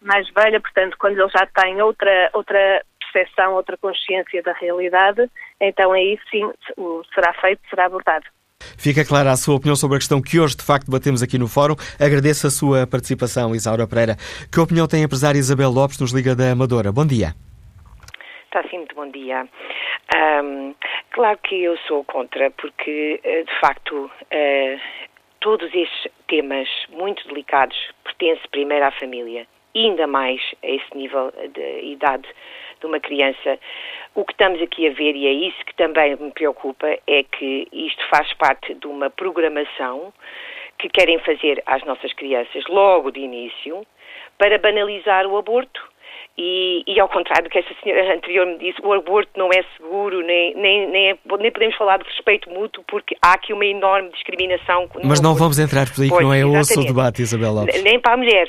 mais 0.00 0.28
velha, 0.30 0.60
portanto, 0.60 0.96
quando 0.98 1.20
ele 1.20 1.30
já 1.30 1.46
tem 1.46 1.82
outra, 1.82 2.30
outra 2.32 2.84
percepção, 3.12 3.54
outra 3.54 3.76
consciência 3.76 4.42
da 4.42 4.52
realidade, 4.52 5.30
então 5.60 5.92
aí 5.92 6.18
sim 6.30 6.50
será 7.14 7.32
feito, 7.34 7.60
será 7.68 7.86
abordado. 7.86 8.26
Fica 8.76 9.04
clara 9.04 9.30
a 9.30 9.36
sua 9.36 9.56
opinião 9.56 9.76
sobre 9.76 9.96
a 9.96 10.00
questão 10.00 10.20
que 10.20 10.38
hoje, 10.40 10.56
de 10.56 10.64
facto, 10.64 10.86
debatemos 10.86 11.22
aqui 11.22 11.38
no 11.38 11.48
Fórum. 11.48 11.76
Agradeço 12.00 12.46
a 12.46 12.50
sua 12.50 12.86
participação, 12.86 13.54
Isaura 13.54 13.86
Pereira. 13.86 14.16
Que 14.52 14.60
opinião 14.60 14.86
tem 14.86 15.02
a 15.02 15.04
empresária 15.04 15.38
Isabel 15.38 15.70
Lopes, 15.70 15.98
nos 16.00 16.12
Liga 16.12 16.34
da 16.34 16.52
Amadora? 16.52 16.92
Bom 16.92 17.06
dia. 17.06 17.34
Está 18.44 18.62
sim, 18.68 18.78
muito 18.78 18.94
bom 18.94 19.10
dia. 19.10 19.48
Um, 20.14 20.74
claro 21.10 21.38
que 21.42 21.62
eu 21.62 21.76
sou 21.88 22.04
contra, 22.04 22.50
porque, 22.52 23.20
eh, 23.24 23.42
de 23.42 23.60
facto, 23.60 24.04
uh, 24.04 24.80
todos 25.40 25.66
estes 25.74 26.12
temas 26.28 26.68
muito 26.90 27.26
delicados 27.28 27.76
pertencem 28.04 28.48
primeiro 28.50 28.84
à 28.84 28.92
família, 28.92 29.46
ainda 29.74 30.06
mais 30.06 30.40
a 30.62 30.68
esse 30.68 30.96
nível 30.96 31.32
de 31.52 31.92
idade 31.92 32.28
de 32.84 32.86
uma 32.86 33.00
criança. 33.00 33.58
O 34.14 34.24
que 34.24 34.32
estamos 34.32 34.60
aqui 34.60 34.86
a 34.86 34.92
ver, 34.92 35.16
e 35.16 35.26
é 35.26 35.32
isso 35.32 35.64
que 35.64 35.74
também 35.74 36.14
me 36.16 36.30
preocupa, 36.30 36.86
é 37.06 37.22
que 37.24 37.66
isto 37.72 38.02
faz 38.08 38.32
parte 38.34 38.74
de 38.74 38.86
uma 38.86 39.10
programação 39.10 40.12
que 40.78 40.88
querem 40.88 41.18
fazer 41.20 41.62
às 41.66 41.82
nossas 41.84 42.12
crianças 42.12 42.64
logo 42.68 43.10
de 43.10 43.20
início 43.20 43.86
para 44.38 44.58
banalizar 44.58 45.26
o 45.26 45.36
aborto 45.36 45.80
e, 46.36 46.82
e, 46.86 46.98
ao 46.98 47.08
contrário 47.08 47.44
do 47.44 47.50
que 47.50 47.58
esta 47.58 47.72
senhora 47.80 48.12
anterior 48.12 48.44
me 48.44 48.58
disse, 48.58 48.80
o 48.82 48.92
aborto 48.92 49.30
não 49.36 49.50
é 49.52 49.64
seguro, 49.76 50.20
nem, 50.20 50.52
nem, 50.56 50.88
nem, 50.90 51.10
é, 51.10 51.18
nem 51.38 51.52
podemos 51.52 51.76
falar 51.76 51.98
de 51.98 52.04
respeito 52.04 52.50
mútuo, 52.50 52.82
porque 52.88 53.16
há 53.22 53.34
aqui 53.34 53.52
uma 53.52 53.64
enorme 53.64 54.10
discriminação. 54.10 54.88
Mas 55.04 55.20
não 55.20 55.36
vamos 55.36 55.60
entrar 55.60 55.86
por 55.86 56.02
aí, 56.02 56.10
que 56.10 56.22
não 56.22 56.34
é 56.34 56.44
osso 56.44 56.80
o 56.80 56.84
debate, 56.84 57.22
Isabel 57.22 57.52
Lopes. 57.52 57.80
Nem 57.84 58.00
para 58.00 58.14
a 58.14 58.16
mulher. 58.16 58.48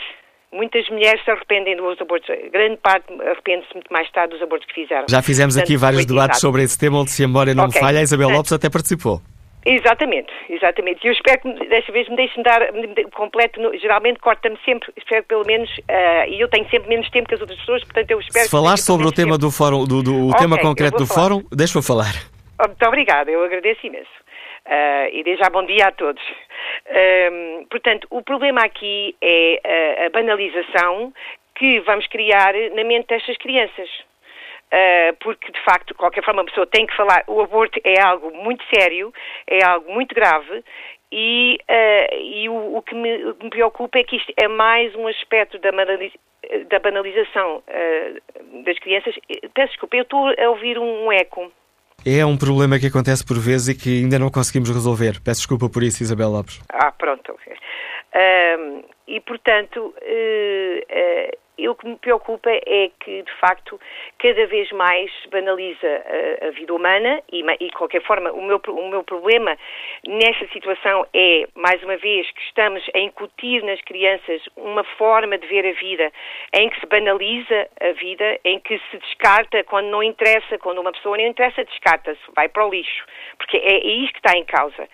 Muitas 0.56 0.88
mulheres 0.90 1.22
se 1.24 1.30
arrependem 1.30 1.76
dos 1.76 2.00
abortos. 2.00 2.30
grande 2.52 2.78
parte 2.78 3.12
arrepende-se 3.22 3.74
muito 3.74 3.92
mais 3.92 4.10
tarde 4.12 4.34
dos 4.34 4.42
abortos 4.42 4.66
que 4.68 4.74
fizeram. 4.74 5.06
Já 5.10 5.22
fizemos 5.22 5.56
Portanto, 5.56 5.70
aqui 5.70 5.78
vários 5.78 6.06
debates 6.06 6.40
sobre 6.40 6.64
esse 6.64 6.80
tema, 6.80 7.00
onde 7.00 7.12
se 7.12 7.24
a 7.24 7.28
memória 7.28 7.54
não 7.54 7.66
okay. 7.66 7.82
me 7.82 7.86
falha, 7.86 8.00
a 8.00 8.04
Isabel 8.04 8.30
Lopes 8.30 8.54
até 8.54 8.70
participou. 8.70 9.22
Exatamente, 9.66 10.32
exatamente. 10.48 11.04
E 11.04 11.08
eu 11.08 11.14
espero 11.14 11.42
que 11.42 11.68
desta 11.68 11.92
vez 11.92 12.08
me 12.08 12.16
deixe-me 12.16 12.44
dar 12.44 12.62
completo. 13.16 13.60
Geralmente 13.80 14.20
corta-me 14.20 14.58
sempre, 14.64 14.94
espero 14.96 15.24
que 15.24 15.30
pelo 15.30 15.44
menos. 15.46 15.70
Uh, 15.80 16.30
e 16.30 16.40
eu 16.40 16.48
tenho 16.48 16.70
sempre 16.70 16.88
menos 16.88 17.10
tempo 17.10 17.28
que 17.28 17.34
as 17.34 17.42
outras 17.42 17.60
pessoas, 17.60 17.84
portanto 17.84 18.12
eu 18.12 18.20
espero 18.20 18.46
Se 18.46 18.52
falar 18.52 18.78
sobre 18.78 19.08
o 19.08 19.12
tema 19.12 19.32
tempo. 19.32 19.40
do 19.40 19.52
fórum, 19.52 19.84
do, 19.84 20.04
do 20.04 20.30
okay, 20.30 20.42
tema 20.42 20.60
concreto 20.60 20.98
do 20.98 21.08
fórum, 21.08 21.44
deixa-me 21.52 21.84
falar. 21.84 22.14
Oh, 22.62 22.68
muito 22.68 22.86
obrigada, 22.86 23.30
eu 23.32 23.44
agradeço 23.44 23.86
imenso. 23.86 24.16
Uh, 24.68 25.10
e 25.12 25.24
desde 25.24 25.44
já 25.44 25.50
bom 25.50 25.66
dia 25.66 25.88
a 25.88 25.92
todos. 25.92 26.22
Uh, 26.88 27.66
portanto, 27.68 28.08
o 28.12 28.22
problema 28.22 28.62
aqui 28.62 29.16
é 29.22 30.06
a 30.06 30.10
banalização 30.10 31.14
que 31.56 31.80
vamos 31.82 32.06
criar 32.08 32.54
na 32.76 32.84
mente 32.84 33.08
destas 33.08 33.38
crianças. 33.38 33.90
Uh, 34.66 35.16
porque 35.20 35.52
de 35.52 35.62
facto, 35.64 35.90
de 35.90 35.94
qualquer 35.94 36.24
forma, 36.24 36.42
a 36.42 36.46
pessoa 36.46 36.68
tem 36.68 36.86
que 36.86 36.96
falar. 36.96 37.24
O 37.28 37.42
aborto 37.42 37.80
é 37.84 38.02
algo 38.02 38.36
muito 38.36 38.64
sério, 38.74 39.14
é 39.48 39.64
algo 39.64 39.92
muito 39.92 40.14
grave. 40.14 40.64
E, 41.12 41.58
uh, 41.70 42.16
e 42.16 42.50
o, 42.50 42.78
o, 42.78 42.82
que 42.82 42.94
me, 42.94 43.18
me, 43.42 43.50
preocupa 43.50 44.00
é 44.00 44.04
que 44.04 44.18
isto 44.18 44.34
é 44.36 44.48
mais 44.48 44.94
um 44.96 45.08
aspecto 45.08 45.58
da, 45.60 45.70
da 45.72 46.80
banalização 46.80 47.58
uh, 47.58 48.64
das 48.64 48.78
crianças. 48.80 49.16
Peço 49.54 49.70
desculpa, 49.70 49.96
eu 49.96 50.04
estou 50.04 50.28
a 50.28 50.50
ouvir 50.50 50.78
um, 50.78 51.06
um 51.06 51.12
eco. 51.12 51.52
É 52.06 52.24
um 52.24 52.38
problema 52.38 52.78
que 52.78 52.86
acontece 52.86 53.26
por 53.26 53.40
vezes 53.40 53.70
e 53.70 53.76
que 53.76 54.04
ainda 54.04 54.20
não 54.20 54.30
conseguimos 54.30 54.70
resolver. 54.70 55.20
Peço 55.24 55.40
desculpa 55.40 55.68
por 55.68 55.82
isso, 55.82 56.04
Isabel 56.04 56.30
Lopes. 56.30 56.62
Ah, 56.70 56.92
pronto. 56.92 57.36
e, 59.08 59.20
portanto, 59.22 59.94
eu, 61.58 61.72
o 61.72 61.76
que 61.76 61.88
me 61.88 61.96
preocupa 61.98 62.50
é 62.50 62.92
que, 63.00 63.22
de 63.22 63.32
facto, 63.40 63.80
cada 64.20 64.46
vez 64.48 64.72
mais 64.72 65.12
banaliza 65.32 65.88
a, 65.88 66.48
a 66.48 66.52
vida 66.52 66.74
humana 66.74 67.22
e, 67.32 67.42
e, 67.42 67.68
de 67.68 67.74
qualquer 67.74 68.02
forma, 68.04 68.32
o 68.32 68.42
meu, 68.42 68.62
o 68.68 68.90
meu 68.90 69.04
problema 69.04 69.58
nesta 70.08 70.48
situação 70.50 71.06
é, 71.14 71.48
mais 71.56 71.82
uma 71.84 71.98
vez, 71.98 72.30
que 72.32 72.42
estamos 72.42 72.84
a 72.94 73.00
incutir 73.00 73.64
nas 73.64 73.82
crianças 73.82 74.42
uma 74.56 74.84
forma 74.98 75.38
de 75.38 75.48
ver 75.48 75.66
a 75.66 75.74
vida 75.74 76.12
em 76.54 76.70
que 76.70 76.80
se 76.80 76.86
banaliza 76.86 77.68
a 77.80 77.92
vida, 77.94 78.40
em 78.44 78.60
que 78.60 78.80
se 78.92 78.98
descarta 78.98 79.64
quando 79.64 79.88
não 79.88 80.04
interessa, 80.04 80.58
quando 80.58 80.80
uma 80.80 80.92
pessoa 80.92 81.18
não 81.18 81.26
interessa, 81.26 81.64
descarta-se, 81.64 82.22
vai 82.36 82.50
para 82.50 82.66
o 82.66 82.70
lixo, 82.70 83.06
porque 83.38 83.58
é, 83.58 83.76
é 83.76 83.88
isto 83.88 84.14
que 84.14 84.28
está 84.28 84.38
em 84.38 84.46
causa 84.46 84.88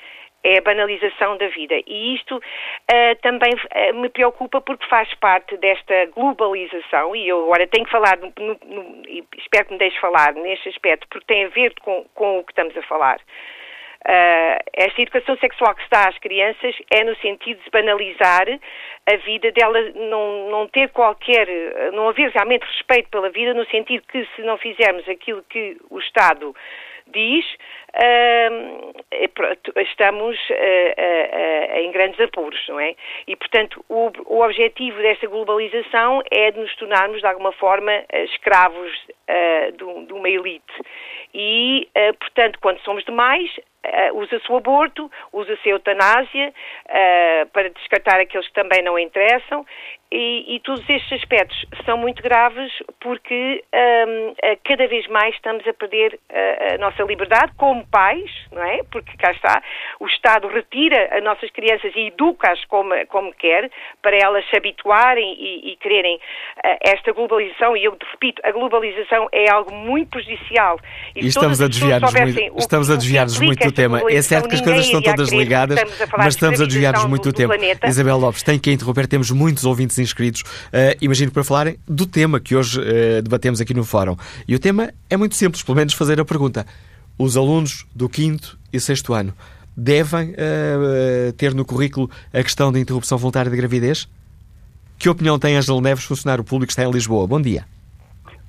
é 0.43 0.57
a 0.57 0.61
banalização 0.61 1.37
da 1.37 1.47
vida. 1.47 1.75
E 1.85 2.15
isto 2.15 2.37
uh, 2.37 3.15
também 3.21 3.53
uh, 3.53 3.93
me 3.99 4.09
preocupa 4.09 4.61
porque 4.61 4.85
faz 4.87 5.13
parte 5.15 5.55
desta 5.57 6.05
globalização, 6.15 7.15
e 7.15 7.27
eu 7.27 7.43
agora 7.43 7.67
tenho 7.67 7.85
que 7.85 7.91
falar, 7.91 8.17
no, 8.17 8.33
no, 8.39 8.59
no, 8.65 9.03
espero 9.37 9.65
que 9.65 9.73
me 9.73 9.79
deixe 9.79 9.99
falar 9.99 10.33
neste 10.33 10.69
aspecto, 10.69 11.07
porque 11.09 11.25
tem 11.25 11.45
a 11.45 11.49
ver 11.49 11.73
com, 11.81 12.05
com 12.13 12.39
o 12.39 12.43
que 12.43 12.51
estamos 12.51 12.75
a 12.75 12.81
falar. 12.83 13.19
Uh, 14.03 14.57
esta 14.73 14.99
educação 14.99 15.37
sexual 15.37 15.75
que 15.75 15.83
dá 15.91 16.07
às 16.07 16.17
crianças 16.17 16.75
é 16.89 17.03
no 17.03 17.15
sentido 17.17 17.61
de 17.63 17.69
banalizar 17.69 18.47
a 19.05 19.15
vida 19.17 19.51
dela, 19.51 19.79
não, 19.93 20.49
não 20.49 20.67
ter 20.67 20.89
qualquer, 20.89 21.47
não 21.93 22.09
haver 22.09 22.31
realmente 22.31 22.65
respeito 22.65 23.09
pela 23.09 23.29
vida, 23.29 23.53
no 23.53 23.65
sentido 23.67 24.03
que 24.07 24.27
se 24.35 24.41
não 24.41 24.57
fizermos 24.57 25.07
aquilo 25.07 25.43
que 25.47 25.77
o 25.91 25.99
Estado 25.99 26.55
diz, 27.11 27.45
uh, 27.95 28.93
estamos 29.81 30.37
uh, 30.49 31.77
em 31.77 31.91
grandes 31.91 32.19
apuros, 32.19 32.59
não 32.67 32.79
é? 32.79 32.95
E, 33.27 33.35
portanto, 33.35 33.83
o, 33.89 34.11
o 34.25 34.43
objetivo 34.43 34.97
desta 35.01 35.27
globalização 35.27 36.21
é 36.31 36.51
de 36.51 36.59
nos 36.59 36.75
tornarmos, 36.75 37.19
de 37.19 37.27
alguma 37.27 37.51
forma, 37.51 37.91
escravos 38.11 38.91
de, 39.77 40.05
de 40.05 40.13
uma 40.13 40.29
elite. 40.29 40.73
E, 41.33 41.87
portanto, 42.19 42.59
quando 42.61 42.79
somos 42.79 43.03
demais, 43.05 43.49
Uh, 43.83 44.15
usa-se 44.19 44.51
o 44.51 44.57
aborto, 44.57 45.11
usa-se 45.33 45.67
a 45.67 45.71
eutanásia 45.71 46.53
uh, 46.85 47.49
para 47.49 47.67
descartar 47.71 48.19
aqueles 48.19 48.47
que 48.47 48.53
também 48.53 48.83
não 48.83 48.97
interessam 48.99 49.65
e, 50.11 50.55
e, 50.55 50.59
todos 50.59 50.83
estes 50.89 51.11
aspectos 51.13 51.65
são 51.85 51.97
muito 51.97 52.21
graves 52.21 52.69
porque 52.99 53.63
um, 53.73 54.33
cada 54.65 54.85
vez 54.87 55.07
mais 55.07 55.33
estamos 55.35 55.65
a 55.65 55.73
perder 55.73 56.19
a, 56.29 56.75
a, 56.75 56.77
nossa 56.79 57.01
liberdade 57.03 57.53
como 57.55 57.87
pais, 57.87 58.29
não 58.51 58.61
é? 58.61 58.81
Porque 58.91 59.15
cá 59.15 59.31
está, 59.31 59.63
o 60.01 60.07
Estado 60.07 60.49
retira 60.49 61.09
as 61.15 61.23
nossas 61.23 61.49
crianças 61.51 61.93
e 61.95 62.07
educa-as 62.07 62.63
como, 62.65 62.93
como 63.07 63.33
quer, 63.33 63.71
para 64.01 64.17
elas 64.17 64.43
se 64.49 64.57
habituarem 64.57 65.33
e, 65.39 65.71
e 65.71 65.75
quererem 65.77 66.17
uh, 66.17 66.77
esta 66.81 67.13
globalização. 67.13 67.77
E 67.77 67.85
eu 67.85 67.97
repito, 68.11 68.41
a 68.43 68.51
globalização 68.51 69.29
é 69.31 69.49
algo 69.49 69.73
muito 69.73 70.09
prejudicial. 70.09 70.77
E, 71.15 71.23
e 71.23 71.27
estamos 71.27 71.61
a 71.61 71.69
desviar-nos 71.69 72.13
muito, 72.13 72.59
estamos 72.59 72.89
a 72.89 72.95
desviar 72.97 73.27
muito 73.41 73.65
do 73.65 73.71
tema. 73.71 74.01
É 74.09 74.21
certo 74.21 74.49
que 74.49 74.55
as 74.55 74.61
coisas 74.61 74.85
estão 74.85 75.01
todas 75.01 75.31
ligadas, 75.31 75.79
mas 76.17 76.35
estamos 76.35 76.59
a 76.59 76.65
desviar-nos 76.65 77.05
muito 77.05 77.23
do, 77.23 77.31
do 77.31 77.37
tempo. 77.37 77.53
Planeta. 77.53 77.87
Isabel 77.87 78.17
Lopes, 78.17 78.43
tem 78.43 78.59
que 78.59 78.71
interromper, 78.71 79.07
temos 79.07 79.31
muitos 79.31 79.63
ouvintes 79.63 80.00
inscritos, 80.01 80.41
uh, 80.41 80.97
imagino 81.01 81.31
para 81.31 81.43
falarem 81.43 81.77
do 81.87 82.05
tema 82.05 82.39
que 82.39 82.55
hoje 82.55 82.79
uh, 82.79 83.21
debatemos 83.21 83.61
aqui 83.61 83.73
no 83.73 83.83
fórum. 83.83 84.15
E 84.47 84.55
o 84.55 84.59
tema 84.59 84.91
é 85.09 85.15
muito 85.15 85.35
simples, 85.35 85.63
pelo 85.63 85.77
menos 85.77 85.93
fazer 85.93 86.19
a 86.19 86.25
pergunta. 86.25 86.65
Os 87.17 87.37
alunos 87.37 87.85
do 87.95 88.09
quinto 88.09 88.57
e 88.73 88.79
sexto 88.79 89.13
ano 89.13 89.33
devem 89.75 90.31
uh, 90.31 91.33
ter 91.37 91.53
no 91.53 91.65
currículo 91.65 92.09
a 92.33 92.43
questão 92.43 92.71
da 92.71 92.79
interrupção 92.79 93.17
voluntária 93.17 93.49
de 93.49 93.57
gravidez? 93.57 94.07
Que 94.99 95.09
opinião 95.09 95.39
tem 95.39 95.55
Angela 95.55 95.81
Neves, 95.81 96.03
funcionário 96.03 96.43
público 96.43 96.67
que 96.67 96.73
está 96.73 96.83
em 96.83 96.91
Lisboa? 96.91 97.25
Bom 97.25 97.41
dia. 97.41 97.65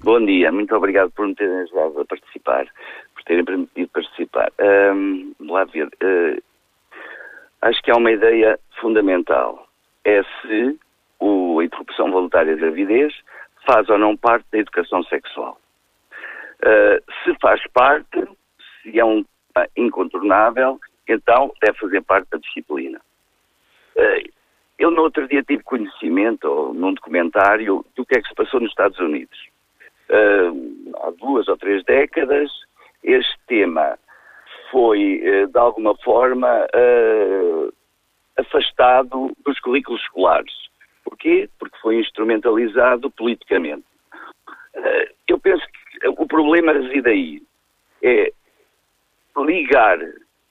Bom 0.03 0.25
dia, 0.25 0.51
muito 0.51 0.75
obrigado 0.75 1.11
por 1.13 1.27
me 1.27 1.35
terem 1.35 1.61
ajudado 1.61 2.01
a 2.01 2.05
participar, 2.05 2.67
por 3.15 3.23
terem 3.25 3.45
permitido 3.45 3.89
participar. 3.89 4.53
Um, 4.61 5.33
lá 5.41 5.65
ver. 5.65 5.87
Uh, 6.03 6.43
acho 7.63 7.81
que 7.83 7.91
há 7.91 7.97
uma 7.97 8.11
ideia 8.11 8.59
fundamental. 8.81 9.67
É 10.05 10.23
se 10.23 10.77
o, 11.23 11.61
a 11.61 11.65
interrupção 11.65 12.11
voluntária 12.11 12.55
da 12.57 12.61
gravidez 12.61 13.15
faz 13.65 13.89
ou 13.89 13.97
não 13.97 14.17
parte 14.17 14.45
da 14.51 14.59
educação 14.59 15.05
sexual. 15.05 15.59
Uh, 16.61 17.03
se 17.23 17.35
faz 17.41 17.63
parte, 17.73 18.29
se 18.83 18.99
é 18.99 19.05
um 19.05 19.25
incontornável, 19.77 20.81
então 21.09 21.53
deve 21.61 21.79
fazer 21.79 22.03
parte 22.03 22.29
da 22.31 22.39
disciplina. 22.39 23.01
Uh, 23.97 24.29
eu 24.79 24.91
no 24.91 25.03
outro 25.03 25.29
dia 25.29 25.45
tive 25.45 25.63
conhecimento, 25.63 26.45
ou 26.45 26.75
num 26.75 26.93
documentário, 26.93 27.85
do 27.95 28.05
que 28.05 28.19
é 28.19 28.23
que 28.23 28.29
se 28.29 28.35
passou 28.35 28.61
nos 28.61 28.71
Estados 28.71 28.99
Unidos. 28.99 29.39
Uh, 30.11 30.93
há 31.05 31.11
duas 31.13 31.47
ou 31.47 31.57
três 31.57 31.85
décadas, 31.85 32.51
este 33.05 33.39
tema 33.47 33.97
foi, 34.71 35.21
de 35.53 35.59
alguma 35.59 35.95
forma, 35.99 36.67
afastado 38.39 39.31
dos 39.45 39.61
currículos 39.61 40.01
escolares. 40.01 40.63
Porquê? 41.05 41.49
Porque 41.59 41.79
foi 41.79 41.97
instrumentalizado 41.97 43.11
politicamente. 43.11 43.85
Eh, 44.75 45.13
eu 45.29 45.39
penso 45.39 45.65
que 45.67 46.09
o 46.09 46.27
problema 46.27 46.73
reside 46.73 47.09
aí. 47.09 47.43
É 48.03 48.33
ligar 49.37 49.99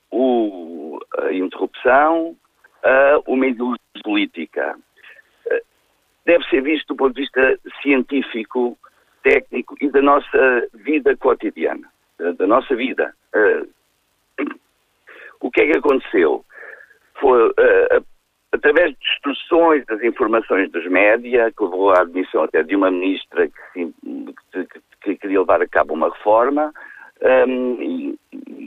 o, 0.10 1.00
a 1.18 1.34
interrupção 1.34 2.36
a 2.84 3.20
uma 3.28 3.48
ideologia 3.48 3.80
política. 4.04 4.78
Eh, 5.50 5.64
deve 6.26 6.44
ser 6.46 6.62
visto 6.62 6.88
do 6.88 6.96
ponto 6.96 7.14
de 7.14 7.22
vista 7.22 7.60
científico, 7.82 8.78
técnico 9.24 9.76
e 9.82 9.90
da 9.90 10.02
nossa 10.02 10.68
vida 10.74 11.16
cotidiana, 11.18 11.88
da 12.38 12.48
nossa 12.48 12.76
vida. 12.76 13.14
Eh, 13.34 13.66
o 15.40 15.52
que 15.52 15.62
é 15.62 15.72
que 15.72 15.78
aconteceu? 15.78 16.46
Foi 17.16 17.54
a 17.92 18.02
através 18.52 18.92
de 18.92 18.98
instruções 19.14 19.86
das 19.86 20.04
informações 20.04 20.70
dos 20.72 20.86
média, 20.88 21.52
que 21.52 21.64
levou 21.64 21.92
à 21.92 22.02
admissão 22.02 22.44
até 22.44 22.64
de 22.64 22.76
uma 22.76 22.92
ministra 22.92 23.48
que, 23.48 23.94
que, 24.52 24.68
que 25.02 25.16
queria 25.16 25.40
levar 25.40 25.62
a 25.62 25.68
cabo 25.68 25.94
uma 25.94 26.10
reforma, 26.10 26.74
um, 27.48 27.82
e, 27.82 28.20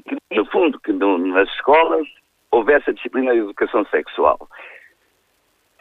que, 0.03 0.17
no 0.37 0.47
fundo, 0.47 0.81
que 0.81 0.93
no, 0.93 1.19
nas 1.19 1.49
escolas 1.51 2.07
houvesse 2.51 2.91
a 2.91 2.93
disciplina 2.93 3.33
de 3.33 3.41
educação 3.41 3.85
sexual. 3.87 4.49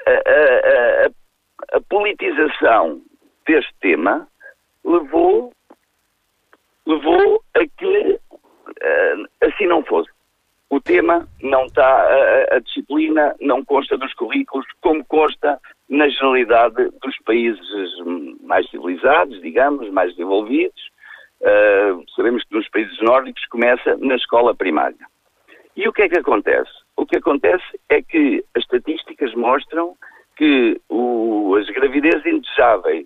A, 0.05 0.11
a, 0.11 1.05
a, 1.05 1.77
a 1.77 1.81
politização 1.89 3.01
deste 3.45 3.73
tema 3.79 4.27
levou, 4.83 5.53
levou 6.85 7.43
a 7.53 7.59
que 7.77 8.19
uh, 8.67 9.27
assim 9.41 9.67
não 9.67 9.83
fosse 9.85 10.12
o 10.73 10.81
tema 10.81 11.27
não 11.41 11.65
está, 11.65 11.85
a, 11.85 12.55
a, 12.55 12.59
disciplina 12.59 13.35
não 13.39 13.63
consta 13.63 13.95
dos 13.95 14.11
currículos, 14.15 14.65
como 14.81 15.05
consta 15.05 15.59
na 15.87 16.09
generalidade 16.09 16.89
dos 16.99 17.15
países 17.25 17.61
mais 18.41 18.67
civilizados, 18.71 19.39
digamos, 19.41 19.87
mais 19.91 20.09
desenvolvidos. 20.11 20.81
Uh, 21.41 22.03
sabemos 22.15 22.43
que 22.43 22.55
nos 22.55 22.67
países 22.69 22.99
nórdicos 23.01 23.45
começa 23.47 23.95
na 23.97 24.15
escola 24.15 24.55
primária. 24.55 25.05
E 25.75 25.87
o 25.87 25.93
que 25.93 26.03
é 26.03 26.09
que 26.09 26.17
acontece? 26.17 26.71
O 26.97 27.05
que 27.05 27.17
acontece 27.17 27.65
é 27.89 28.01
que 28.01 28.43
as 28.55 28.63
estatísticas 28.63 29.33
mostram 29.35 29.95
que 30.35 30.81
o, 30.89 31.55
as 31.59 31.69
gravidezes 31.69 32.25
indesejáveis, 32.25 33.05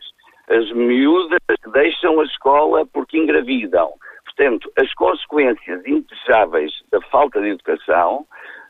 as 0.50 0.72
miúdas 0.72 1.40
que 1.62 1.70
deixam 1.72 2.22
a 2.22 2.24
escola 2.24 2.86
porque 2.86 3.18
engravidam, 3.18 3.92
portanto, 4.38 4.72
as 4.78 4.94
consequências 4.94 5.86
indesejáveis 5.86 6.72
da 6.92 7.02
falta 7.10 7.42
de 7.42 7.50
educação 7.50 8.26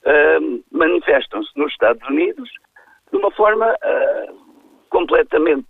uh, 0.06 0.64
manifestam-se 0.72 1.50
nos 1.58 1.72
Estados 1.74 2.02
Unidos 2.08 2.50
de 3.12 3.18
uma 3.18 3.30
forma 3.32 3.68
uh, 3.68 4.48
completamente, 4.90 5.68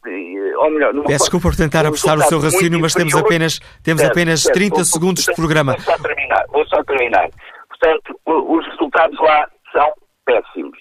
ou 0.57 0.69
melhor... 0.69 0.93
Peço 1.03 1.25
desculpa 1.25 1.49
por 1.49 1.55
tentar 1.55 1.85
apressar 1.85 2.17
o 2.17 2.21
seu 2.21 2.39
raciocínio, 2.39 2.79
mas 2.79 2.93
temos 2.93 3.15
apenas, 3.15 3.59
temos 3.83 4.01
certo, 4.01 4.11
apenas 4.11 4.43
certo, 4.43 4.55
30 4.55 4.83
segundos 4.83 5.23
de 5.25 5.33
programa. 5.33 5.73
Vou 5.73 5.81
só 5.81 5.97
terminar, 5.97 6.45
vou 6.49 6.67
só 6.67 6.83
terminar. 6.83 7.29
Portanto, 7.69 8.19
os 8.25 8.65
resultados 8.67 9.19
lá 9.19 9.49
são 9.71 9.91
péssimos. 10.25 10.77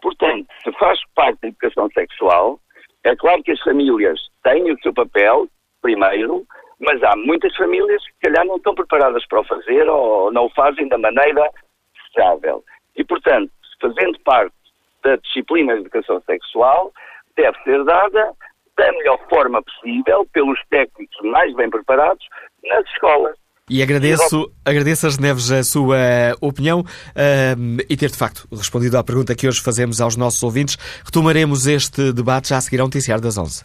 Portanto, 0.00 0.46
se 0.62 0.72
faz 0.78 0.98
parte 1.14 1.40
da 1.42 1.48
educação 1.48 1.88
sexual, 1.92 2.60
é 3.04 3.16
claro 3.16 3.42
que 3.42 3.52
as 3.52 3.60
famílias 3.60 4.18
têm 4.44 4.72
o 4.72 4.78
seu 4.82 4.92
papel, 4.94 5.48
primeiro, 5.82 6.44
mas 6.80 7.02
há 7.02 7.16
muitas 7.16 7.54
famílias 7.56 8.02
que, 8.04 8.12
se 8.12 8.20
calhar, 8.20 8.44
não 8.46 8.56
estão 8.56 8.74
preparadas 8.74 9.26
para 9.26 9.40
o 9.40 9.44
fazer 9.44 9.88
ou 9.88 10.32
não 10.32 10.46
o 10.46 10.50
fazem 10.50 10.88
da 10.88 10.98
maneira 10.98 11.50
desejável. 11.94 12.64
E, 12.96 13.04
portanto, 13.04 13.50
fazendo 13.80 14.18
parte 14.20 14.54
da 15.02 15.16
disciplina 15.16 15.74
de 15.74 15.80
educação 15.80 16.20
sexual, 16.22 16.92
deve 17.36 17.56
ser 17.62 17.84
dada 17.84 18.32
da 18.76 18.92
melhor 18.92 19.18
forma 19.28 19.62
possível, 19.62 20.26
pelos 20.32 20.58
técnicos 20.68 21.16
mais 21.22 21.54
bem 21.54 21.70
preparados, 21.70 22.24
nas 22.64 22.84
escolas. 22.90 23.36
E 23.68 23.82
agradeço, 23.82 24.48
agradeço 24.64 25.08
a 25.08 25.10
Neves 25.20 25.50
a 25.50 25.64
sua 25.64 25.96
opinião 26.40 26.80
uh, 26.80 27.82
e 27.88 27.96
ter 27.96 28.10
de 28.10 28.16
facto 28.16 28.46
respondido 28.52 28.96
à 28.96 29.02
pergunta 29.02 29.34
que 29.34 29.48
hoje 29.48 29.60
fazemos 29.60 30.00
aos 30.00 30.16
nossos 30.16 30.40
ouvintes. 30.44 30.76
Retomaremos 31.04 31.66
este 31.66 32.12
debate 32.12 32.50
já 32.50 32.58
a 32.58 32.60
seguir 32.60 32.80
ao 32.80 32.86
noticiário 32.86 33.22
das 33.22 33.36
11. 33.36 33.64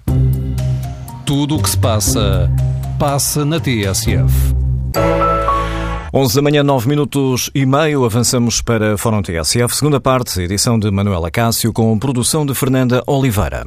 Tudo 1.24 1.56
o 1.56 1.62
que 1.62 1.70
se 1.70 1.80
passa, 1.80 2.50
passa 3.02 3.44
na 3.44 3.60
TSF. 3.60 4.32
11 6.14 6.36
da 6.36 6.42
manhã, 6.44 6.62
9 6.62 6.88
minutos 6.88 7.50
e 7.56 7.66
meio, 7.66 8.06
avançamos 8.06 8.62
para 8.62 8.96
Fórum 8.96 9.24
TSF, 9.24 9.76
segunda 9.76 10.00
parte, 10.00 10.40
edição 10.40 10.78
de 10.78 10.92
Manuela 10.92 11.32
Cássio, 11.32 11.74
com 11.74 11.98
produção 11.98 12.46
de 12.46 12.54
Fernanda 12.54 13.04
Oliveira. 13.08 13.66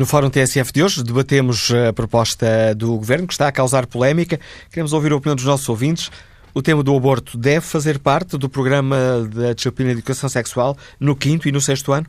No 0.00 0.06
Fórum 0.06 0.30
TSF 0.30 0.72
de 0.72 0.82
hoje 0.82 1.04
debatemos 1.04 1.70
a 1.70 1.92
proposta 1.92 2.74
do 2.74 2.96
Governo 2.96 3.26
que 3.26 3.34
está 3.34 3.48
a 3.48 3.52
causar 3.52 3.86
polémica. 3.86 4.40
Queremos 4.70 4.94
ouvir 4.94 5.12
a 5.12 5.16
opinião 5.16 5.36
dos 5.36 5.44
nossos 5.44 5.68
ouvintes. 5.68 6.10
O 6.54 6.62
tema 6.62 6.82
do 6.82 6.96
aborto 6.96 7.36
deve 7.36 7.66
fazer 7.66 7.98
parte 7.98 8.38
do 8.38 8.48
programa 8.48 8.96
da 9.30 9.52
disciplina 9.52 9.90
de 9.90 9.98
educação 9.98 10.26
sexual 10.30 10.74
no 10.98 11.14
quinto 11.14 11.46
e 11.50 11.52
no 11.52 11.60
sexto 11.60 11.92
ano? 11.92 12.06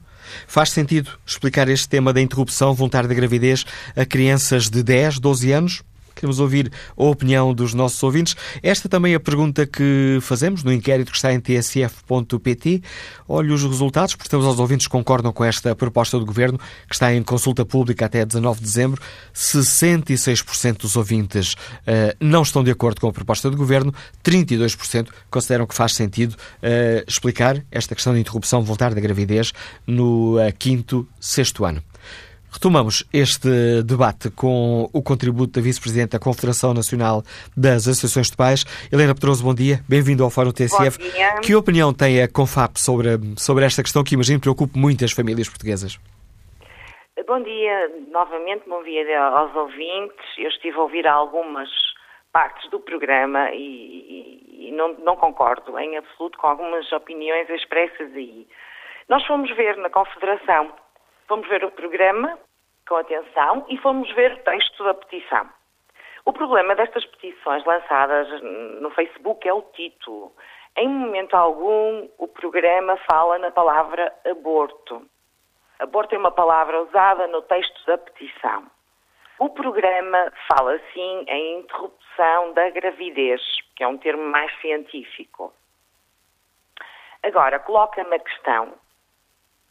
Faz 0.48 0.70
sentido 0.70 1.10
explicar 1.28 1.68
este 1.68 1.90
tema 1.90 2.14
da 2.14 2.22
interrupção 2.22 2.74
voluntária 2.74 3.10
da 3.10 3.14
gravidez 3.14 3.66
a 3.94 4.06
crianças 4.06 4.70
de 4.70 4.82
10, 4.82 5.20
12 5.20 5.52
anos? 5.52 5.84
Queremos 6.16 6.40
ouvir 6.40 6.72
a 6.98 7.04
opinião 7.04 7.54
dos 7.54 7.74
nossos 7.74 8.02
ouvintes. 8.04 8.36
Esta 8.62 8.88
também 8.88 9.14
é 9.14 9.16
a 9.16 9.20
pergunta 9.20 9.66
que 9.66 10.20
fazemos 10.22 10.64
no 10.64 10.72
inquérito 10.72 11.12
que 11.12 11.18
está 11.18 11.34
em 11.34 11.40
tsf.pt. 11.40 12.82
Olhe 13.28 13.52
os 13.52 13.64
resultados, 13.64 14.16
porque 14.16 14.36
os 14.36 14.60
ouvintes 14.60 14.88
concordam 14.88 15.32
com 15.32 15.44
esta 15.44 15.76
proposta 15.76 16.20
do 16.20 16.26
Governo, 16.26 16.60
que 16.88 16.94
está 16.94 17.14
em 17.14 17.24
consulta 17.24 17.66
pública 17.66 18.06
até 18.06 18.26
19 18.26 18.60
de 18.60 18.66
dezembro. 18.66 19.02
66% 19.34 20.78
dos 20.78 20.96
ouvintes 20.96 21.54
uh, 21.54 22.16
não 22.20 22.42
estão 22.42 22.64
de 22.64 22.72
acordo 22.72 23.02
com 23.02 23.08
a 23.08 23.14
proposta 23.14 23.50
do 23.50 23.58
Governo, 23.58 23.94
32% 24.24 25.08
consideram 25.30 25.66
que 25.66 25.76
faz 25.76 25.94
sentido 25.94 26.34
uh, 26.34 27.04
explicar 27.08 27.64
esta 27.72 27.96
questão 27.96 28.14
de 28.14 28.20
interrupção 28.20 28.62
voluntária 28.62 28.96
da 28.96 29.02
gravidez 29.02 29.54
no 29.86 30.38
uh, 30.38 30.54
quinto, 30.58 31.08
sexto 31.20 31.66
ano. 31.66 31.82
Retomamos 32.54 33.08
este 33.14 33.82
debate 33.82 34.30
com 34.30 34.90
o 34.94 35.02
contributo 35.02 35.54
da 35.54 35.62
Vice-Presidente 35.62 36.12
da 36.12 36.20
Confederação 36.20 36.74
Nacional 36.74 37.24
das 37.56 37.88
Associações 37.88 38.30
de 38.30 38.36
Pais. 38.36 38.66
Helena 38.92 39.16
Pedroso, 39.16 39.42
bom 39.42 39.56
dia. 39.56 39.80
Bem-vindo 39.88 40.22
ao 40.22 40.30
Fórum 40.30 40.52
TSF. 40.52 41.00
Bom 41.00 41.10
dia. 41.16 41.40
Que 41.40 41.56
opinião 41.56 41.94
tem 41.94 42.22
a 42.22 42.28
CONFAP 42.28 42.78
sobre, 42.78 43.16
sobre 43.38 43.64
esta 43.64 43.82
questão 43.82 44.04
que 44.04 44.16
imagino 44.16 44.42
preocupa 44.42 44.78
muitas 44.78 45.14
famílias 45.14 45.48
portuguesas? 45.48 45.98
Bom 47.26 47.42
dia, 47.42 47.90
novamente, 48.12 48.68
bom 48.68 48.84
dia 48.84 49.22
aos 49.24 49.56
ouvintes. 49.56 50.20
Eu 50.38 50.50
estive 50.50 50.76
a 50.76 50.82
ouvir 50.82 51.08
algumas 51.08 51.70
partes 52.34 52.70
do 52.70 52.82
programa 52.82 53.50
e, 53.52 53.64
e, 53.64 54.68
e 54.68 54.72
não, 54.74 54.94
não 55.06 55.16
concordo 55.16 55.80
em 55.80 55.96
absoluto 55.96 56.38
com 56.38 56.48
algumas 56.48 56.92
opiniões 56.92 57.50
expressas 57.50 58.14
aí. 58.14 58.46
Nós 59.08 59.26
fomos 59.26 59.50
ver 59.56 59.78
na 59.78 59.90
Confederação 59.90 60.74
fomos 61.32 61.48
ver 61.48 61.64
o 61.64 61.72
programa 61.72 62.38
com 62.86 62.98
atenção 62.98 63.66
e 63.70 63.78
fomos 63.78 64.12
ver 64.16 64.34
o 64.34 64.44
texto 64.44 64.84
da 64.84 64.94
petição. 64.94 65.50
O 66.26 66.34
problema 66.34 66.76
destas 66.76 67.06
petições 67.06 67.64
lançadas 67.64 68.28
no 68.82 68.90
Facebook 68.92 69.48
é 69.48 69.54
o 69.54 69.62
título. 69.62 70.36
Em 70.76 70.90
momento 70.90 71.34
algum, 71.36 72.10
o 72.18 72.28
programa 72.28 72.98
fala 73.10 73.38
na 73.38 73.50
palavra 73.50 74.14
aborto. 74.30 75.08
Aborto 75.80 76.16
é 76.16 76.18
uma 76.18 76.32
palavra 76.32 76.82
usada 76.82 77.28
no 77.28 77.42
texto 77.44 77.86
da 77.86 77.98
petição. 77.98 78.66
O 79.40 79.48
programa 79.52 80.34
fala, 80.50 80.78
sim, 80.94 81.24
em 81.30 81.60
interrupção 81.60 82.52
da 82.52 82.70
gravidez, 82.72 83.42
que 83.78 83.86
é 83.86 83.88
um 83.88 83.98
termo 83.98 84.24
mais 84.24 84.54
científico. 84.60 85.54
Agora, 87.24 87.58
coloca-me 87.60 88.18
a 88.18 88.20
questão: 88.20 88.74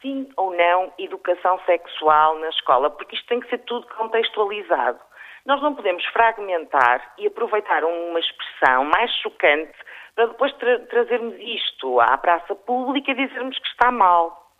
sim 0.01 0.29
ou 0.35 0.55
não 0.55 0.91
educação 0.97 1.59
sexual 1.65 2.37
na 2.39 2.49
escola, 2.49 2.89
porque 2.89 3.15
isto 3.15 3.27
tem 3.27 3.39
que 3.39 3.49
ser 3.49 3.59
tudo 3.59 3.87
contextualizado. 3.87 4.99
Nós 5.45 5.61
não 5.61 5.73
podemos 5.73 6.05
fragmentar 6.07 7.13
e 7.17 7.27
aproveitar 7.27 7.83
uma 7.83 8.19
expressão 8.19 8.85
mais 8.85 9.11
chocante 9.21 9.73
para 10.15 10.27
depois 10.27 10.53
tra 10.53 10.79
trazermos 10.87 11.35
isto 11.39 11.99
à 11.99 12.17
praça 12.17 12.53
pública 12.55 13.11
e 13.11 13.27
dizermos 13.27 13.57
que 13.57 13.67
está 13.67 13.91
mal. 13.91 14.51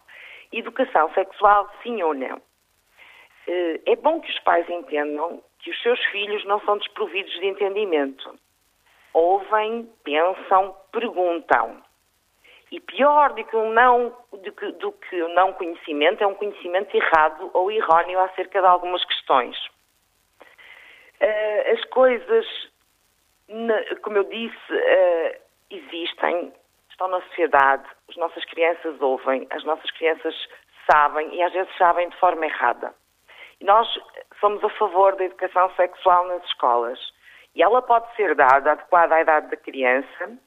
Educação 0.52 1.12
sexual, 1.14 1.70
sim 1.84 2.02
ou 2.02 2.14
não? 2.14 2.42
Eh, 3.48 3.82
é 3.86 3.96
bom 3.96 4.20
que 4.22 4.32
os 4.32 4.40
pais 4.40 4.68
entendam 4.70 5.42
que 5.60 5.70
os 5.70 5.82
seus 5.82 6.00
filhos 6.06 6.44
não 6.46 6.60
são 6.62 6.78
desprovidos 6.78 7.32
de 7.34 7.46
entendimento. 7.46 8.36
Ouvem, 9.14 9.90
pensam, 10.04 10.76
perguntam. 10.92 11.82
E 12.72 12.80
pior 12.80 13.34
do 13.34 13.44
que, 13.44 13.56
um 13.56 13.72
não, 13.72 14.16
do, 14.32 14.52
que, 14.54 14.72
do 14.74 14.94
que 14.94 15.22
o 15.22 15.28
não 15.30 15.52
conhecimento 15.54 16.24
é 16.24 16.28
um 16.28 16.34
conhecimento 16.34 16.96
errado 16.96 17.52
ou 17.54 17.70
erróneo 17.70 18.20
acerca 18.22 18.62
de 18.62 18.66
algumas 18.66 19.04
questões. 19.04 19.58
Uh, 21.20 21.74
as 21.74 21.84
coisas, 21.86 22.46
como 24.02 24.18
eu 24.18 24.24
disse, 24.24 24.74
uh, 24.74 25.42
existem, 25.70 26.54
estão 26.90 27.10
na 27.10 27.22
sociedade, 27.22 27.84
as 28.10 28.16
nossas 28.16 28.46
crianças 28.46 29.00
ouvem, 29.02 29.46
as 29.52 29.64
nossas 29.66 29.92
crianças 29.92 30.34
sabem 30.90 31.36
e 31.36 31.44
às 31.44 31.52
vezes 31.52 31.76
sabem 31.78 32.08
de 32.10 32.18
forma 32.18 32.46
errada. 32.46 32.94
E 33.60 33.66
nós 33.66 33.88
somos 34.40 34.64
a 34.64 34.70
favor 34.70 35.16
da 35.18 35.26
educação 35.26 35.70
sexual 35.76 36.26
nas 36.28 36.44
escolas. 36.46 37.00
E 37.54 37.62
ela 37.62 37.82
pode 37.82 38.14
ser 38.16 38.34
dada 38.34 38.72
adequada 38.72 39.16
à 39.16 39.22
idade 39.22 39.50
da 39.50 39.58
criança, 39.58 40.38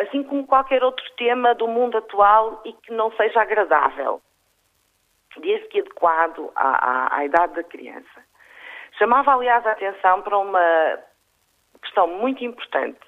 assim 0.00 0.22
como 0.24 0.46
qualquer 0.46 0.82
outro 0.82 1.04
tema 1.16 1.54
do 1.54 1.68
mundo 1.68 1.98
atual 1.98 2.60
e 2.64 2.72
que 2.72 2.92
não 2.92 3.12
seja 3.12 3.40
agradável, 3.40 4.20
desde 5.38 5.68
que 5.68 5.80
adequado 5.80 6.50
à, 6.56 7.14
à, 7.14 7.18
à 7.18 7.24
idade 7.24 7.54
da 7.54 7.62
criança. 7.62 8.24
Chamava, 8.98 9.32
aliás, 9.32 9.64
a 9.66 9.72
atenção 9.72 10.22
para 10.22 10.36
uma 10.38 10.98
questão 11.80 12.06
muito 12.08 12.44
importante. 12.44 13.00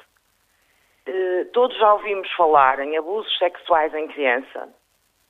Uh, 1.06 1.44
todos 1.52 1.76
já 1.78 1.94
ouvimos 1.94 2.30
falar 2.32 2.78
em 2.78 2.96
abusos 2.96 3.36
sexuais 3.38 3.92
em 3.92 4.06
criança, 4.08 4.68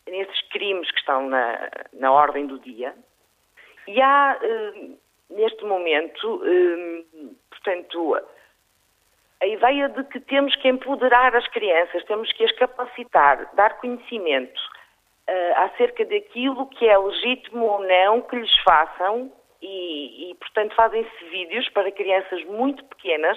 nesses 0.06 0.42
crimes 0.50 0.90
que 0.90 0.98
estão 0.98 1.28
na, 1.28 1.70
na 1.94 2.12
ordem 2.12 2.46
do 2.46 2.58
dia, 2.58 2.94
e 3.88 4.00
há, 4.00 4.38
uh, 4.38 4.98
neste 5.30 5.64
momento, 5.64 6.42
portanto, 7.50 8.20
a 9.42 9.46
ideia 9.46 9.88
de 9.88 10.04
que 10.04 10.20
temos 10.20 10.54
que 10.54 10.68
empoderar 10.68 11.34
as 11.34 11.46
crianças, 11.48 12.04
temos 12.04 12.32
que 12.32 12.44
as 12.44 12.52
capacitar, 12.52 13.52
dar 13.54 13.76
conhecimento 13.78 14.60
uh, 15.28 15.58
acerca 15.64 16.04
daquilo 16.04 16.68
que 16.68 16.88
é 16.88 16.96
legítimo 16.96 17.64
ou 17.64 17.82
não 17.82 18.22
que 18.22 18.36
lhes 18.36 18.56
façam 18.62 19.32
e, 19.60 20.30
e 20.30 20.34
portanto, 20.36 20.76
fazem-se 20.76 21.24
vídeos 21.24 21.68
para 21.70 21.90
crianças 21.90 22.44
muito 22.44 22.84
pequenas 22.84 23.36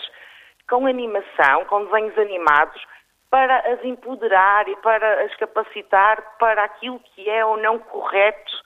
com 0.69 0.85
animação, 0.85 1.65
com 1.65 1.85
desenhos 1.85 2.17
animados, 2.19 2.85
para 3.31 3.57
as 3.73 3.83
empoderar 3.83 4.67
e 4.69 4.75
para 4.77 5.23
as 5.23 5.35
capacitar 5.37 6.37
para 6.37 6.63
aquilo 6.63 6.99
que 6.99 7.27
é 7.27 7.43
ou 7.43 7.57
não 7.57 7.79
correto 7.79 8.63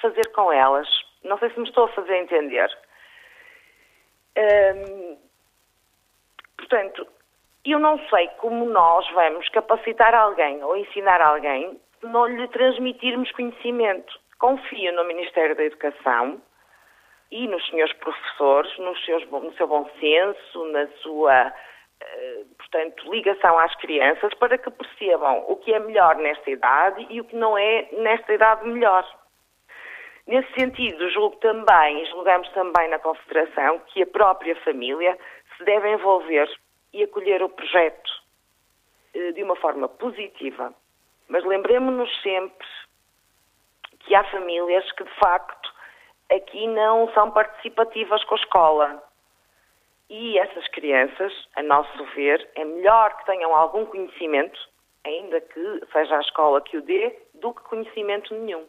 fazer 0.00 0.28
com 0.32 0.52
elas. 0.52 0.88
Não 1.24 1.36
sei 1.38 1.50
se 1.50 1.58
me 1.58 1.68
estou 1.68 1.84
a 1.86 1.88
fazer 1.88 2.16
entender. 2.16 2.70
Hum, 4.38 5.18
portanto, 6.60 7.06
eu 7.64 7.78
não 7.78 7.98
sei 8.08 8.28
como 8.38 8.64
nós 8.66 9.08
vamos 9.12 9.48
capacitar 9.50 10.14
alguém 10.14 10.62
ou 10.62 10.76
ensinar 10.76 11.20
alguém 11.20 11.78
se 12.00 12.06
não 12.06 12.26
lhe 12.26 12.48
transmitirmos 12.48 13.30
conhecimento. 13.32 14.18
Confio 14.38 14.92
no 14.94 15.04
Ministério 15.04 15.54
da 15.54 15.64
Educação 15.64 16.40
e 17.30 17.46
nos 17.46 17.64
senhores 17.68 17.92
professores, 17.94 18.78
nos 18.78 19.04
seus, 19.04 19.24
no 19.30 19.52
seu 19.54 19.66
bom 19.66 19.88
senso, 20.00 20.64
na 20.72 20.86
sua, 21.02 21.52
eh, 22.00 22.44
portanto, 22.56 23.12
ligação 23.12 23.58
às 23.58 23.74
crianças, 23.76 24.32
para 24.34 24.56
que 24.56 24.70
percebam 24.70 25.44
o 25.46 25.56
que 25.56 25.72
é 25.74 25.78
melhor 25.78 26.16
nesta 26.16 26.50
idade 26.50 27.06
e 27.10 27.20
o 27.20 27.24
que 27.24 27.36
não 27.36 27.56
é 27.56 27.88
nesta 27.92 28.32
idade 28.32 28.66
melhor. 28.66 29.06
Nesse 30.26 30.52
sentido, 30.54 31.10
julgo 31.10 31.36
também, 31.36 32.06
julgamos 32.06 32.48
também 32.50 32.88
na 32.88 32.98
Confederação, 32.98 33.80
que 33.88 34.02
a 34.02 34.06
própria 34.06 34.56
família 34.56 35.18
se 35.60 35.64
deve 35.64 35.92
envolver 35.92 36.50
e 36.92 37.04
acolher 37.04 37.42
o 37.42 37.48
projeto 37.50 38.10
eh, 39.14 39.32
de 39.32 39.42
uma 39.42 39.56
forma 39.56 39.88
positiva. 39.88 40.74
Mas 41.28 41.44
lembremos-nos 41.44 42.10
sempre 42.22 42.66
que 44.00 44.14
há 44.14 44.24
famílias 44.24 44.90
que, 44.92 45.04
de 45.04 45.14
facto, 45.16 45.72
aqui 46.32 46.66
não 46.66 47.12
são 47.12 47.30
participativas 47.30 48.24
com 48.24 48.34
a 48.34 48.38
escola. 48.38 49.02
E 50.08 50.38
essas 50.38 50.66
crianças, 50.68 51.32
a 51.54 51.62
nosso 51.62 52.04
ver, 52.16 52.48
é 52.56 52.64
melhor 52.64 53.16
que 53.18 53.26
tenham 53.26 53.54
algum 53.54 53.84
conhecimento, 53.84 54.58
ainda 55.04 55.40
que 55.42 55.82
seja 55.92 56.16
a 56.16 56.20
escola 56.20 56.62
que 56.62 56.78
o 56.78 56.82
dê, 56.82 57.16
do 57.34 57.52
que 57.52 57.62
conhecimento 57.62 58.34
nenhum. 58.34 58.66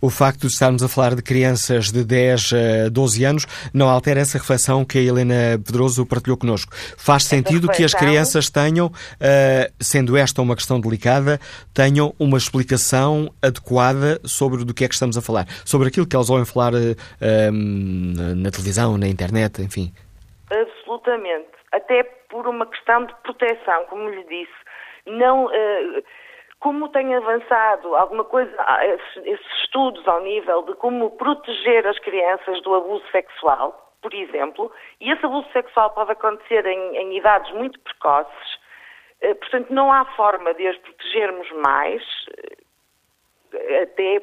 O 0.00 0.10
facto 0.10 0.40
de 0.40 0.46
estarmos 0.48 0.82
a 0.82 0.88
falar 0.88 1.14
de 1.14 1.22
crianças 1.22 1.90
de 1.90 2.04
10 2.04 2.52
a 2.86 2.88
12 2.88 3.24
anos 3.24 3.46
não 3.72 3.88
altera 3.88 4.20
essa 4.20 4.38
reflexão 4.38 4.84
que 4.84 4.98
a 4.98 5.02
Helena 5.02 5.60
Pedroso 5.64 6.06
partilhou 6.06 6.36
connosco. 6.36 6.72
Faz 6.96 7.24
sentido 7.24 7.68
que 7.68 7.84
as 7.84 7.94
crianças 7.94 8.50
tenham, 8.50 8.86
uh, 8.86 9.72
sendo 9.80 10.16
esta 10.16 10.42
uma 10.42 10.56
questão 10.56 10.80
delicada, 10.80 11.38
tenham 11.74 12.14
uma 12.18 12.36
explicação 12.36 13.32
adequada 13.42 14.20
sobre 14.24 14.64
do 14.64 14.74
que 14.74 14.84
é 14.84 14.88
que 14.88 14.94
estamos 14.94 15.16
a 15.16 15.22
falar, 15.22 15.46
sobre 15.64 15.88
aquilo 15.88 16.06
que 16.06 16.16
elas 16.16 16.30
ouvem 16.30 16.44
falar 16.44 16.72
uh, 16.74 17.52
na 17.52 18.50
televisão, 18.50 18.96
na 18.98 19.08
internet, 19.08 19.62
enfim. 19.62 19.92
Absolutamente. 20.50 21.48
Até 21.72 22.02
por 22.28 22.46
uma 22.46 22.66
questão 22.66 23.06
de 23.06 23.14
proteção, 23.22 23.84
como 23.88 24.08
lhe 24.08 24.24
disse. 24.24 24.52
Não. 25.06 25.46
Uh, 25.46 26.02
como 26.62 26.88
tem 26.90 27.12
avançado 27.12 27.96
alguma 27.96 28.22
coisa, 28.22 28.54
ah, 28.60 28.86
esses 28.86 29.46
estudos 29.64 30.06
ao 30.06 30.20
nível 30.20 30.62
de 30.62 30.74
como 30.74 31.10
proteger 31.10 31.84
as 31.88 31.98
crianças 31.98 32.62
do 32.62 32.72
abuso 32.76 33.04
sexual, 33.10 33.92
por 34.00 34.14
exemplo, 34.14 34.70
e 35.00 35.10
esse 35.10 35.26
abuso 35.26 35.48
sexual 35.52 35.90
pode 35.90 36.12
acontecer 36.12 36.64
em, 36.64 36.96
em 36.96 37.16
idades 37.18 37.52
muito 37.52 37.80
precoces, 37.80 38.60
eh, 39.22 39.34
portanto, 39.34 39.74
não 39.74 39.92
há 39.92 40.04
forma 40.14 40.54
de 40.54 40.68
as 40.68 40.76
protegermos 40.78 41.50
mais, 41.50 42.02
eh, 43.52 43.82
até 43.82 44.22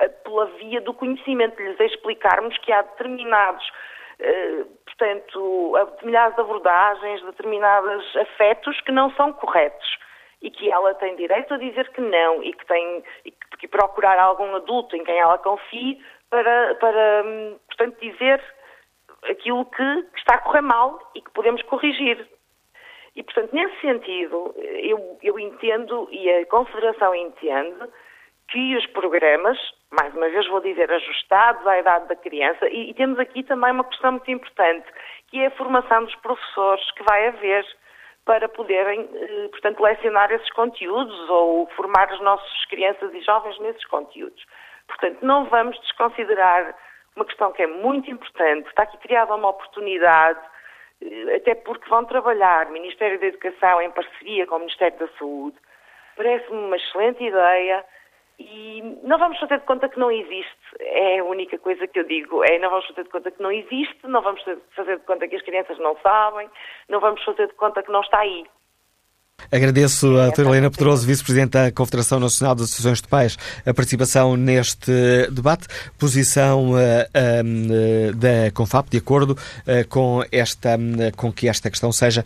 eh, 0.00 0.08
pela 0.08 0.44
via 0.58 0.82
do 0.82 0.92
conhecimento, 0.92 1.56
de 1.56 1.62
lhes 1.62 1.80
explicarmos 1.80 2.56
que 2.58 2.70
há 2.70 2.82
determinados, 2.82 3.66
portanto, 4.84 5.72
determinadas 5.92 6.38
abordagens, 6.38 7.22
determinados 7.22 8.16
afetos 8.16 8.78
que 8.82 8.92
não 8.92 9.10
são 9.12 9.32
corretos 9.32 9.98
e 10.40 10.50
que 10.50 10.70
ela 10.70 10.94
tem 10.94 11.16
direito 11.16 11.54
a 11.54 11.58
dizer 11.58 11.88
que 11.90 12.00
não 12.00 12.42
e 12.42 12.52
que 12.52 12.66
tem 12.66 13.02
e 13.24 13.30
que, 13.30 13.56
que 13.58 13.68
procurar 13.68 14.18
algum 14.18 14.54
adulto 14.54 14.96
em 14.96 15.04
quem 15.04 15.18
ela 15.18 15.38
confie 15.38 16.00
para, 16.30 16.74
para 16.76 17.24
portanto, 17.66 17.98
dizer 18.00 18.42
aquilo 19.24 19.64
que, 19.64 20.02
que 20.02 20.18
está 20.18 20.34
a 20.34 20.38
correr 20.38 20.60
mal 20.60 21.10
e 21.14 21.20
que 21.20 21.30
podemos 21.30 21.62
corrigir. 21.62 22.26
E, 23.16 23.22
portanto, 23.22 23.52
nesse 23.52 23.80
sentido, 23.80 24.54
eu, 24.56 25.18
eu 25.22 25.38
entendo 25.40 26.08
e 26.12 26.30
a 26.30 26.46
Confederação 26.46 27.14
entende 27.14 27.88
que 28.48 28.76
os 28.76 28.86
programas, 28.86 29.58
mais 29.90 30.14
uma 30.14 30.28
vez 30.28 30.46
vou 30.48 30.60
dizer, 30.60 30.90
ajustados 30.90 31.66
à 31.66 31.78
idade 31.78 32.08
da 32.08 32.16
criança, 32.16 32.68
e, 32.68 32.90
e 32.90 32.94
temos 32.94 33.18
aqui 33.18 33.42
também 33.42 33.72
uma 33.72 33.84
questão 33.84 34.12
muito 34.12 34.30
importante, 34.30 34.86
que 35.28 35.40
é 35.40 35.46
a 35.46 35.50
formação 35.50 36.04
dos 36.04 36.14
professores 36.16 36.90
que 36.92 37.02
vai 37.02 37.28
haver 37.28 37.66
para 38.28 38.46
poderem, 38.46 39.08
eh, 39.14 39.48
portanto, 39.48 39.82
lecionar 39.82 40.30
esses 40.30 40.50
conteúdos 40.50 41.30
ou 41.30 41.66
formar 41.68 42.12
as 42.12 42.20
nossas 42.20 42.64
crianças 42.66 43.10
e 43.14 43.22
jovens 43.22 43.58
nesses 43.58 43.86
conteúdos. 43.86 44.44
Portanto, 44.86 45.16
não 45.22 45.46
vamos 45.46 45.80
desconsiderar 45.80 46.74
uma 47.16 47.24
questão 47.24 47.50
que 47.52 47.62
é 47.62 47.66
muito 47.66 48.10
importante. 48.10 48.68
Está 48.68 48.82
aqui 48.82 48.98
criada 48.98 49.34
uma 49.34 49.48
oportunidade, 49.48 50.38
eh, 51.00 51.36
até 51.36 51.54
porque 51.54 51.88
vão 51.88 52.04
trabalhar 52.04 52.68
Ministério 52.68 53.18
da 53.18 53.28
Educação 53.28 53.80
em 53.80 53.90
parceria 53.92 54.46
com 54.46 54.56
o 54.56 54.58
Ministério 54.58 54.98
da 54.98 55.08
Saúde. 55.18 55.56
Parece-me 56.14 56.58
uma 56.58 56.76
excelente 56.76 57.24
ideia 57.24 57.82
e 58.38 58.82
não 59.02 59.18
vamos 59.18 59.38
fazer 59.38 59.58
de 59.58 59.66
conta 59.66 59.88
que 59.88 59.98
não 59.98 60.10
existe. 60.10 60.56
É 60.80 61.18
a 61.18 61.24
única 61.24 61.58
coisa 61.58 61.86
que 61.86 61.98
eu 61.98 62.04
digo. 62.04 62.44
É 62.44 62.58
não 62.58 62.70
vamos 62.70 62.86
fazer 62.86 63.02
de 63.02 63.10
conta 63.10 63.30
que 63.30 63.42
não 63.42 63.50
existe, 63.50 63.98
não 64.04 64.22
vamos 64.22 64.42
fazer 64.76 64.98
de 64.98 65.04
conta 65.04 65.26
que 65.26 65.36
as 65.36 65.42
crianças 65.42 65.78
não 65.78 65.96
sabem, 66.02 66.48
não 66.88 67.00
vamos 67.00 67.22
fazer 67.24 67.48
de 67.48 67.54
conta 67.54 67.82
que 67.82 67.90
não 67.90 68.00
está 68.00 68.20
aí. 68.20 68.46
Agradeço 69.50 70.18
a 70.18 70.24
doutora 70.24 70.48
Helena 70.50 70.70
Pedroso, 70.70 71.06
Vice-Presidente 71.06 71.52
da 71.52 71.72
Confederação 71.72 72.20
Nacional 72.20 72.54
das 72.54 72.66
Associações 72.66 73.00
de 73.00 73.08
Pais, 73.08 73.38
a 73.64 73.72
participação 73.72 74.36
neste 74.36 74.92
debate. 75.32 75.66
Posição 75.96 76.72
uh, 76.72 76.76
uh, 76.76 78.14
da 78.14 78.50
Confap, 78.52 78.90
de 78.90 78.98
acordo 78.98 79.30
uh, 79.30 79.88
com, 79.88 80.22
esta, 80.30 80.78
com 81.16 81.32
que 81.32 81.48
esta 81.48 81.70
questão 81.70 81.90
seja 81.90 82.22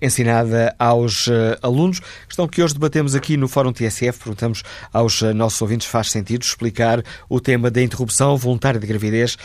ensinada 0.00 0.74
aos 0.78 1.28
alunos. 1.60 2.00
Questão 2.26 2.48
que 2.48 2.62
hoje 2.62 2.72
debatemos 2.72 3.14
aqui 3.14 3.36
no 3.36 3.48
Fórum 3.48 3.72
TSF. 3.72 4.18
Perguntamos 4.20 4.62
aos 4.92 5.20
nossos 5.20 5.60
ouvintes 5.60 5.86
se 5.86 5.92
faz 5.92 6.10
sentido 6.10 6.42
explicar 6.42 7.02
o 7.28 7.38
tema 7.38 7.70
da 7.70 7.82
interrupção 7.82 8.36
voluntária 8.36 8.80
de 8.80 8.86
gravidez 8.86 9.36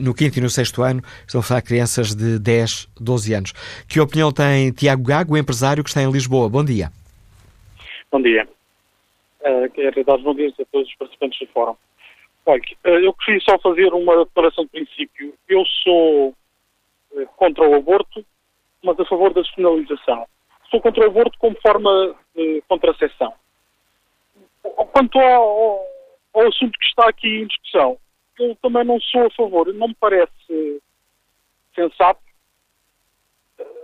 no 0.00 0.14
quinto 0.14 0.38
e 0.38 0.42
no 0.42 0.48
sexto 0.48 0.82
ano. 0.82 1.02
Estão 1.26 1.40
a 1.40 1.42
falar 1.42 1.62
crianças 1.62 2.14
de 2.14 2.38
10, 2.38 2.88
12 2.98 3.34
anos. 3.34 3.52
Que 3.86 4.00
opinião 4.00 4.32
tem 4.32 4.70
Tiago 4.70 5.02
Gago, 5.02 5.36
empresário 5.36 5.84
que 5.84 5.90
está 5.90 6.02
em 6.02 6.10
Lisboa? 6.10 6.48
Bom 6.48 6.59
dia. 6.64 6.90
Bom 8.10 8.20
dia. 8.20 8.48
Uh, 9.40 9.70
quero 9.72 10.04
dar 10.04 10.16
os 10.16 10.22
bons 10.22 10.36
dias 10.36 10.54
a 10.60 10.64
todos 10.66 10.88
os 10.88 10.94
participantes 10.96 11.38
do 11.38 11.46
fórum. 11.52 11.76
Olha, 12.46 12.62
uh, 12.84 12.88
eu 12.88 13.12
queria 13.14 13.40
só 13.40 13.58
fazer 13.58 13.92
uma 13.92 14.24
declaração 14.24 14.64
de 14.64 14.70
princípio. 14.70 15.34
Eu 15.48 15.64
sou 15.82 16.28
uh, 17.12 17.26
contra 17.36 17.68
o 17.68 17.74
aborto, 17.74 18.24
mas 18.82 18.98
a 18.98 19.04
favor 19.04 19.32
da 19.32 19.42
despenalização. 19.42 20.26
Sou 20.70 20.80
contra 20.80 21.04
o 21.04 21.06
aborto 21.06 21.38
como 21.38 21.56
forma 21.60 22.14
de 22.34 22.62
contracepção. 22.68 23.32
Quanto 24.62 25.18
ao, 25.18 25.86
ao 26.34 26.48
assunto 26.48 26.78
que 26.78 26.86
está 26.86 27.08
aqui 27.08 27.28
em 27.28 27.46
discussão, 27.46 27.96
eu 28.38 28.56
também 28.56 28.84
não 28.84 29.00
sou 29.00 29.26
a 29.26 29.30
favor. 29.30 29.72
Não 29.72 29.88
me 29.88 29.96
parece 29.98 30.82
sensato 31.74 32.20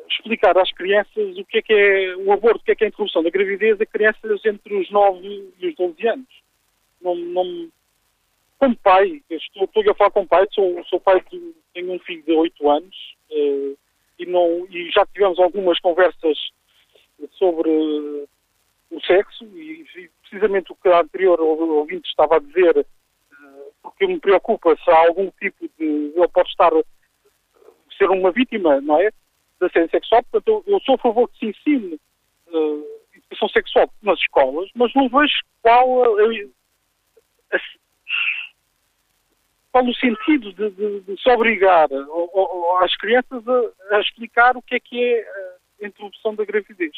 explicar 0.08 0.56
às 0.58 0.70
crianças 0.72 1.36
o 1.38 1.44
que 1.44 1.58
é 1.58 1.62
que 1.62 1.72
é 1.72 2.16
o 2.16 2.32
aborto, 2.32 2.60
o 2.60 2.64
que 2.64 2.72
é 2.72 2.74
que 2.74 2.84
é 2.84 2.86
a 2.86 2.88
interrupção 2.88 3.22
da 3.22 3.30
gravidez 3.30 3.80
a 3.80 3.86
crianças 3.86 4.44
entre 4.44 4.74
os 4.74 4.90
9 4.90 5.52
e 5.58 5.68
os 5.68 5.74
12 5.74 6.08
anos. 6.08 6.28
Não, 7.00 7.14
não, 7.14 7.68
como 8.58 8.76
pai, 8.76 9.22
estou, 9.30 9.64
estou 9.64 9.90
a 9.90 9.94
falar 9.94 10.10
com 10.10 10.26
pai, 10.26 10.46
sou, 10.52 10.82
sou 10.84 11.00
pai 11.00 11.22
de, 11.30 11.54
tenho 11.74 11.92
um 11.92 11.98
filho 12.00 12.22
de 12.22 12.32
8 12.32 12.70
anos 12.70 12.96
uh, 13.30 13.78
e, 14.18 14.26
não, 14.26 14.66
e 14.70 14.90
já 14.90 15.04
tivemos 15.06 15.38
algumas 15.38 15.78
conversas 15.80 16.38
sobre 17.32 17.68
uh, 17.68 18.28
o 18.90 19.00
sexo 19.02 19.44
e, 19.54 19.84
e, 19.96 20.10
precisamente 20.22 20.72
o 20.72 20.76
que 20.76 20.88
a 20.88 21.00
anterior 21.00 21.40
ouvinte 21.40 22.08
estava 22.08 22.36
a 22.36 22.40
dizer, 22.40 22.78
uh, 22.78 23.72
porque 23.82 24.06
me 24.06 24.18
preocupa 24.18 24.76
se 24.82 24.90
há 24.90 25.06
algum 25.06 25.30
tipo 25.38 25.68
de. 25.78 26.12
ele 26.16 26.28
pode 26.28 26.48
estar 26.48 26.72
ser 27.96 28.10
uma 28.10 28.30
vítima, 28.30 28.80
não 28.80 29.00
é? 29.00 29.10
Da 29.60 29.66
assédio 29.66 29.90
sexual, 29.90 30.22
portanto, 30.24 30.64
eu, 30.66 30.74
eu, 30.74 30.80
sou 30.80 30.94
a 30.94 30.98
favor 30.98 31.28
que 31.28 31.38
se 31.38 31.46
ensine 31.46 32.00
uh, 32.48 32.84
educação 33.14 33.48
sexual 33.48 33.90
nas 34.02 34.18
escolas, 34.20 34.70
mas 34.74 34.92
não 34.94 35.08
vejo 35.08 35.34
qual, 35.62 35.88
uh, 35.88 36.52
a, 37.52 37.58
qual 39.72 39.86
o 39.86 39.94
sentido 39.94 40.52
de, 40.52 40.70
de, 40.70 41.00
de 41.00 41.22
se 41.22 41.30
obrigar 41.30 41.88
às 42.82 42.96
crianças 42.96 43.42
a, 43.48 43.96
a, 43.96 44.00
explicar 44.00 44.56
o 44.56 44.62
que 44.62 44.74
é 44.76 44.80
que 44.80 45.02
é 45.02 45.26
a 45.82 45.86
introdução 45.86 46.34
da 46.34 46.44
gravidez. 46.44 46.96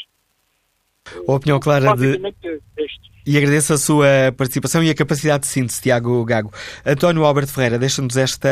A 1.27 1.33
opinião 1.33 1.59
clara 1.59 1.97
de. 1.97 2.17
É 2.17 2.85
E 3.29 3.37
agradeço 3.37 3.75
a 3.75 3.77
sua 3.77 4.07
participação 4.35 4.83
e 4.83 4.89
a 4.89 4.95
capacidade 4.95 5.43
de 5.43 5.49
síntese, 5.49 5.83
Tiago 5.83 6.25
Gago. 6.25 6.51
António 6.87 7.27
Alberto 7.27 7.53
Ferreira, 7.53 7.79
deixa-nos 7.79 8.17
esta 8.17 8.49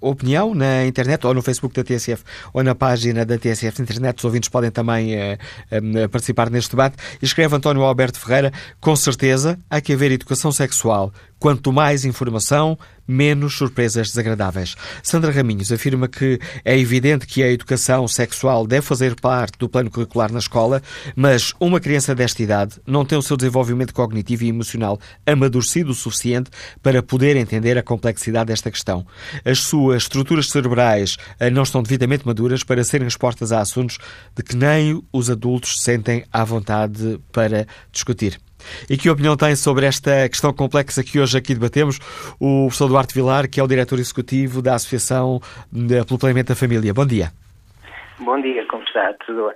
opinião 0.00 0.52
na 0.52 0.84
internet, 0.84 1.24
ou 1.24 1.32
no 1.32 1.40
Facebook 1.40 1.72
da 1.72 1.84
TSF, 1.84 2.24
ou 2.52 2.64
na 2.64 2.74
página 2.74 3.24
da 3.24 3.38
TSF 3.38 3.80
internet. 3.80 4.18
Os 4.18 4.24
ouvintes 4.24 4.48
podem 4.48 4.72
também 4.72 5.14
uh, 5.14 6.08
participar 6.10 6.50
neste 6.50 6.72
debate. 6.72 6.96
Escreve 7.22 7.54
António 7.54 7.84
Alberto 7.84 8.18
Ferreira, 8.18 8.52
com 8.80 8.96
certeza 8.96 9.56
há 9.70 9.80
que 9.80 9.92
haver 9.92 10.10
educação 10.10 10.50
sexual 10.50 11.12
Quanto 11.38 11.70
mais 11.70 12.06
informação, 12.06 12.78
menos 13.06 13.56
surpresas 13.56 14.08
desagradáveis. 14.08 14.74
Sandra 15.02 15.30
Raminhos 15.30 15.70
afirma 15.70 16.08
que 16.08 16.40
é 16.64 16.78
evidente 16.78 17.26
que 17.26 17.42
a 17.42 17.50
educação 17.50 18.08
sexual 18.08 18.66
deve 18.66 18.86
fazer 18.86 19.14
parte 19.20 19.58
do 19.58 19.68
plano 19.68 19.90
curricular 19.90 20.32
na 20.32 20.38
escola, 20.38 20.82
mas 21.14 21.52
uma 21.60 21.78
criança 21.78 22.14
desta 22.14 22.42
idade 22.42 22.80
não 22.86 23.04
tem 23.04 23.18
o 23.18 23.22
seu 23.22 23.36
desenvolvimento 23.36 23.92
cognitivo 23.92 24.15
e 24.44 24.48
emocional 24.48 24.98
amadurecido 25.26 25.90
o 25.90 25.94
suficiente 25.94 26.50
para 26.82 27.02
poder 27.02 27.36
entender 27.36 27.76
a 27.78 27.82
complexidade 27.82 28.46
desta 28.46 28.70
questão. 28.70 29.06
As 29.44 29.60
suas 29.60 30.02
estruturas 30.02 30.48
cerebrais 30.48 31.16
eh, 31.38 31.50
não 31.50 31.62
estão 31.62 31.82
devidamente 31.82 32.26
maduras 32.26 32.62
para 32.62 32.84
serem 32.84 33.06
expostas 33.06 33.52
a 33.52 33.60
assuntos 33.60 33.98
de 34.34 34.42
que 34.42 34.56
nem 34.56 35.02
os 35.12 35.30
adultos 35.30 35.82
sentem 35.82 36.24
à 36.32 36.44
vontade 36.44 37.20
para 37.32 37.66
discutir. 37.92 38.38
E 38.88 38.96
que 38.96 39.10
opinião 39.10 39.36
tem 39.36 39.54
sobre 39.54 39.86
esta 39.86 40.28
questão 40.28 40.52
complexa 40.52 41.02
que 41.02 41.20
hoje 41.20 41.38
aqui 41.38 41.54
debatemos 41.54 41.98
o 42.40 42.66
professor 42.66 42.88
Duarte 42.88 43.14
Vilar, 43.14 43.48
que 43.48 43.60
é 43.60 43.62
o 43.62 43.66
diretor 43.66 43.98
executivo 43.98 44.62
da 44.62 44.74
Associação 44.74 45.40
pelo 45.70 46.18
Planeamento 46.18 46.48
da 46.48 46.56
Família? 46.56 46.92
Bom 46.92 47.06
dia. 47.06 47.30
Bom 48.18 48.40
dia, 48.40 48.66
como 48.66 48.82
está? 48.82 49.12
Tudo? 49.26 49.52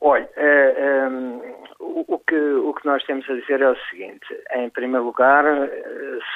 Olha, 0.00 0.24
uh, 0.24 1.61
o, 1.82 2.18
que, 2.18 2.36
o 2.36 2.72
que 2.74 2.86
nós 2.86 3.02
temos 3.04 3.28
a 3.28 3.34
dizer 3.34 3.60
é 3.60 3.68
o 3.68 3.76
seguinte: 3.90 4.26
em 4.54 4.70
primeiro 4.70 5.06
lugar, 5.06 5.44
uh, 5.44 5.68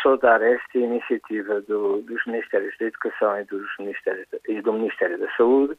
saudar 0.03 0.43
esta 0.43 0.79
iniciativa 0.79 1.61
do, 1.63 2.03
dos 2.03 2.25
Ministérios 2.27 2.77
da 2.79 2.87
Educação 2.87 3.39
e, 3.39 3.45
dos 3.45 3.67
Ministérios, 3.79 4.27
e 4.49 4.61
do 4.61 4.73
Ministério 4.73 5.19
da 5.19 5.31
Saúde 5.37 5.77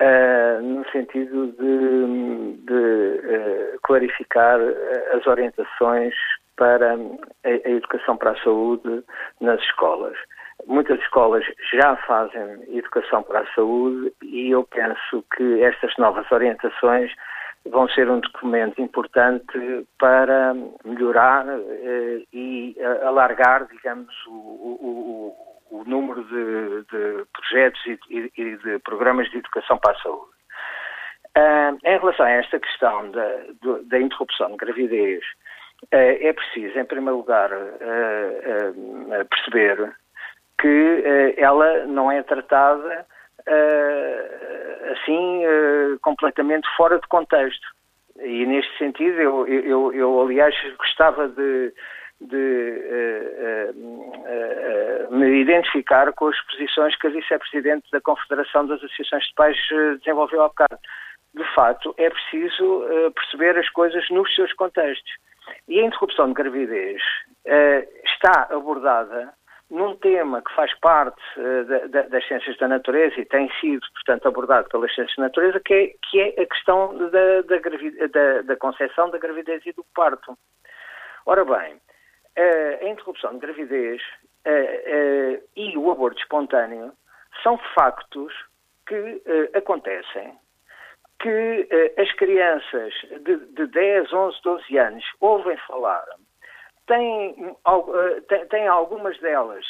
uh, 0.00 0.62
no 0.62 0.84
sentido 0.90 1.48
de, 1.52 2.56
de 2.64 2.74
uh, 2.74 3.78
clarificar 3.82 4.60
eh, 4.60 5.16
as 5.16 5.26
orientações 5.26 6.14
para 6.56 6.94
a, 6.94 6.96
a, 7.44 7.70
educação 7.70 8.16
para 8.16 8.32
a 8.32 8.42
saúde 8.42 9.02
nas 9.40 9.60
escolas. 9.60 10.16
Muitas 10.66 11.00
escolas 11.00 11.44
já 11.72 11.96
fazem 12.06 12.76
educação 12.76 13.22
para 13.22 13.40
a 13.40 13.54
saúde 13.54 14.12
e 14.22 14.50
eu 14.50 14.64
penso 14.64 15.24
que 15.36 15.62
estas 15.62 15.94
novas 15.98 16.30
orientações 16.30 17.12
vão 17.70 17.88
ser 17.88 18.10
um 18.10 18.20
documento 18.20 18.80
importante 18.80 19.86
para 19.98 20.54
melhorar 20.84 21.46
e 22.32 22.76
alargar, 23.02 23.66
digamos, 23.66 24.14
o, 24.26 24.30
o, 24.30 25.54
o 25.70 25.84
número 25.84 26.22
de, 26.24 26.82
de 26.90 27.24
projetos 27.32 27.80
e, 27.86 28.32
e, 28.36 28.56
de 28.56 28.78
programas 28.80 29.28
de 29.30 29.38
educação 29.38 29.78
para 29.78 29.92
a 29.92 30.00
saúde. 30.00 30.34
Uh, 31.36 31.76
em 31.84 31.98
relação 31.98 32.26
a 32.26 32.30
esta 32.30 32.60
questão 32.60 33.10
da, 33.10 33.28
da 33.86 33.98
interrupção 33.98 34.52
de 34.52 34.56
gravidez, 34.56 35.24
uh, 35.82 35.88
é 35.90 36.32
preciso, 36.32 36.78
em 36.78 36.84
primeiro 36.84 37.16
lugar, 37.16 37.50
uh, 37.52 39.24
perceber 39.28 39.96
que 40.60 41.34
ela 41.36 41.84
não 41.86 42.10
é 42.10 42.22
tratada 42.22 43.04
assim 44.92 45.42
completamente 46.00 46.68
fora 46.76 46.98
de 46.98 47.06
contexto. 47.08 47.66
E 48.22 48.46
neste 48.46 48.76
sentido, 48.78 49.20
eu, 49.20 49.46
eu, 49.46 49.92
eu 49.92 50.20
aliás 50.22 50.54
gostava 50.76 51.28
de, 51.28 51.72
de 52.20 52.82
uh, 53.66 53.76
uh, 53.76 55.10
uh, 55.10 55.16
me 55.16 55.40
identificar 55.40 56.12
com 56.12 56.28
as 56.28 56.40
posições 56.46 56.96
que 56.96 57.08
a 57.08 57.10
vice-presidente 57.10 57.90
da 57.90 58.00
Confederação 58.00 58.66
das 58.66 58.82
Associações 58.82 59.24
de 59.24 59.34
Pais 59.34 59.56
desenvolveu 59.98 60.42
há 60.42 60.48
bocado. 60.48 60.78
De 61.34 61.44
facto, 61.54 61.92
é 61.98 62.08
preciso 62.08 62.84
perceber 63.12 63.58
as 63.58 63.68
coisas 63.70 64.08
nos 64.10 64.32
seus 64.36 64.52
contextos. 64.52 65.10
E 65.66 65.80
a 65.80 65.84
interrupção 65.84 66.28
de 66.28 66.34
gravidez 66.34 67.02
está 68.04 68.46
abordada 68.50 69.32
num 69.70 69.96
tema 69.96 70.42
que 70.42 70.54
faz 70.54 70.72
parte 70.80 71.20
uh, 71.38 71.88
da, 71.88 72.02
das 72.02 72.26
ciências 72.26 72.56
da 72.58 72.68
natureza 72.68 73.18
e 73.18 73.24
tem 73.24 73.50
sido, 73.60 73.84
portanto, 73.94 74.28
abordado 74.28 74.68
pelas 74.68 74.94
ciências 74.94 75.16
da 75.16 75.24
natureza, 75.24 75.60
que 75.60 75.74
é, 75.74 75.94
que 76.10 76.20
é 76.20 76.42
a 76.42 76.46
questão 76.46 76.96
da, 77.10 77.42
da, 77.42 78.08
da, 78.08 78.42
da 78.42 78.56
concepção 78.56 79.10
da 79.10 79.18
gravidez 79.18 79.64
e 79.66 79.72
do 79.72 79.84
parto. 79.94 80.36
Ora 81.26 81.44
bem, 81.44 81.80
a 82.36 82.84
interrupção 82.86 83.32
de 83.32 83.38
gravidez 83.38 84.02
e 85.56 85.78
o 85.78 85.90
aborto 85.90 86.20
espontâneo 86.20 86.92
são 87.42 87.56
factos 87.74 88.32
que 88.86 89.22
acontecem, 89.54 90.38
que 91.20 91.68
as 91.96 92.12
crianças 92.12 92.92
de, 93.22 93.36
de 93.54 93.66
10, 93.66 94.12
11, 94.12 94.38
12 94.42 94.78
anos 94.78 95.04
ouvem 95.20 95.56
falar, 95.66 96.04
têm, 96.86 97.56
têm 98.50 98.66
algumas 98.66 99.18
delas 99.20 99.64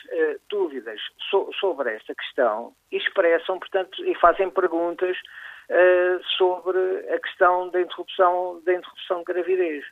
dúvidas 0.49 1.01
sobre 1.61 1.95
esta 1.95 2.15
questão 2.15 2.73
e 2.91 2.97
expressam, 2.97 3.59
portanto, 3.59 4.05
e 4.05 4.15
fazem 4.17 4.51
perguntas 4.51 5.17
sobre 6.37 6.79
a 7.13 7.19
questão 7.21 7.71
da 7.71 7.81
interrupção, 7.81 8.61
da 8.65 8.75
interrupção 8.75 9.19
de 9.19 9.25
gravidez. 9.25 9.85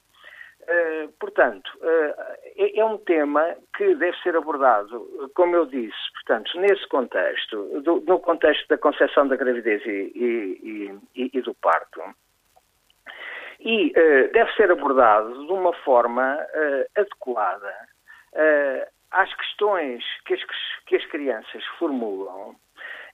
Portanto, 1.18 1.70
é, 2.56 2.78
é, 2.78 2.84
um 2.84 2.98
tema 2.98 3.56
que 3.76 3.94
deve 3.96 4.16
ser 4.18 4.36
abordado, 4.36 5.30
como 5.34 5.56
eu 5.56 5.66
disse, 5.66 6.12
portanto, 6.14 6.56
nesse 6.60 6.86
contexto, 6.88 7.56
no 8.06 8.20
contexto 8.20 8.68
da 8.68 8.78
concepção 8.78 9.26
da 9.26 9.36
gravidez 9.36 9.84
e, 9.84 10.12
e, 10.14 11.00
e, 11.16 11.30
e 11.34 11.40
do 11.40 11.54
parto. 11.54 12.00
E 13.64 13.88
uh, 13.90 14.32
deve 14.32 14.52
ser 14.54 14.70
abordado 14.70 15.46
de 15.46 15.52
uma 15.52 15.72
forma 15.84 16.38
adequada 16.96 17.74
às 19.10 19.32
questões 19.34 20.02
que 20.24 20.34
as, 20.34 20.42
que 20.86 20.96
as 20.96 21.04
crianças 21.06 21.64
formulam 21.78 22.56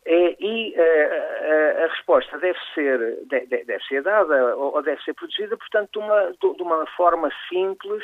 e 0.06 0.74
uh, 0.74 1.80
a, 1.80 1.84
a, 1.84 1.86
resposta 1.88 2.38
deve 2.38 2.58
ser, 2.74 2.98
deve, 3.26 3.64
deve 3.64 3.84
ser 3.84 4.02
dada 4.02 4.56
ou, 4.56 4.80
deve 4.82 5.02
ser 5.02 5.12
produzida, 5.14 5.56
portanto, 5.56 5.90
de 5.92 5.98
uma, 5.98 6.32
de 6.32 6.62
uma 6.62 6.86
forma 6.96 7.30
simples 7.48 8.02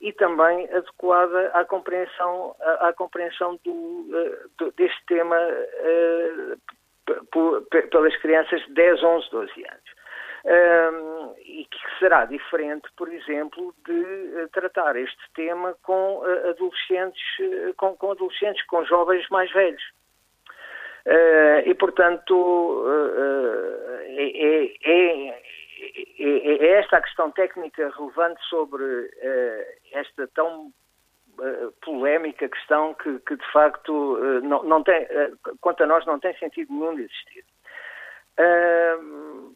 e 0.00 0.12
também 0.12 0.68
adequada 0.72 1.50
à 1.54 1.64
compreensão, 1.64 2.54
à, 2.60 2.88
à 2.88 2.92
compreensão 2.92 3.58
do, 3.64 3.72
uh, 3.72 4.72
deste 4.76 5.04
tema 5.06 5.36
uh, 5.36 6.60
pelas 7.90 8.16
crianças 8.18 8.60
de 8.66 8.74
10, 8.74 9.02
11, 9.02 9.30
12 9.30 9.50
anos. 9.66 9.99
Um, 10.42 11.34
e 11.38 11.66
que 11.66 11.98
será 11.98 12.24
diferente, 12.24 12.88
por 12.96 13.12
exemplo, 13.12 13.74
de 13.86 14.48
tratar 14.52 14.96
este 14.96 15.20
tema 15.34 15.76
com 15.82 16.22
adolescentes, 16.48 17.22
com, 17.76 17.94
com 17.96 18.12
adolescentes, 18.12 18.64
com 18.66 18.82
jovens 18.84 19.28
mais 19.28 19.52
velhos. 19.52 19.82
Uh, 21.06 21.64
e, 21.64 21.74
portanto, 21.74 22.34
uh, 22.34 24.00
é, 24.02 24.66
é, 24.82 25.28
é, 25.28 25.38
é, 26.18 26.78
esta 26.78 26.98
a 26.98 27.02
questão 27.02 27.30
técnica 27.30 27.90
relevante 27.96 28.40
sobre 28.48 28.84
uh, 28.84 29.64
esta 29.92 30.28
tão 30.34 30.72
polémica 31.80 32.50
questão 32.50 32.92
que, 32.92 33.18
que 33.20 33.34
de 33.34 33.50
facto, 33.50 34.18
não, 34.42 34.62
não 34.62 34.82
tem, 34.82 35.06
quanto 35.62 35.82
a 35.82 35.86
nós, 35.86 36.04
não 36.04 36.20
tem 36.20 36.36
sentido 36.36 36.70
nenhum 36.70 36.94
de 36.94 37.04
existir. 37.04 37.44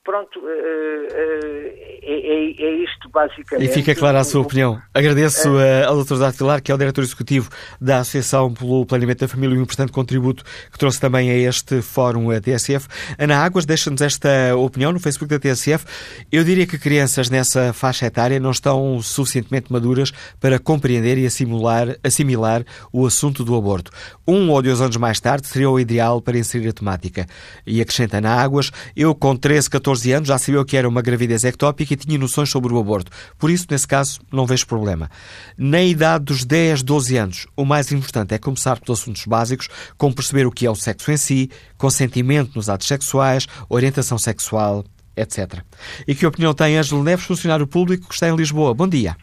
Pronto, 0.05 0.39
uh, 0.39 0.43
uh, 0.43 1.85
é, 2.03 2.63
é, 2.63 2.85
isto 2.85 3.09
basicamente. 3.09 3.71
E 3.71 3.73
fica 3.73 3.95
clara 3.95 4.21
a 4.21 4.25
sua 4.25 4.43
opinião. 4.43 4.79
Agradeço 4.93 5.49
ao 5.87 6.05
Dr. 6.05 6.19
Dado 6.19 6.37
Pilar, 6.37 6.63
que 6.63 6.71
é 6.71 6.75
o 6.75 6.79
diretor 6.79 7.03
executivo 7.03 7.49
da 7.81 8.01
Associação 8.01 8.53
pelo 8.53 8.85
Planeamento 8.85 9.21
da 9.21 9.29
Família, 9.29 9.55
e 9.55 9.59
um 9.59 9.63
importante 9.63 9.93
contributo 9.93 10.45
que 10.71 10.79
trouxe 10.79 11.01
também 11.01 11.31
a 11.31 11.37
este 11.37 11.81
fórum 11.81 12.31
a 12.31 12.39
TSF. 12.39 12.87
Ana 13.19 13.39
Águas, 13.39 13.65
deixa-nos 13.65 14.03
esta 14.03 14.55
opinião 14.55 14.93
no 14.93 15.01
Facebook 15.01 15.31
da 15.31 15.39
TSF. 15.39 15.87
Eu 16.31 16.45
diria 16.45 16.67
que 16.67 16.79
crianças 16.79 17.31
nessa 17.31 17.73
faixa 17.73 18.05
etária 18.05 18.39
não 18.39 18.51
estão 18.51 19.01
suficientemente 19.01 19.73
maduras 19.73 20.13
para 20.39 20.59
compreender 20.59 21.17
e 21.17 21.25
assimilar, 21.25 21.97
assimilar 22.05 22.63
o 22.93 23.07
assunto 23.07 23.43
do 23.43 23.57
aborto. 23.57 23.91
Um 24.29 24.51
ou 24.51 24.61
dois 24.61 24.83
anos 24.83 24.99
mais 24.99 25.19
tarde 25.19 25.47
seria 25.47 25.71
o 25.71 25.81
ideal 25.81 26.21
para 26.21 26.37
inserir 26.37 26.69
a 26.69 26.73
temática. 26.75 27.27
E 27.67 27.81
acrescenta 27.81 28.19
Ana 28.19 28.35
Águas, 28.35 28.71
eu 28.95 29.15
com 29.15 29.35
13, 29.35 29.71
14 29.71 29.94
anos 30.13 30.29
já 30.29 30.39
sabia 30.39 30.61
o 30.61 30.65
que 30.65 30.77
era 30.77 30.89
uma 30.89 31.03
gravidez 31.03 31.45
ectópica 31.45 31.95
e 31.95 31.97
tinha 31.97 32.19
noções 32.19 32.51
sobre 32.51 32.73
o 32.73 32.79
aborto. 32.79 33.11
Por 33.39 33.51
isso, 33.51 33.67
nesse 33.71 33.87
caso, 33.87 34.21
não 34.33 34.47
vejo 34.47 34.67
problema. 34.67 35.09
Na 35.57 35.83
idade 35.83 36.25
dos 36.25 36.45
10, 36.45 36.83
12 36.83 37.17
anos, 37.17 37.47
o 37.57 37.65
mais 37.65 37.91
importante 37.93 38.35
é 38.35 38.39
começar 38.39 38.79
pelos 38.81 39.01
assuntos 39.01 39.27
básicos, 39.27 39.69
como 39.97 40.15
perceber 40.15 40.47
o 40.47 40.51
que 40.51 40.67
é 40.67 40.71
o 40.71 40.75
sexo 40.75 41.11
em 41.11 41.17
si, 41.17 41.51
consentimento 41.79 42.57
nos 42.57 42.69
atos 42.69 42.87
sexuais, 42.87 43.47
orientação 43.69 44.19
sexual, 44.19 44.85
etc. 45.17 45.63
E 46.07 46.15
que 46.15 46.27
opinião 46.27 46.55
tem 46.55 46.77
Ângelo 46.77 47.03
Neves, 47.03 47.27
funcionário 47.27 47.67
público 47.67 48.09
que 48.09 48.15
está 48.15 48.29
em 48.29 48.37
Lisboa? 48.37 48.75
Bom 48.75 48.89
dia. 48.89 49.17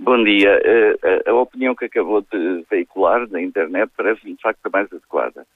Bom 0.00 0.22
dia. 0.24 0.60
Uh, 0.64 1.30
a, 1.30 1.34
opinião 1.34 1.74
que 1.74 1.84
acabou 1.84 2.22
de 2.22 2.64
veicular 2.70 3.28
na 3.28 3.40
internet 3.40 3.90
parece-me 3.96 4.34
de 4.34 4.42
facto 4.42 4.66
a 4.66 4.70
mais 4.70 4.92
adequada. 4.92 5.46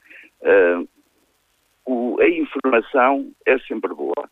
Uh, 1.87 2.15
o, 2.15 2.21
a 2.21 2.29
informação 2.29 3.31
é 3.45 3.57
sempre 3.59 3.93
boa 3.93 4.29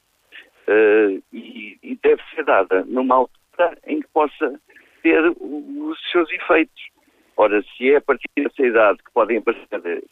uh, 0.67 1.23
e, 1.33 1.77
e, 1.81 1.99
deve 2.03 2.21
ser 2.33 2.43
dada 2.43 2.83
numa 2.85 3.15
altura 3.15 3.77
em 3.87 4.01
que 4.01 4.07
possa 4.09 4.59
ter 5.01 5.21
os 5.39 6.11
seus 6.11 6.29
efeitos. 6.31 6.89
Ora, 7.37 7.61
se 7.63 7.91
é 7.91 7.97
a 7.97 8.01
partir 8.01 8.27
dessa 8.37 8.61
idade 8.61 8.99
que 9.03 9.11
podem 9.13 9.37
aparecer 9.37 10.03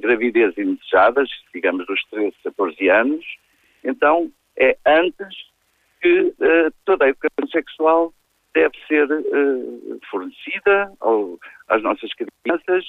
gravidez 0.00 0.56
indesejadas, 0.58 1.30
digamos 1.54 1.86
dos 1.86 2.04
13, 2.10 2.36
14 2.44 2.88
anos, 2.90 3.24
então 3.82 4.30
é 4.58 4.76
antes 4.86 5.34
que 6.02 6.34
toda 6.84 7.06
a 7.06 7.08
educação 7.08 7.48
sexual 7.50 8.12
deve 8.56 8.74
ser 8.88 9.06
uh, 9.12 10.00
fornecida 10.10 10.90
ao, 11.00 11.38
às 11.68 11.82
nossas 11.82 12.10
crianças 12.14 12.86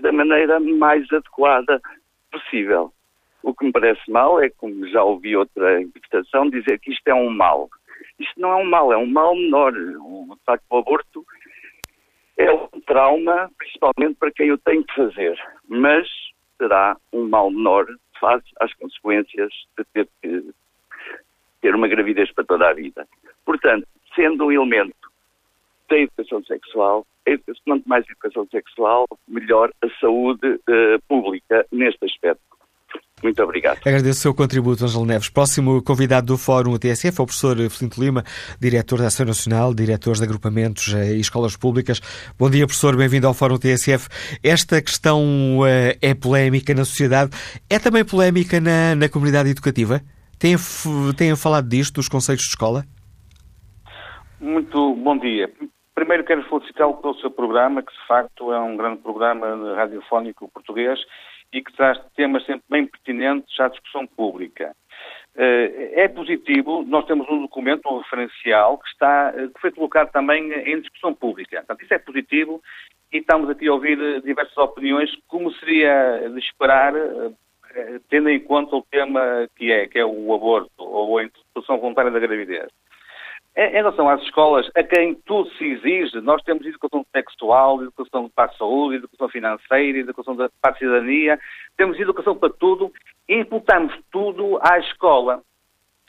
da 0.00 0.10
maneira 0.10 0.58
mais 0.58 1.10
adequada 1.12 1.80
possível. 2.32 2.92
O 3.44 3.54
que 3.54 3.66
me 3.66 3.72
parece 3.72 4.10
mal 4.10 4.42
é, 4.42 4.48
como 4.48 4.88
já 4.88 5.04
ouvi 5.04 5.36
outra 5.36 5.80
interpretação, 5.80 6.48
dizer 6.48 6.80
que 6.80 6.90
isto 6.90 7.06
é 7.06 7.14
um 7.14 7.28
mal. 7.28 7.68
Isto 8.18 8.40
não 8.40 8.50
é 8.52 8.56
um 8.56 8.64
mal, 8.64 8.92
é 8.92 8.96
um 8.96 9.06
mal 9.06 9.36
menor. 9.36 9.72
O, 9.76 10.36
facto, 10.46 10.64
o 10.70 10.78
aborto 10.78 11.24
é 12.38 12.50
um 12.50 12.80
trauma, 12.86 13.50
principalmente 13.58 14.16
para 14.18 14.32
quem 14.32 14.50
o 14.50 14.58
tem 14.58 14.82
que 14.82 14.94
fazer, 14.94 15.38
mas 15.68 16.08
será 16.56 16.96
um 17.12 17.28
mal 17.28 17.50
menor 17.50 17.86
face 18.18 18.50
às 18.60 18.72
consequências 18.74 19.52
de 19.76 19.84
ter 19.92 20.08
que 20.22 20.50
ter 21.60 21.74
uma 21.74 21.86
gravidez 21.86 22.32
para 22.32 22.44
toda 22.44 22.68
a 22.68 22.72
vida. 22.72 23.06
Portanto, 23.44 23.86
sendo 24.14 24.46
um 24.46 24.52
elemento 24.52 24.96
da 25.90 25.98
educação 25.98 26.42
sexual, 26.44 27.06
quanto 27.66 27.86
mais 27.86 28.08
educação 28.08 28.46
sexual, 28.46 29.06
melhor 29.28 29.70
a 29.82 29.88
saúde 30.00 30.46
uh, 30.46 31.00
pública 31.08 31.66
neste 31.70 32.04
aspecto. 32.04 32.53
Muito 33.24 33.42
obrigado. 33.42 33.78
Agradeço 33.78 34.18
o 34.18 34.22
seu 34.22 34.34
contributo, 34.34 34.84
Ângelo 34.84 35.06
Neves. 35.06 35.30
Próximo 35.30 35.82
convidado 35.82 36.26
do 36.26 36.36
Fórum 36.36 36.76
TSF 36.76 37.18
é 37.18 37.22
o 37.22 37.26
professor 37.26 37.56
Felinto 37.70 37.98
Lima, 37.98 38.22
diretor 38.60 38.98
da 38.98 39.06
Ação 39.06 39.24
Nacional, 39.24 39.72
diretor 39.72 40.12
de 40.12 40.24
agrupamentos 40.24 40.92
eh, 40.92 41.14
e 41.14 41.20
escolas 41.20 41.56
públicas. 41.56 42.00
Bom 42.38 42.50
dia, 42.50 42.66
professor, 42.66 42.94
bem-vindo 42.94 43.26
ao 43.26 43.32
Fórum 43.32 43.56
TSF. 43.56 44.10
Esta 44.44 44.82
questão 44.82 45.60
uh, 45.60 45.96
é 46.02 46.14
polémica 46.14 46.74
na 46.74 46.84
sociedade, 46.84 47.30
é 47.70 47.78
também 47.78 48.04
polémica 48.04 48.60
na, 48.60 48.94
na 48.94 49.08
comunidade 49.08 49.48
educativa? 49.48 50.02
Têm, 50.38 50.56
têm 51.16 51.34
falado 51.34 51.66
disto, 51.66 51.94
dos 51.94 52.10
conselhos 52.10 52.42
de 52.42 52.48
escola? 52.48 52.84
Muito 54.38 54.96
bom 54.96 55.16
dia. 55.16 55.50
Primeiro 55.94 56.24
quero 56.24 56.46
felicitá-lo 56.50 56.98
pelo 56.98 57.14
seu 57.20 57.30
programa, 57.30 57.82
que 57.82 57.90
de 57.90 58.06
facto 58.06 58.52
é 58.52 58.60
um 58.60 58.76
grande 58.76 58.98
programa 58.98 59.74
radiofónico 59.76 60.50
português 60.52 61.00
e 61.54 61.62
que 61.62 61.72
traz 61.72 61.98
temas 62.16 62.44
sempre 62.44 62.64
bem 62.68 62.84
pertinentes 62.84 63.58
à 63.60 63.68
discussão 63.68 64.06
pública. 64.08 64.74
Eh, 65.36 66.02
é 66.02 66.08
positivo, 66.08 66.84
nós 66.84 67.06
temos 67.06 67.28
um 67.30 67.42
documento, 67.42 67.88
um 67.88 67.98
referencial, 67.98 68.78
que, 68.78 68.88
está, 68.88 69.32
eh, 69.36 69.48
que 69.48 69.60
foi 69.60 69.70
colocado 69.70 70.10
também 70.10 70.52
em 70.52 70.80
discussão 70.80 71.14
pública. 71.14 71.58
Portanto, 71.58 71.82
isso 71.82 71.94
é 71.94 71.98
positivo 71.98 72.60
e 73.12 73.18
estamos 73.18 73.48
aqui 73.48 73.68
a 73.68 73.72
ouvir 73.72 74.00
eh, 74.00 74.20
diversas 74.20 74.56
opiniões, 74.56 75.10
como 75.28 75.52
seria 75.54 76.28
de 76.28 76.38
esperar, 76.40 76.92
tendo 78.08 78.28
em 78.28 78.38
conta 78.38 78.76
o 78.76 78.82
tema 78.82 79.48
que 79.56 79.72
é, 79.72 79.88
que 79.88 79.98
é 79.98 80.04
o 80.04 80.32
aborto 80.32 80.70
ou 80.78 81.18
a 81.18 81.24
interrupção 81.24 81.78
voluntária 81.78 82.10
da 82.10 82.20
gravidez. 82.20 82.68
Em 83.56 83.70
relação 83.70 84.08
às 84.08 84.20
escolas, 84.22 84.68
a 84.74 84.82
quem 84.82 85.14
tudo 85.14 85.48
se 85.50 85.64
exige, 85.64 86.20
nós 86.20 86.42
temos 86.42 86.66
educação 86.66 87.06
textual, 87.12 87.80
educação 87.82 88.28
para 88.28 88.50
a 88.50 88.54
saúde, 88.54 88.96
educação 88.96 89.28
financeira, 89.28 89.98
educação 89.98 90.34
para 90.36 90.50
a 90.62 90.74
cidadania, 90.74 91.38
temos 91.76 91.98
educação 92.00 92.34
para 92.36 92.52
tudo 92.52 92.92
e 93.28 93.36
imputamos 93.36 93.96
tudo 94.10 94.58
à 94.60 94.80
escola. 94.80 95.40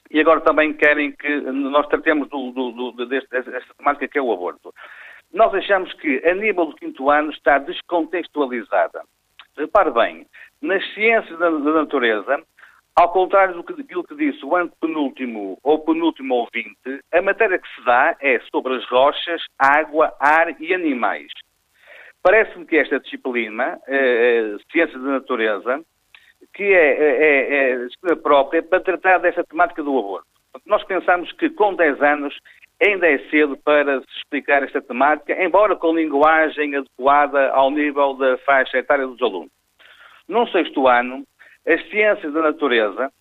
E 0.09 0.19
agora 0.19 0.41
também 0.41 0.73
querem 0.73 1.11
que 1.11 1.41
nós 1.41 1.85
tratemos 1.87 2.27
do, 2.29 2.51
do, 2.51 2.91
do, 2.91 3.05
deste, 3.05 3.29
desta 3.29 3.73
temática 3.77 4.07
que 4.07 4.17
é 4.17 4.21
o 4.21 4.33
aborto. 4.33 4.73
Nós 5.31 5.53
achamos 5.53 5.93
que 5.93 6.27
a 6.27 6.33
nível 6.33 6.65
do 6.65 6.75
quinto 6.75 7.11
ano 7.11 7.29
está 7.29 7.59
descontextualizada. 7.59 9.03
Repare 9.55 9.91
bem, 9.91 10.25
nas 10.61 10.83
ciências 10.93 11.37
da, 11.37 11.49
da 11.49 11.71
natureza, 11.71 12.43
ao 12.95 13.11
contrário 13.11 13.55
do 13.55 13.63
que, 13.63 14.15
disse 14.15 14.45
o 14.45 14.55
antepenúltimo 14.55 15.57
ou 15.61 15.79
penúltimo 15.79 16.33
ouvinte, 16.35 17.03
a 17.13 17.21
matéria 17.21 17.59
que 17.59 17.67
se 17.75 17.83
dá 17.83 18.15
é 18.21 18.39
sobre 18.51 18.75
as 18.75 18.85
rochas, 18.89 19.41
água, 19.59 20.15
ar 20.19 20.59
e 20.61 20.73
animais. 20.73 21.27
Parece-me 22.23 22.65
que 22.65 22.77
esta 22.77 22.99
disciplina, 22.99 23.79
eh, 23.87 24.55
ciência 24.71 24.97
da 24.97 25.09
natureza, 25.09 25.83
que 26.53 26.63
é, 26.63 27.73
é, 27.73 27.87
é, 28.11 28.15
própria 28.15 28.63
para 28.63 28.79
tratar 28.79 29.17
desta 29.19 29.43
temática 29.43 29.83
do 29.83 29.99
aborto. 29.99 30.27
Nós 30.65 30.83
pensamos 30.85 31.31
que 31.33 31.49
com 31.49 31.75
10 31.75 32.01
anos 32.01 32.35
ainda 32.81 33.07
é 33.07 33.17
cedo 33.29 33.57
para 33.57 33.99
se 33.99 34.17
explicar 34.17 34.63
esta 34.63 34.81
temática, 34.81 35.33
embora 35.43 35.75
com 35.75 35.95
linguagem 35.95 36.75
adequada 36.75 37.49
ao 37.51 37.69
nível 37.71 38.13
da 38.13 38.37
faixa 38.39 38.77
etária 38.77 39.05
dos 39.05 39.21
alunos. 39.21 39.51
Num 40.27 40.47
sexto 40.47 40.87
ano, 40.87 41.25
as 41.67 41.89
ciências 41.89 42.31
da 42.33 42.41
natureza 42.41 43.11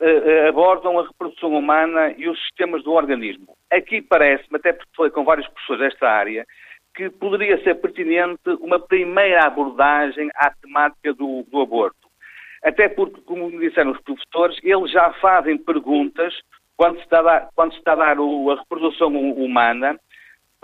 uh, 0.00 0.48
abordam 0.48 0.98
a 0.98 1.06
reprodução 1.06 1.54
humana 1.54 2.12
e 2.16 2.28
os 2.28 2.38
sistemas 2.42 2.82
do 2.82 2.92
organismo. 2.92 3.56
Aqui 3.70 4.02
parece-me, 4.02 4.56
até 4.56 4.72
porque 4.72 4.90
falei 4.96 5.12
com 5.12 5.24
vários 5.24 5.46
professores 5.48 5.80
desta 5.80 6.08
área, 6.08 6.44
que 6.94 7.10
poderia 7.10 7.62
ser 7.62 7.74
pertinente 7.76 8.48
uma 8.60 8.78
primeira 8.78 9.44
abordagem 9.46 10.30
à 10.36 10.50
temática 10.50 11.12
do, 11.12 11.44
do 11.50 11.60
aborto. 11.60 12.04
Até 12.62 12.88
porque, 12.88 13.20
como 13.22 13.50
disseram 13.58 13.90
os 13.90 14.00
professores, 14.00 14.58
eles 14.62 14.90
já 14.90 15.12
fazem 15.14 15.58
perguntas 15.58 16.34
quando 16.76 16.96
se 16.96 17.02
está 17.02 17.18
a 17.18 17.22
dar, 17.22 17.48
quando 17.54 17.72
se 17.72 17.78
está 17.78 17.92
a, 17.92 17.96
dar 17.96 18.16
a 18.16 18.54
reprodução 18.56 19.08
humana 19.08 19.98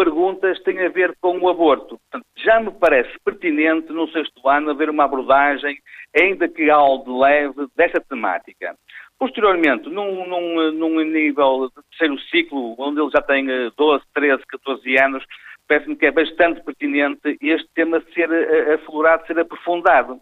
perguntas 0.01 0.59
têm 0.63 0.79
a 0.81 0.89
ver 0.89 1.15
com 1.21 1.39
o 1.39 1.49
aborto. 1.51 1.99
Portanto, 1.99 2.27
já 2.39 2.59
me 2.59 2.71
parece 2.71 3.11
pertinente, 3.23 3.93
no 3.93 4.09
sexto 4.09 4.49
ano, 4.49 4.71
haver 4.71 4.89
uma 4.89 5.05
abordagem, 5.05 5.77
ainda 6.19 6.49
que 6.49 6.71
algo 6.71 7.21
leve, 7.21 7.67
desta 7.77 8.01
temática. 8.01 8.75
Posteriormente, 9.19 9.91
num, 9.91 10.27
num, 10.27 10.73
num 10.73 11.01
nível 11.05 11.69
de 11.69 11.83
terceiro 11.91 12.19
ciclo, 12.31 12.75
onde 12.79 12.99
ele 12.99 13.11
já 13.11 13.21
tem 13.21 13.47
12, 13.77 14.03
13, 14.15 14.43
14 14.47 14.99
anos, 14.99 15.25
parece-me 15.69 15.97
que 15.97 16.07
é 16.07 16.11
bastante 16.11 16.65
pertinente 16.65 17.37
este 17.43 17.69
tema 17.75 18.03
ser 18.15 18.33
eh, 18.33 18.75
aflorado, 18.77 19.27
ser 19.27 19.39
aprofundado. 19.39 20.19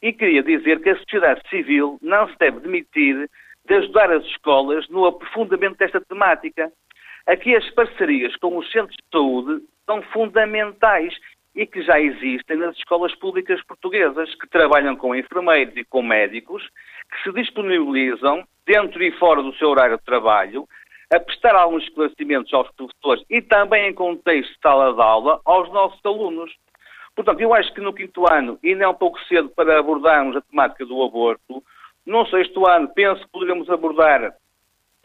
E 0.00 0.10
queria 0.14 0.42
dizer 0.42 0.80
que 0.80 0.88
a 0.88 0.96
sociedade 0.96 1.46
civil 1.50 1.98
não 2.00 2.26
se 2.30 2.38
deve 2.38 2.60
demitir 2.60 3.28
de 3.66 3.74
ajudar 3.74 4.10
as 4.10 4.24
escolas 4.24 4.88
no 4.88 5.04
aprofundamento 5.04 5.76
desta 5.76 6.00
temática. 6.00 6.72
Aqui 7.26 7.54
as 7.54 7.68
parcerias 7.70 8.34
com 8.36 8.56
os 8.56 8.70
centros 8.70 8.96
de 8.96 9.04
saúde 9.12 9.62
são 9.86 10.02
fundamentais 10.02 11.14
e 11.54 11.66
que 11.66 11.82
já 11.82 12.00
existem 12.00 12.56
nas 12.56 12.76
escolas 12.76 13.14
públicas 13.16 13.62
portuguesas, 13.64 14.34
que 14.36 14.48
trabalham 14.48 14.96
com 14.96 15.14
enfermeiros 15.14 15.76
e 15.76 15.84
com 15.84 16.02
médicos, 16.02 16.66
que 17.10 17.22
se 17.22 17.32
disponibilizam, 17.32 18.44
dentro 18.66 19.02
e 19.02 19.12
fora 19.18 19.42
do 19.42 19.54
seu 19.56 19.68
horário 19.68 19.98
de 19.98 20.04
trabalho, 20.04 20.66
a 21.12 21.20
prestar 21.20 21.54
alguns 21.54 21.84
esclarecimentos 21.84 22.52
aos 22.54 22.70
professores 22.72 23.24
e 23.28 23.42
também 23.42 23.88
em 23.88 23.94
contexto 23.94 24.50
de 24.50 24.60
sala 24.60 24.94
de 24.94 25.02
aula 25.02 25.40
aos 25.44 25.70
nossos 25.70 26.00
alunos. 26.04 26.50
Portanto, 27.14 27.40
eu 27.40 27.52
acho 27.52 27.72
que 27.74 27.82
no 27.82 27.92
quinto 27.92 28.24
ano, 28.32 28.58
ainda 28.64 28.84
é 28.84 28.88
um 28.88 28.94
pouco 28.94 29.20
cedo 29.24 29.50
para 29.50 29.78
abordarmos 29.78 30.34
a 30.36 30.40
temática 30.40 30.86
do 30.86 31.02
aborto, 31.02 31.62
no 32.06 32.26
sexto 32.26 32.66
ano, 32.66 32.88
penso 32.88 33.20
que 33.22 33.30
poderíamos 33.30 33.68
abordar 33.68 34.34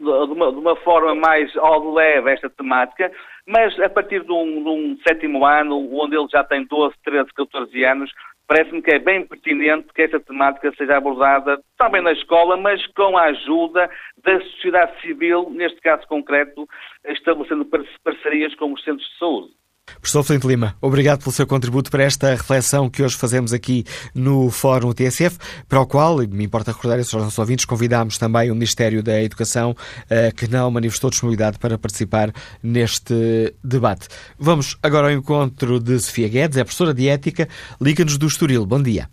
de 0.00 0.32
uma, 0.32 0.52
de 0.52 0.58
uma, 0.58 0.76
forma 0.76 1.14
mais 1.14 1.54
ao 1.56 1.92
leve 1.92 2.30
esta 2.30 2.48
temática, 2.48 3.10
mas 3.46 3.78
a 3.80 3.88
partir 3.88 4.24
de 4.24 4.32
um, 4.32 4.62
de 4.62 4.68
um, 4.68 4.98
sétimo 5.06 5.44
ano, 5.44 5.76
onde 5.92 6.16
ele 6.16 6.28
já 6.30 6.44
tem 6.44 6.64
12, 6.64 6.94
13, 7.04 7.28
14 7.34 7.84
anos, 7.84 8.12
parece-me 8.46 8.80
que 8.80 8.92
é 8.92 8.98
bem 8.98 9.26
pertinente 9.26 9.92
que 9.92 10.02
esta 10.02 10.20
temática 10.20 10.72
seja 10.76 10.96
abordada 10.96 11.60
também 11.76 12.00
na 12.00 12.12
escola, 12.12 12.56
mas 12.56 12.84
com 12.88 13.18
a 13.18 13.24
ajuda 13.24 13.90
da 14.22 14.40
sociedade 14.40 15.00
civil, 15.00 15.50
neste 15.50 15.80
caso 15.80 16.06
concreto, 16.06 16.66
estabelecendo 17.04 17.68
parcerias 18.04 18.54
com 18.54 18.72
os 18.72 18.82
centros 18.84 19.06
de 19.06 19.18
saúde. 19.18 19.58
Professor 19.94 20.22
Flint 20.22 20.44
Lima, 20.44 20.74
obrigado 20.80 21.20
pelo 21.20 21.32
seu 21.32 21.46
contributo 21.46 21.90
para 21.90 22.02
esta 22.02 22.30
reflexão 22.30 22.88
que 22.88 23.02
hoje 23.02 23.16
fazemos 23.16 23.52
aqui 23.52 23.84
no 24.14 24.50
Fórum 24.50 24.92
TSF, 24.92 25.38
para 25.68 25.80
o 25.80 25.86
qual, 25.86 26.22
e 26.22 26.26
me 26.26 26.44
importa 26.44 26.72
recordar 26.72 26.98
isso 26.98 27.16
aos 27.16 27.24
nossos 27.24 27.38
ouvintes, 27.38 27.64
convidámos 27.64 28.18
também 28.18 28.50
o 28.50 28.54
Ministério 28.54 29.02
da 29.02 29.22
Educação, 29.22 29.74
eh, 30.10 30.30
que 30.32 30.48
não 30.48 30.70
manifestou 30.70 31.10
disponibilidade 31.10 31.58
para 31.58 31.78
participar 31.78 32.30
neste 32.62 33.54
debate. 33.62 34.08
Vamos 34.38 34.78
agora 34.82 35.08
ao 35.08 35.12
encontro 35.12 35.80
de 35.80 35.98
Sofia 35.98 36.28
Guedes, 36.28 36.56
é 36.56 36.64
professora 36.64 36.94
de 36.94 37.08
Ética, 37.08 37.48
Liga-nos 37.80 38.18
do 38.18 38.26
Estoril. 38.26 38.66
Bom 38.66 38.82
dia. 38.82 39.06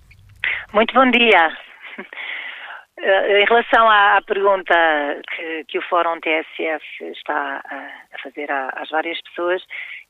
Muito 0.73 0.93
bom 0.93 1.09
dia. 1.09 1.49
Eh, 2.97 3.41
em 3.41 3.45
relação 3.45 3.87
à, 3.89 4.21
pergunta 4.25 4.73
que, 5.35 5.65
que, 5.65 5.77
o 5.77 5.81
Fórum 5.83 6.17
TSF 6.21 7.11
está 7.11 7.61
a, 7.63 8.17
fazer 8.23 8.49
às 8.49 8.89
várias 8.89 9.21
pessoas, 9.21 9.61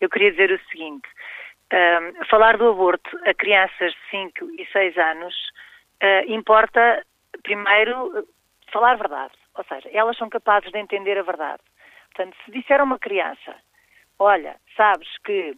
eu 0.02 0.10
queria 0.10 0.32
dizer 0.32 0.52
o 0.52 0.70
seguinte: 0.70 1.08
uh, 1.74 2.26
falar 2.26 2.58
do 2.58 2.70
aborto 2.70 3.10
a 3.26 3.34
crianças 3.34 3.94
de 3.94 4.10
5 4.12 4.46
e 4.60 4.66
6 4.72 4.98
anos 4.98 5.36
uh, 6.04 6.32
importa, 6.32 7.06
primeiro, 7.44 8.28
falar 8.72 8.96
verdade. 8.96 9.34
Ou 9.56 9.64
seja, 9.64 9.90
elas 9.94 10.18
são 10.18 10.30
capazes 10.30 10.72
de 10.72 10.80
entender 10.80 11.18
a 11.18 11.24
verdade. 11.24 11.62
Portanto, 12.14 12.36
se 12.44 12.52
disser 12.52 12.80
a 12.80 12.84
uma 12.84 13.00
criança, 13.00 13.56
olha, 14.20 14.56
sabes 14.76 15.08
que 15.24 15.56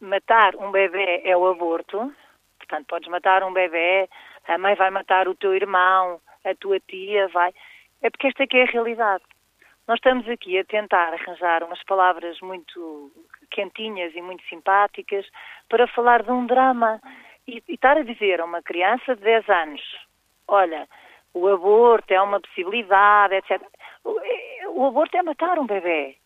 matar 0.00 0.54
um 0.56 0.70
bebê 0.70 1.22
é 1.24 1.36
o 1.36 1.46
aborto, 1.46 2.12
portanto, 2.58 2.86
podes 2.86 3.08
matar 3.08 3.42
um 3.42 3.52
bebê, 3.52 4.08
a 4.46 4.58
mãe 4.58 4.74
vai 4.74 4.90
matar 4.90 5.28
o 5.28 5.34
teu 5.34 5.54
irmão, 5.54 6.20
a 6.44 6.54
tua 6.54 6.80
tia 6.80 7.28
vai. 7.28 7.52
É 8.02 8.10
porque 8.10 8.28
esta 8.28 8.44
aqui 8.44 8.58
é 8.58 8.62
a 8.62 8.66
realidade. 8.66 9.24
Nós 9.88 9.96
estamos 9.96 10.28
aqui 10.28 10.58
a 10.58 10.64
tentar 10.64 11.14
arranjar 11.14 11.64
umas 11.64 11.82
palavras 11.84 12.38
muito 12.42 13.10
quentinhas 13.50 14.14
e 14.14 14.20
muito 14.20 14.46
simpáticas 14.46 15.26
para 15.66 15.88
falar 15.88 16.22
de 16.22 16.30
um 16.30 16.44
drama 16.44 17.00
e, 17.46 17.62
e 17.66 17.72
estar 17.72 17.96
a 17.96 18.02
dizer 18.02 18.38
a 18.38 18.44
uma 18.44 18.62
criança 18.62 19.16
de 19.16 19.22
10 19.22 19.48
anos: 19.48 19.80
olha, 20.46 20.86
o 21.32 21.48
aborto 21.48 22.12
é 22.12 22.20
uma 22.20 22.38
possibilidade, 22.38 23.36
etc. 23.36 23.62
O, 24.04 24.82
o 24.82 24.86
aborto 24.88 25.16
é 25.16 25.22
matar 25.22 25.58
um 25.58 25.66
bebê. 25.66 26.18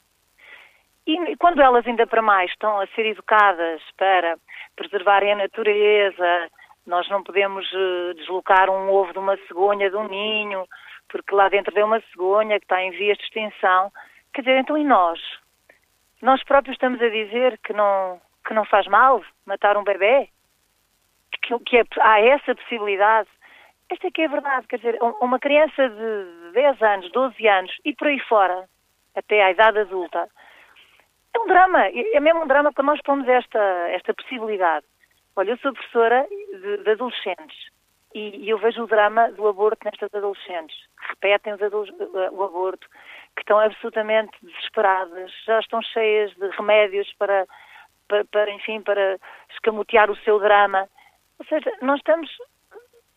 E, 1.06 1.36
quando 1.36 1.62
elas 1.62 1.86
ainda 1.86 2.04
para 2.04 2.20
mais 2.20 2.50
estão 2.50 2.80
a 2.80 2.86
ser 2.88 3.06
educadas 3.06 3.80
para 3.96 4.38
preservarem 4.74 5.34
a 5.34 5.36
natureza, 5.36 6.50
nós 6.84 7.08
não 7.08 7.22
podemos 7.22 7.64
uh, 7.72 8.14
deslocar 8.14 8.68
um 8.68 8.90
ovo 8.90 9.12
de 9.12 9.20
uma 9.20 9.36
cegonha 9.46 9.88
de 9.88 9.96
um 9.96 10.08
ninho, 10.08 10.66
porque 11.12 11.34
lá 11.34 11.50
dentro 11.50 11.78
é 11.78 11.84
uma 11.84 12.00
cegonha 12.10 12.58
que 12.58 12.64
está 12.64 12.82
em 12.82 12.90
vias 12.90 13.18
de 13.18 13.24
extinção. 13.24 13.92
Quer 14.32 14.40
dizer, 14.40 14.58
então 14.58 14.78
e 14.78 14.82
nós? 14.82 15.20
Nós 16.22 16.42
próprios 16.42 16.74
estamos 16.74 17.00
a 17.02 17.08
dizer 17.08 17.58
que 17.58 17.74
não, 17.74 18.18
que 18.46 18.54
não 18.54 18.64
faz 18.64 18.86
mal 18.86 19.22
matar 19.46 19.76
um 19.76 19.84
bebê? 19.84 20.28
Que, 21.42 21.58
que 21.58 21.78
é, 21.78 21.84
há 22.00 22.20
essa 22.20 22.54
possibilidade? 22.54 23.28
Esta 23.90 24.06
é 24.06 24.10
que 24.10 24.22
é 24.22 24.24
a 24.24 24.30
verdade, 24.30 24.66
quer 24.66 24.76
dizer, 24.76 24.98
uma 25.20 25.38
criança 25.38 25.86
de 25.86 26.52
10 26.54 26.82
anos, 26.82 27.12
12 27.12 27.46
anos 27.46 27.76
e 27.84 27.94
por 27.94 28.08
aí 28.08 28.18
fora, 28.20 28.66
até 29.14 29.42
à 29.42 29.50
idade 29.50 29.80
adulta, 29.80 30.30
é 31.34 31.38
um 31.38 31.46
drama, 31.46 31.88
é 31.88 32.20
mesmo 32.20 32.42
um 32.42 32.46
drama 32.46 32.72
para 32.72 32.84
nós 32.84 33.02
pomos 33.02 33.28
esta, 33.28 33.60
esta 33.90 34.14
possibilidade. 34.14 34.86
Olha, 35.36 35.50
eu 35.50 35.58
sou 35.58 35.74
professora 35.74 36.26
de, 36.28 36.78
de 36.78 36.90
adolescentes 36.90 37.70
e, 38.14 38.44
e, 38.44 38.50
eu 38.50 38.58
vejo 38.58 38.82
o 38.82 38.86
drama 38.86 39.30
do 39.32 39.46
aborto 39.48 39.84
nestas 39.84 40.12
adolescentes, 40.14 40.76
que 40.98 41.08
repetem 41.08 41.54
o 42.32 42.42
aborto, 42.42 42.88
que 43.34 43.42
estão 43.42 43.58
absolutamente 43.58 44.32
desesperadas, 44.42 45.32
já 45.46 45.60
estão 45.60 45.80
cheias 45.82 46.32
de 46.34 46.48
remédios 46.50 47.12
para, 47.18 47.46
para, 48.08 48.24
para, 48.26 48.50
enfim, 48.50 48.80
para 48.82 49.18
escamotear 49.50 50.10
o 50.10 50.16
seu 50.16 50.38
drama. 50.38 50.88
Ou 51.38 51.46
seja, 51.46 51.72
nós 51.80 51.98
estamos, 51.98 52.30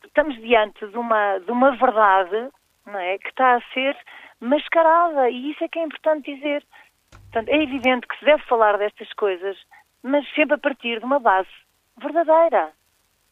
estamos 0.03 0.35
diante 0.41 0.87
de 0.87 0.97
uma, 0.97 1.39
de 1.39 1.51
uma 1.51 1.75
verdade 1.75 2.49
não 2.85 2.99
é, 2.99 3.17
que 3.17 3.29
está 3.29 3.55
a 3.55 3.61
ser 3.73 3.97
mascarada 4.39 5.29
e 5.29 5.51
isso 5.51 5.63
é 5.63 5.67
que 5.67 5.79
é 5.79 5.83
importante 5.83 6.33
dizer. 6.33 6.63
Portanto, 7.11 7.49
é 7.49 7.61
evidente 7.61 8.07
que 8.07 8.17
se 8.19 8.25
deve 8.25 8.43
falar 8.43 8.77
destas 8.77 9.11
coisas, 9.13 9.57
mas 10.03 10.27
sempre 10.33 10.55
a 10.55 10.59
partir 10.59 10.99
de 10.99 11.05
uma 11.05 11.19
base 11.19 11.49
verdadeira. 11.97 12.71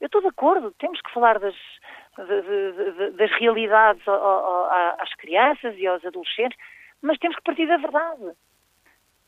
Eu 0.04 0.08
estou 0.08 0.20
de 0.20 0.28
acordo, 0.28 0.76
temos 0.80 1.00
que 1.00 1.14
falar 1.14 1.40
das, 1.40 1.56
de, 2.18 2.42
de, 2.42 2.92
de, 2.92 3.12
das 3.12 3.32
realidades 3.40 4.04
às 5.00 5.16
crianças 5.16 5.74
e 5.78 5.88
aos 5.88 6.04
adolescentes, 6.04 6.58
mas 7.02 7.18
temos 7.20 7.38
que 7.38 7.44
partir 7.44 7.66
da 7.66 7.78
verdade. 7.78 8.36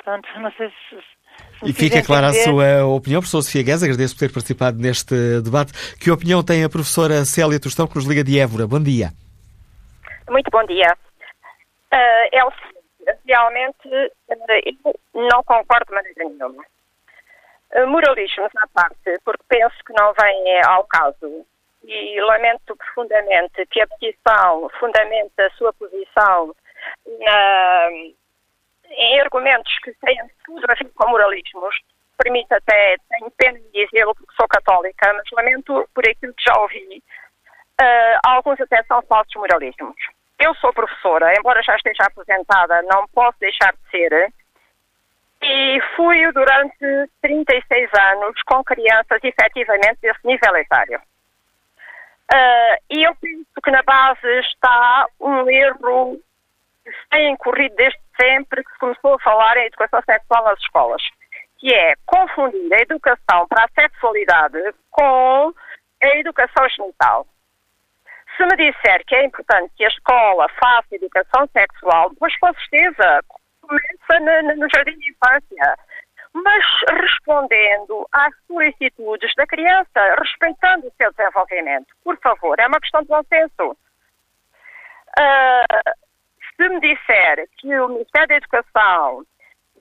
Pronto, 0.03 0.28
não 0.38 0.51
sei 0.51 0.69
se. 0.69 0.97
se 0.97 1.69
e 1.69 1.71
fica 1.71 2.03
clara 2.03 2.28
a 2.28 2.34
sua 2.34 2.86
opinião, 2.88 3.21
professor 3.21 3.41
Sofia 3.41 3.63
Guedes, 3.63 3.84
agradeço 3.84 4.15
por 4.15 4.19
ter 4.19 4.34
participado 4.34 4.78
neste 4.78 5.15
debate. 5.39 5.71
Que 5.97 6.11
opinião 6.11 6.43
tem 6.43 6.65
a 6.65 6.69
professora 6.69 7.23
Célia 7.23 7.57
Tostão, 7.57 7.88
que 7.88 7.95
nos 7.95 8.05
liga 8.05 8.21
de 8.21 8.38
Évora? 8.38 8.67
Bom 8.67 8.84
dia. 8.84 9.11
Muito 10.30 10.51
bom 10.51 10.65
dia. 10.65 10.91
Uh, 11.93 12.47
o 12.47 12.51
seguinte, 12.51 13.21
realmente 13.26 13.88
uh, 13.88 14.91
eu 15.15 15.30
não 15.30 15.41
concordo 15.45 15.86
de 15.88 15.95
maneira 15.95 16.26
nenhuma. 16.26 16.65
Eh, 17.76 17.86
moralismos 17.86 18.51
à 18.55 18.67
parte, 18.73 19.19
porque 19.26 19.43
penso 19.49 19.76
que 19.86 19.93
não 19.93 20.13
vem 20.13 20.61
ao 20.63 20.86
caso. 20.86 21.45
E 21.84 22.21
lamento 22.21 22.76
profundamente 22.76 23.65
que 23.67 23.82
a 23.82 23.88
petição 23.88 24.69
fundamente 24.80 25.34
a 25.39 25.49
sua 25.51 25.73
posição 25.73 26.55
na, 27.19 27.89
em 28.89 29.19
argumentos 29.19 29.78
que 29.80 29.93
têm 29.93 30.17
tudo 30.45 30.65
a 30.71 30.73
ver 30.73 30.89
com 30.95 31.09
moralismos. 31.09 31.76
Permite 32.17 32.53
até, 32.53 32.95
tenho 33.09 33.30
pena 33.32 33.59
de 33.59 33.71
dizê-lo 33.71 34.15
porque 34.15 34.34
sou 34.38 34.47
católica, 34.47 35.13
mas 35.13 35.30
lamento 35.34 35.88
por 35.93 36.07
aquilo 36.07 36.34
que 36.34 36.43
já 36.43 36.57
ouvi. 36.57 37.03
Uh, 37.82 38.17
alguns 38.26 38.59
até 38.61 38.82
são 38.84 39.01
falsos 39.01 39.36
moralismos. 39.36 39.95
Eu 40.39 40.55
sou 40.55 40.71
professora, 40.73 41.34
embora 41.38 41.61
já 41.61 41.76
esteja 41.76 42.05
aposentada, 42.05 42.82
não 42.84 43.05
posso 43.09 43.38
deixar 43.39 43.73
de 43.73 43.89
ser 43.91 44.34
e 45.45 45.79
fui 45.95 46.31
durante 46.31 47.09
36 47.21 47.89
anos 47.93 48.41
com 48.43 48.63
crianças 48.63 49.19
efetivamente 49.23 49.99
desse 50.01 50.25
nível 50.25 50.55
etário. 50.57 50.99
Uh, 52.33 52.75
e 52.89 53.03
eu 53.03 53.15
penso 53.15 53.45
que 53.63 53.69
na 53.69 53.83
base 53.83 54.27
está 54.39 55.05
um 55.19 55.47
erro 55.47 56.19
que 56.83 56.91
tem 57.11 57.37
corrido 57.37 57.75
desde 57.75 57.99
sempre 58.19 58.63
que 58.63 58.71
se 58.71 58.79
começou 58.79 59.13
a 59.13 59.19
falar 59.19 59.57
em 59.57 59.67
educação 59.67 60.01
sexual 60.03 60.43
nas 60.45 60.59
escolas, 60.59 61.01
que 61.59 61.71
é 61.71 61.93
confundir 62.05 62.73
a 62.73 62.81
educação 62.81 63.47
para 63.47 63.65
a 63.65 63.81
sexualidade 63.81 64.73
com 64.89 65.53
a 66.01 66.07
educação 66.17 66.67
genital. 66.69 67.27
Se 68.35 68.43
me 68.45 68.55
disser 68.57 69.05
que 69.05 69.15
é 69.15 69.25
importante 69.25 69.71
que 69.77 69.85
a 69.85 69.89
escola 69.89 70.47
faça 70.59 70.95
educação 70.95 71.47
sexual, 71.53 72.11
pois 72.19 72.35
com 72.39 72.51
certeza, 72.55 73.23
começa 73.66 74.55
no 74.55 74.68
jardim 74.74 74.97
de 74.97 75.11
infância, 75.11 75.78
mas 76.34 76.66
respondendo 77.01 78.07
às 78.11 78.34
solicitudes 78.47 79.34
da 79.36 79.47
criança, 79.47 80.16
respeitando 80.20 80.88
o 80.88 80.93
seu 80.97 81.11
desenvolvimento. 81.13 81.88
Por 82.03 82.18
favor, 82.20 82.59
é 82.59 82.68
uma 82.68 82.80
questão 82.80 83.01
de 83.01 83.07
bom 83.07 83.24
senso. 83.24 83.78
Uh, 85.18 85.91
se 86.55 86.70
me 86.70 86.80
disser 86.82 87.47
que 87.57 87.74
o 87.80 87.88
Ministério 87.88 88.28
da 88.28 88.36
Educação 88.36 89.26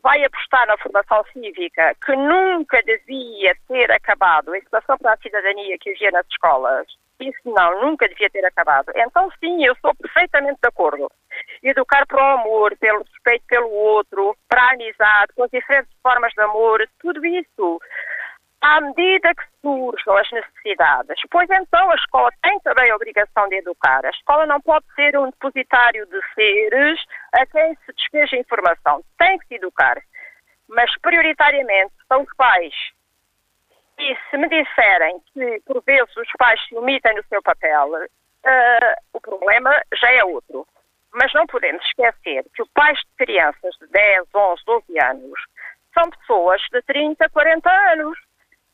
vai 0.02 0.22
apostar 0.22 0.66
na 0.66 0.76
formação 0.76 1.24
cívica, 1.32 1.96
que 2.04 2.14
nunca 2.14 2.80
devia 2.82 3.56
ter 3.66 3.90
acabado 3.90 4.52
a 4.52 4.58
educação 4.58 4.98
para 4.98 5.14
a 5.14 5.16
cidadania 5.16 5.78
que 5.78 5.90
havia 5.90 6.10
nas 6.10 6.26
escolas, 6.28 6.86
isso 7.20 7.40
não, 7.44 7.82
nunca 7.82 8.08
devia 8.08 8.30
ter 8.30 8.44
acabado. 8.44 8.90
Então, 8.94 9.30
sim, 9.38 9.64
eu 9.64 9.76
sou 9.80 9.94
perfeitamente 9.94 10.58
de 10.62 10.68
acordo. 10.68 11.10
Educar 11.62 12.06
para 12.06 12.18
o 12.18 12.40
amor, 12.40 12.76
pelo 12.78 13.02
respeito 13.04 13.44
pelo 13.46 13.70
outro, 13.70 14.36
para 14.48 14.62
a 14.62 14.72
amizade, 14.72 15.32
com 15.34 15.44
as 15.44 15.50
diferentes 15.50 15.92
formas 16.02 16.32
de 16.32 16.40
amor, 16.42 16.86
tudo 17.00 17.24
isso. 17.24 17.80
À 18.60 18.80
medida 18.80 19.34
que 19.34 19.44
surjam 19.60 20.16
as 20.16 20.30
necessidades, 20.30 21.20
pois 21.30 21.48
então 21.50 21.90
a 21.90 21.94
escola 21.96 22.30
tem 22.42 22.58
também 22.60 22.90
a 22.90 22.96
obrigação 22.96 23.46
de 23.48 23.56
educar. 23.56 24.04
A 24.06 24.10
escola 24.10 24.46
não 24.46 24.60
pode 24.60 24.86
ser 24.94 25.18
um 25.18 25.26
depositário 25.26 26.06
de 26.06 26.20
seres 26.34 26.98
a 27.34 27.44
quem 27.46 27.74
se 27.84 27.92
despeja 27.92 28.36
informação. 28.36 29.02
Tem 29.18 29.38
que 29.38 29.48
se 29.48 29.54
educar. 29.56 30.00
Mas, 30.66 30.90
prioritariamente, 31.02 31.92
são 32.08 32.22
os 32.22 32.34
pais 32.36 32.74
e 33.98 34.16
se 34.30 34.36
me 34.36 34.48
disserem 34.48 35.20
que, 35.32 35.60
por 35.66 35.82
vezes, 35.82 36.16
os 36.16 36.28
pais 36.38 36.60
se 36.66 36.76
omitem 36.76 37.14
no 37.14 37.24
seu 37.24 37.42
papel, 37.42 37.90
uh, 37.92 38.94
o 39.12 39.20
problema 39.20 39.70
já 39.94 40.12
é 40.12 40.24
outro. 40.24 40.66
Mas 41.12 41.32
não 41.32 41.46
podemos 41.46 41.84
esquecer 41.86 42.44
que 42.54 42.62
os 42.62 42.68
pais 42.70 42.98
de 42.98 43.24
crianças 43.24 43.74
de 43.80 43.86
10, 43.86 44.26
11, 44.34 44.62
12 44.66 45.00
anos 45.00 45.40
são 45.92 46.10
pessoas 46.10 46.60
de 46.72 46.82
30, 46.82 47.28
40 47.28 47.70
anos. 47.92 48.18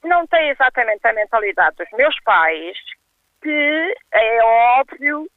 Não 0.02 0.26
têm 0.26 0.48
exatamente 0.48 1.06
a 1.06 1.12
mentalidade 1.12 1.76
dos 1.76 1.90
meus 1.92 2.18
pais, 2.22 2.78
que 3.42 3.94
é 4.12 4.42
óbvio 4.42 5.28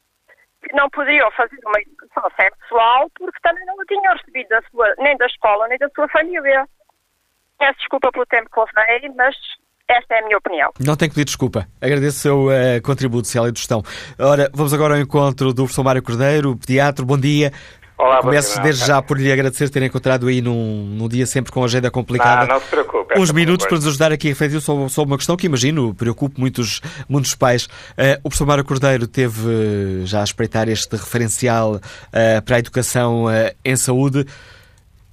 que 0.62 0.74
não 0.74 0.88
podiam 0.88 1.30
fazer 1.32 1.58
uma 1.66 1.78
educação 1.78 2.30
sexual 2.40 3.10
porque 3.10 3.38
também 3.42 3.66
não 3.66 3.78
a 3.78 3.84
tinham 3.84 4.14
recebido 4.14 4.48
da 4.48 4.62
sua, 4.62 4.94
nem 4.96 5.14
da 5.18 5.26
escola 5.26 5.68
nem 5.68 5.76
da 5.76 5.90
sua 5.90 6.08
família. 6.08 6.66
Peço 7.58 7.78
desculpa 7.80 8.10
pelo 8.10 8.24
tempo 8.24 8.48
que 8.50 8.78
levei, 8.80 9.10
mas 9.10 9.36
esta 9.88 10.14
é 10.14 10.20
a 10.20 10.24
minha 10.24 10.38
opinião. 10.38 10.70
Não 10.80 10.96
tenho 10.96 11.10
que 11.10 11.14
pedir 11.14 11.26
desculpa. 11.26 11.66
Agradeço 11.80 12.18
o 12.18 12.20
seu 12.20 12.46
uh, 12.46 12.82
contributo, 12.82 13.28
Célia 13.28 13.52
do 13.52 13.58
Gestão. 13.58 13.82
Ora, 14.18 14.50
vamos 14.52 14.72
agora 14.72 14.94
ao 14.94 15.00
encontro 15.00 15.52
do 15.52 15.62
professor 15.62 15.84
Mário 15.84 16.02
Cordeiro, 16.02 16.56
pediatra. 16.56 17.04
Bom 17.04 17.18
dia. 17.18 17.52
Olá, 17.96 18.20
Começo 18.20 18.60
desde 18.60 18.86
já 18.86 19.00
por 19.00 19.18
lhe 19.18 19.30
agradecer 19.30 19.70
ter 19.70 19.80
encontrado 19.82 20.26
aí 20.26 20.42
num, 20.42 20.84
num 20.84 21.08
dia 21.08 21.26
sempre 21.26 21.52
com 21.52 21.62
a 21.62 21.66
agenda 21.66 21.90
complicada. 21.92 22.46
Não, 22.46 22.54
não 22.54 22.60
se 22.60 22.66
preocupe. 22.66 23.18
Uns 23.18 23.30
minutos 23.30 23.66
para 23.66 23.76
nos 23.76 23.86
ajudar 23.86 24.10
aqui 24.10 24.26
a 24.26 24.30
refletir 24.30 24.60
sobre, 24.60 24.88
sobre 24.88 25.12
uma 25.12 25.16
questão 25.16 25.36
que 25.36 25.46
imagino 25.46 25.94
preocupe 25.94 26.40
muitos, 26.40 26.80
muitos 27.08 27.36
pais. 27.36 27.66
Uh, 27.66 28.18
o 28.24 28.28
professor 28.28 28.46
Mário 28.46 28.64
Cordeiro 28.64 29.06
teve 29.06 29.48
uh, 29.48 30.06
já 30.06 30.22
a 30.22 30.24
espreitar 30.24 30.68
este 30.68 30.96
referencial 30.96 31.76
uh, 31.76 32.42
para 32.44 32.56
a 32.56 32.58
educação 32.58 33.26
em 33.64 33.76
saúde. 33.76 34.26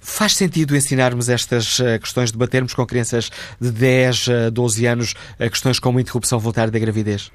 Faz 0.02 0.36
sentido 0.36 0.74
ensinarmos 0.74 1.28
estas 1.28 1.78
uh, 1.78 2.00
questões, 2.00 2.32
debatermos 2.32 2.74
com 2.74 2.84
crianças 2.84 3.30
de 3.60 3.70
10 3.70 4.48
a 4.48 4.50
12 4.50 4.84
anos 4.84 5.12
uh, 5.12 5.48
questões 5.48 5.78
como 5.78 6.00
interrupção 6.00 6.40
voluntária 6.40 6.72
da 6.72 6.78
gravidez? 6.78 7.30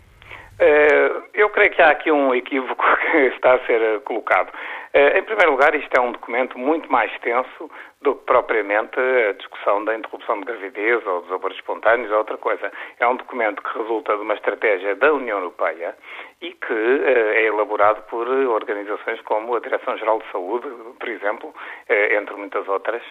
eu 1.33 1.51
creio 1.51 1.69
que 1.69 1.81
há 1.81 1.91
aqui 1.91 2.11
um 2.11 2.33
equívoco 2.33 2.83
que 3.11 3.17
está 3.35 3.53
a 3.53 3.65
ser 3.67 4.01
colocado. 4.01 4.51
Em 4.93 5.21
primeiro 5.21 5.51
lugar, 5.51 5.75
isto 5.75 5.95
é 5.95 6.01
um 6.01 6.11
documento 6.11 6.57
muito 6.57 6.91
mais 6.91 7.11
extenso 7.11 7.69
do 8.01 8.15
que 8.15 8.25
propriamente 8.25 8.99
a 8.99 9.33
discussão 9.33 9.85
da 9.85 9.95
interrupção 9.95 10.39
de 10.39 10.45
gravidez 10.45 11.05
ou 11.05 11.21
dos 11.21 11.31
abortos 11.31 11.59
espontâneos 11.59 12.11
ou 12.11 12.17
outra 12.17 12.37
coisa. 12.37 12.71
É 12.99 13.07
um 13.07 13.15
documento 13.15 13.61
que 13.61 13.77
resulta 13.77 14.15
de 14.15 14.21
uma 14.23 14.33
estratégia 14.33 14.95
da 14.95 15.13
União 15.13 15.37
Europeia 15.37 15.95
e 16.41 16.51
que 16.53 16.73
é 16.73 17.45
elaborado 17.45 18.03
por 18.03 18.27
organizações 18.27 19.19
como 19.21 19.55
a 19.55 19.59
Direção-Geral 19.59 20.19
de 20.19 20.31
Saúde, 20.31 20.67
por 20.99 21.09
exemplo, 21.09 21.53
entre 21.89 22.35
muitas 22.35 22.67
outras, 22.67 23.01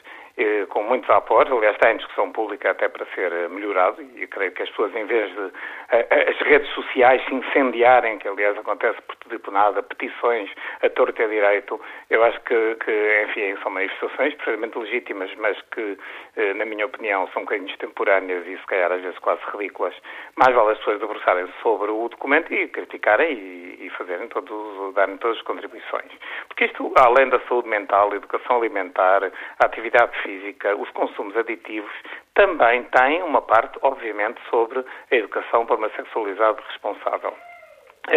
com 0.69 0.83
muitos 0.83 1.09
apoios. 1.11 1.51
Aliás, 1.51 1.75
está 1.75 1.91
em 1.91 1.97
discussão 1.97 2.31
pública 2.33 2.71
até 2.71 2.89
para 2.89 3.07
ser 3.15 3.49
melhorado 3.49 4.03
e 4.03 4.27
creio 4.27 4.53
que 4.53 4.63
as 4.63 4.71
pessoas, 4.71 4.95
em 4.95 5.05
vez 5.07 5.31
de 5.35 5.51
as 5.89 6.39
redes 6.47 6.69
sociais 6.71 7.25
se 7.25 7.35
incendiarem, 7.35 8.19
que 8.19 8.29
aliás 8.29 8.57
acontece 8.59 9.01
por 9.03 9.17
tudo 9.17 9.35
e 9.35 9.39
por 9.39 9.53
nada, 9.53 9.83
petições 9.83 10.51
a 10.83 10.89
torto 10.91 11.21
e 11.21 11.25
a 11.25 11.29
direito, 11.29 11.81
eu 12.11 12.23
acho 12.25 12.41
que, 12.43 12.75
que 12.85 13.25
enfim, 13.29 13.57
são 13.63 13.71
manifestações 13.71 14.35
perfeitamente 14.35 14.79
legítimas, 14.79 15.31
mas 15.37 15.61
que, 15.73 15.99
na 16.57 16.65
minha 16.65 16.87
opinião, 16.87 17.29
são 17.29 17.43
um 17.43 17.45
bocadinho 17.45 17.71
extemporâneas 17.71 18.47
e 18.47 18.57
se 18.59 18.67
calhar 18.67 18.93
às 18.93 19.01
vezes 19.01 19.19
quase 19.21 19.41
ridículas. 19.53 19.95
Mais 20.37 20.55
vale 20.55 20.73
as 20.73 20.79
pessoas 20.79 21.01
debruçarem 21.01 21.47
sobre 21.63 21.91
o 21.91 22.09
documento 22.09 22.53
e 22.53 22.69
criticarem 22.69 23.33
e, 23.33 23.87
e 23.87 23.91
fazerem 23.91 24.29
todos, 24.29 24.95
darem 24.95 25.17
todas 25.19 25.37
as 25.39 25.43
contribuições. 25.45 26.11
Porque 26.49 26.67
isto, 26.67 26.93
além 26.97 27.29
da 27.29 27.41
saúde 27.49 27.69
mental, 27.69 28.13
educação 28.15 28.59
alimentar, 28.59 29.31
atividade 29.61 30.17
física, 30.23 30.26
os 30.79 30.91
consumos 30.91 31.37
aditivos, 31.37 31.93
também 32.35 32.83
tem 32.85 33.23
uma 33.23 33.43
parte, 33.43 33.79
obviamente, 33.83 34.41
sobre 34.51 34.79
a 34.79 35.15
educação 35.15 35.67
para 35.67 35.77
uma 35.77 35.91
sexualidade 35.91 36.59
responsável. 36.69 37.35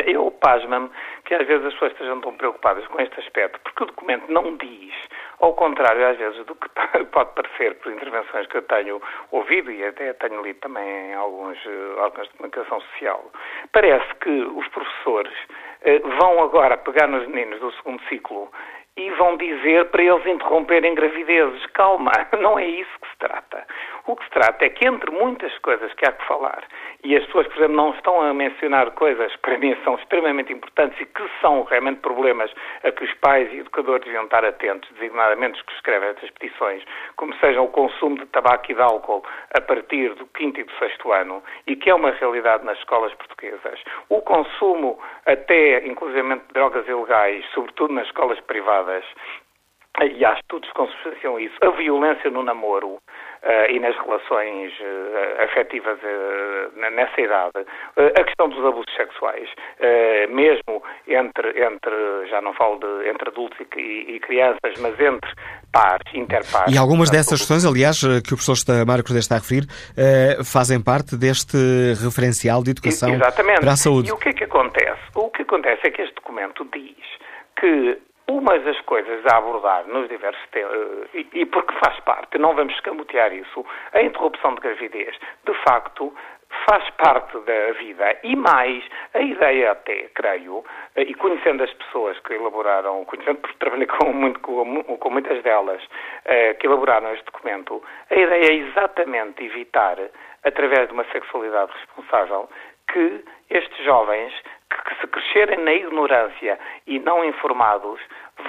Eu 0.05 0.30
pasma-me 0.39 0.89
que 1.26 1.34
às 1.34 1.47
vezes 1.47 1.66
as 1.66 1.74
pessoas 1.74 1.91
estejam 1.93 2.22
tão 2.22 2.36
preocupadas 2.36 2.86
com 2.88 3.01
este 3.01 3.20
aspecto, 3.20 3.60
porque 3.62 3.84
o 3.84 3.88
documento 3.88 4.32
não 4.32 4.55
diz, 4.57 4.93
ao 5.39 5.55
contrário 5.55 6.05
às 6.07 6.18
vezes 6.18 6.45
do 6.45 6.53
que 6.53 6.70
pode 7.12 7.34
parecer 7.34 7.74
por 7.80 7.91
intervenções 7.91 8.45
que 8.47 8.57
eu 8.57 8.62
tenho 8.64 9.01
ouvido 9.32 9.72
e 9.72 9.84
até 9.84 10.14
tenho 10.14 10.43
lido 10.43 10.60
também 10.60 11.12
em 11.12 11.16
alguns 11.16 11.57
órgãos 11.97 12.28
de 12.28 12.38
comunicação 12.38 12.80
social, 12.82 13.32
parece 13.72 14.14
que 14.16 14.30
os 14.30 14.68
professores 14.68 15.34
vão 16.20 16.43
agora 16.43 16.78
pegar 16.78 17.07
nos 17.07 17.26
meninos 17.28 17.60
do 17.60 17.72
segundo 17.74 18.03
ciclo 18.03 18.51
e 19.00 19.10
vão 19.12 19.38
dizer 19.38 19.86
para 19.86 20.04
eles 20.04 20.26
interromperem 20.26 20.93
gravidezes. 20.93 21.66
Calma, 21.68 22.12
não 22.41 22.60
é 22.60 22.66
isso 22.66 22.91
que 23.02 23.10
se 23.10 23.18
trata. 23.18 23.66
O 24.06 24.16
que 24.16 24.26
se 24.26 24.32
trata 24.32 24.66
é 24.66 24.70
que, 24.70 24.86
entre 24.86 25.10
muitas 25.12 25.58
coisas 25.60 25.93
que 25.93 26.06
há 26.06 26.12
que 26.12 26.26
falar, 26.26 26.62
e 27.04 27.16
as 27.16 27.26
pessoas, 27.26 27.47
por 27.47 27.58
exemplo, 27.58 27.76
não 27.76 27.91
estão 27.91 28.22
a 28.22 28.34
mencionar 28.34 28.91
coisas 28.91 29.32
que 29.34 29.41
para 29.41 29.58
mim 29.58 29.76
são 29.84 29.95
extremamente 29.95 30.52
importantes 30.52 31.00
e 31.00 31.06
que 31.06 31.24
são 31.39 31.64
realmente 31.64 32.02
problemas 32.02 32.52
a 32.84 32.91
que 32.91 33.06
os 33.06 33.14
pais 33.16 33.52
e 33.54 33.60
educadores 33.60 34.04
deviam 34.04 34.26
estar 34.26 34.43
atentos, 34.43 34.89
designadamente 34.93 35.58
os 35.58 35.62
que 35.62 35.74
escrevem 35.74 36.10
estas 36.10 36.30
petições, 36.32 36.84
como 37.16 37.34
sejam 37.36 37.66
o 37.66 37.70
consumo 37.70 38.18
de 38.18 38.26
tabaco 38.28 38.72
e 38.72 38.76
de 38.76 38.82
álcool 38.82 39.24
a 39.54 39.62
partir 39.62 40.14
do 40.16 40.26
quinto 40.28 40.60
e 40.60 40.64
do 40.64 40.72
sexto 40.74 41.12
ano, 41.12 41.41
e 41.68 41.76
que 41.76 41.89
é 41.89 41.95
uma 41.95 42.12
realidade 42.12 42.66
nas 42.66 42.78
escolas 42.80 43.14
portuguesas, 43.14 43.80
o 44.10 44.22
consumo 44.22 45.00
até, 45.26 45.86
inclusivamente, 45.88 46.47
de 46.47 46.54
drogas 46.54 46.88
ilegais, 46.88 47.45
sobretudo 47.54 47.93
nas 47.93 48.08
escolas 48.08 48.39
privadas, 48.41 49.06
e 50.02 50.24
há 50.24 50.34
estudos 50.34 50.70
que 50.70 50.76
consubstanciam 50.76 51.40
isso, 51.40 51.56
a 51.62 51.70
violência 51.72 52.30
no 52.30 52.44
namoro 52.44 52.96
uh, 52.96 53.00
e 53.70 53.80
nas 53.80 53.96
relações 53.98 54.72
uh, 54.80 55.44
afetivas 55.44 55.98
uh, 56.00 56.80
nessa 56.92 57.20
idade, 57.20 57.66
a 57.98 58.24
questão 58.24 58.48
dos 58.50 58.64
abusos 58.66 58.94
sexuais, 58.96 59.50
mesmo 60.30 60.82
entre, 61.08 61.50
entre, 61.64 62.28
já 62.30 62.42
não 62.42 62.54
falo 62.54 62.80
de 62.80 63.10
entre 63.10 63.30
adultos 63.30 63.60
e, 63.76 64.16
e 64.16 64.20
crianças, 64.20 64.80
mas 64.80 65.00
entre 65.00 65.32
pares, 65.72 66.14
interpares. 66.14 66.74
E 66.74 66.78
algumas 66.78 67.10
dessas 67.10 67.40
questões, 67.40 67.66
aliás, 67.66 68.00
que 68.26 68.34
o 68.34 68.38
professor 68.38 68.56
Cordeiro 68.66 69.18
está 69.18 69.36
a 69.36 69.40
referir, 69.40 69.66
fazem 70.44 70.82
parte 70.82 71.18
deste 71.18 71.58
referencial 72.04 72.64
de 72.64 72.72
educação 72.72 73.14
Exatamente. 73.14 73.62
para 73.62 73.74
a 73.74 73.78
saúde. 73.78 74.10
E 74.10 74.12
o 74.12 74.18
que 74.18 74.30
é 74.30 74.34
que 74.34 74.44
acontece? 74.46 75.02
O 75.16 75.30
que 75.30 75.42
acontece 75.42 75.88
é 75.88 75.92
que 75.92 76.02
este 76.02 76.16
documento 76.16 76.66
diz 76.74 76.96
que 77.60 77.98
uma 78.30 78.59
das 78.59 78.80
coisas 78.82 79.25
a 79.25 79.38
abordar 79.38 79.88
nos 79.88 80.07
diversos 80.07 80.47
temas, 80.51 80.71
e, 81.13 81.27
e 81.34 81.45
porque 81.45 81.73
faz 81.84 81.99
parte, 82.01 82.38
não 82.38 82.55
vamos 82.55 82.73
escamotear 82.75 83.34
isso, 83.34 83.65
a 83.93 84.01
interrupção 84.01 84.53
de 84.55 84.61
gravidez, 84.61 85.15
de 85.45 85.53
facto, 85.65 86.13
faz 86.67 86.89
parte 86.91 87.38
da 87.39 87.71
vida. 87.73 88.17
E 88.23 88.36
mais, 88.36 88.84
a 89.13 89.21
ideia 89.21 89.71
até, 89.71 90.09
creio, 90.13 90.63
e 90.95 91.13
conhecendo 91.15 91.63
as 91.63 91.73
pessoas 91.73 92.19
que 92.19 92.34
elaboraram, 92.34 93.05
conhecendo 93.05 93.39
porque 93.39 93.57
trabalhei 93.57 93.88
com, 93.88 94.11
muito, 94.13 94.39
com, 94.41 94.84
com 94.84 95.09
muitas 95.09 95.41
delas, 95.43 95.82
que 96.59 96.67
elaboraram 96.67 97.13
este 97.13 97.25
documento, 97.25 97.84
a 98.09 98.15
ideia 98.15 98.51
é 98.51 98.55
exatamente 98.55 99.43
evitar, 99.43 99.97
através 100.43 100.88
de 100.88 100.93
uma 100.93 101.05
sexualidade 101.05 101.71
responsável, 101.73 102.49
que 102.91 103.23
estes 103.49 103.86
jovens 103.86 104.34
que, 104.70 104.95
se 105.01 105.07
crescerem 105.07 105.59
na 105.59 105.74
ignorância 105.74 106.59
e 106.86 106.99
não 106.99 107.24
informados, 107.24 107.99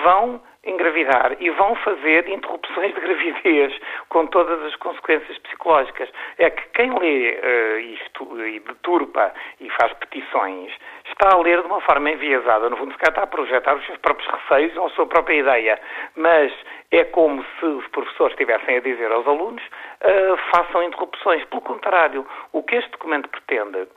vão 0.02 0.40
engravidar 0.64 1.36
e 1.40 1.48
vão 1.50 1.74
fazer 1.76 2.28
interrupções 2.28 2.94
de 2.94 3.00
gravidez 3.00 3.80
com 4.08 4.26
todas 4.26 4.62
as 4.64 4.76
consequências 4.76 5.38
psicológicas. 5.38 6.10
É 6.38 6.50
que 6.50 6.62
quem 6.74 6.98
lê 6.98 7.38
uh, 7.38 7.80
isto 7.80 8.46
e 8.46 8.60
deturpa 8.60 9.32
e 9.58 9.70
faz 9.70 9.92
petições 9.94 10.72
está 11.06 11.34
a 11.34 11.38
ler 11.38 11.62
de 11.62 11.66
uma 11.66 11.80
forma 11.80 12.10
enviesada. 12.10 12.68
No 12.68 12.76
fundo, 12.76 12.92
se 12.92 12.98
calhar 12.98 13.12
está 13.12 13.22
a 13.22 13.26
projetar 13.26 13.74
os 13.74 13.86
seus 13.86 13.98
próprios 13.98 14.28
receios 14.30 14.76
ou 14.76 14.86
a 14.86 14.90
sua 14.90 15.06
própria 15.06 15.34
ideia. 15.34 15.80
Mas 16.16 16.52
é 16.90 17.04
como 17.04 17.44
se 17.58 17.64
os 17.64 17.86
professores 17.88 18.32
estivessem 18.32 18.76
a 18.76 18.80
dizer 18.80 19.10
aos 19.10 19.26
alunos 19.26 19.62
uh, 19.62 20.36
façam 20.54 20.82
interrupções. 20.82 21.42
Pelo 21.46 21.62
contrário, 21.62 22.26
o 22.52 22.62
que 22.62 22.76
este 22.76 22.90
documento 22.90 23.28
pretende 23.30 23.88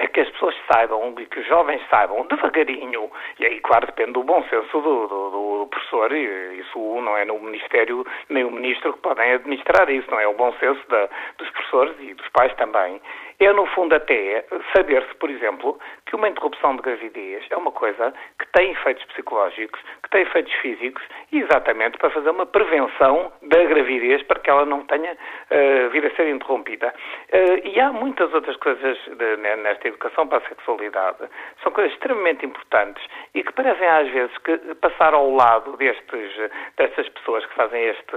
é 0.00 0.06
que 0.08 0.20
as 0.20 0.30
pessoas 0.30 0.54
saibam 0.70 1.14
e 1.18 1.26
que 1.26 1.40
os 1.40 1.46
jovens 1.46 1.82
saibam 1.90 2.26
devagarinho, 2.26 3.10
e 3.38 3.44
aí, 3.44 3.60
claro, 3.60 3.86
depende 3.86 4.12
do 4.12 4.22
bom 4.22 4.42
senso 4.48 4.80
do, 4.80 5.06
do, 5.06 5.30
do 5.30 5.66
professor, 5.70 6.10
e 6.12 6.60
isso 6.60 6.78
não 6.78 7.16
é 7.16 7.24
no 7.24 7.38
Ministério 7.38 8.06
nem 8.28 8.44
o 8.44 8.50
Ministro 8.50 8.94
que 8.94 9.00
podem 9.00 9.32
administrar 9.32 9.90
isso, 9.90 10.10
não 10.10 10.18
é 10.18 10.26
o 10.26 10.34
bom 10.34 10.52
senso 10.54 10.80
da, 10.88 11.08
dos 11.38 11.50
professores 11.50 11.94
e 12.00 12.14
dos 12.14 12.28
pais 12.30 12.54
também. 12.54 13.00
É, 13.40 13.50
no 13.54 13.64
fundo, 13.68 13.94
até 13.94 14.44
saber-se, 14.76 15.14
por 15.14 15.30
exemplo, 15.30 15.80
que 16.04 16.14
uma 16.14 16.28
interrupção 16.28 16.76
de 16.76 16.82
gravidez 16.82 17.42
é 17.48 17.56
uma 17.56 17.72
coisa 17.72 18.12
que 18.38 18.46
tem 18.52 18.72
efeitos 18.72 19.02
psicológicos, 19.06 19.80
que 20.02 20.10
tem 20.10 20.22
efeitos 20.22 20.52
físicos, 20.60 21.02
exatamente 21.32 21.96
para 21.96 22.10
fazer 22.10 22.28
uma 22.28 22.44
prevenção 22.44 23.32
da 23.40 23.64
gravidez 23.64 24.22
para 24.24 24.40
que 24.40 24.50
ela 24.50 24.66
não 24.66 24.84
tenha 24.84 25.14
uh, 25.14 25.88
vir 25.88 26.04
a 26.04 26.14
ser 26.16 26.28
interrompida. 26.28 26.92
Uh, 27.32 27.66
e 27.66 27.80
há 27.80 27.90
muitas 27.90 28.30
outras 28.34 28.56
coisas 28.58 28.98
de, 29.06 29.36
nesta 29.38 29.88
educação 29.88 30.28
para 30.28 30.44
a 30.44 30.48
sexualidade. 30.48 31.26
São 31.62 31.72
coisas 31.72 31.94
extremamente 31.94 32.44
importantes 32.44 33.02
e 33.34 33.42
que 33.42 33.52
parecem 33.54 33.88
às 33.88 34.08
vezes 34.10 34.36
que 34.38 34.58
passar 34.82 35.14
ao 35.14 35.30
lado 35.30 35.78
destes, 35.78 36.30
destas 36.76 37.08
pessoas 37.08 37.46
que 37.46 37.54
fazem 37.54 37.84
este 37.84 38.16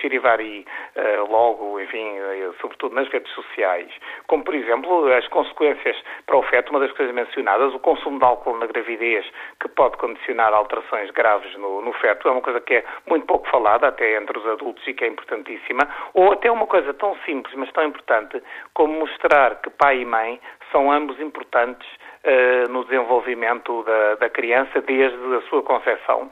chirivari 0.00 0.66
uh, 0.96 1.30
logo, 1.30 1.80
enfim, 1.80 2.18
sobretudo 2.60 2.96
nas 2.96 3.08
redes 3.08 3.32
sociais, 3.34 3.92
como 4.26 4.42
por 4.42 4.52
exemplo 4.52 4.63
as 4.70 5.28
consequências 5.28 5.96
para 6.26 6.36
o 6.36 6.42
feto, 6.42 6.70
uma 6.70 6.80
das 6.80 6.92
coisas 6.92 7.14
mencionadas, 7.14 7.74
o 7.74 7.78
consumo 7.78 8.18
de 8.18 8.24
álcool 8.24 8.56
na 8.58 8.66
gravidez, 8.66 9.24
que 9.60 9.68
pode 9.68 9.96
condicionar 9.96 10.52
alterações 10.52 11.10
graves 11.10 11.54
no, 11.56 11.82
no 11.82 11.92
feto, 11.94 12.28
é 12.28 12.30
uma 12.30 12.40
coisa 12.40 12.60
que 12.60 12.74
é 12.74 12.84
muito 13.08 13.26
pouco 13.26 13.48
falada, 13.48 13.88
até 13.88 14.16
entre 14.16 14.38
os 14.38 14.46
adultos, 14.46 14.86
e 14.86 14.94
que 14.94 15.04
é 15.04 15.08
importantíssima, 15.08 15.88
ou 16.14 16.32
até 16.32 16.50
uma 16.50 16.66
coisa 16.66 16.92
tão 16.94 17.16
simples, 17.24 17.54
mas 17.54 17.70
tão 17.72 17.84
importante, 17.84 18.42
como 18.72 18.98
mostrar 18.98 19.60
que 19.62 19.70
pai 19.70 19.98
e 19.98 20.04
mãe 20.04 20.40
são 20.72 20.90
ambos 20.90 21.20
importantes 21.20 21.88
uh, 22.24 22.70
no 22.70 22.84
desenvolvimento 22.84 23.82
da, 23.84 24.16
da 24.16 24.30
criança 24.30 24.80
desde 24.80 25.36
a 25.36 25.40
sua 25.42 25.62
concepção. 25.62 26.30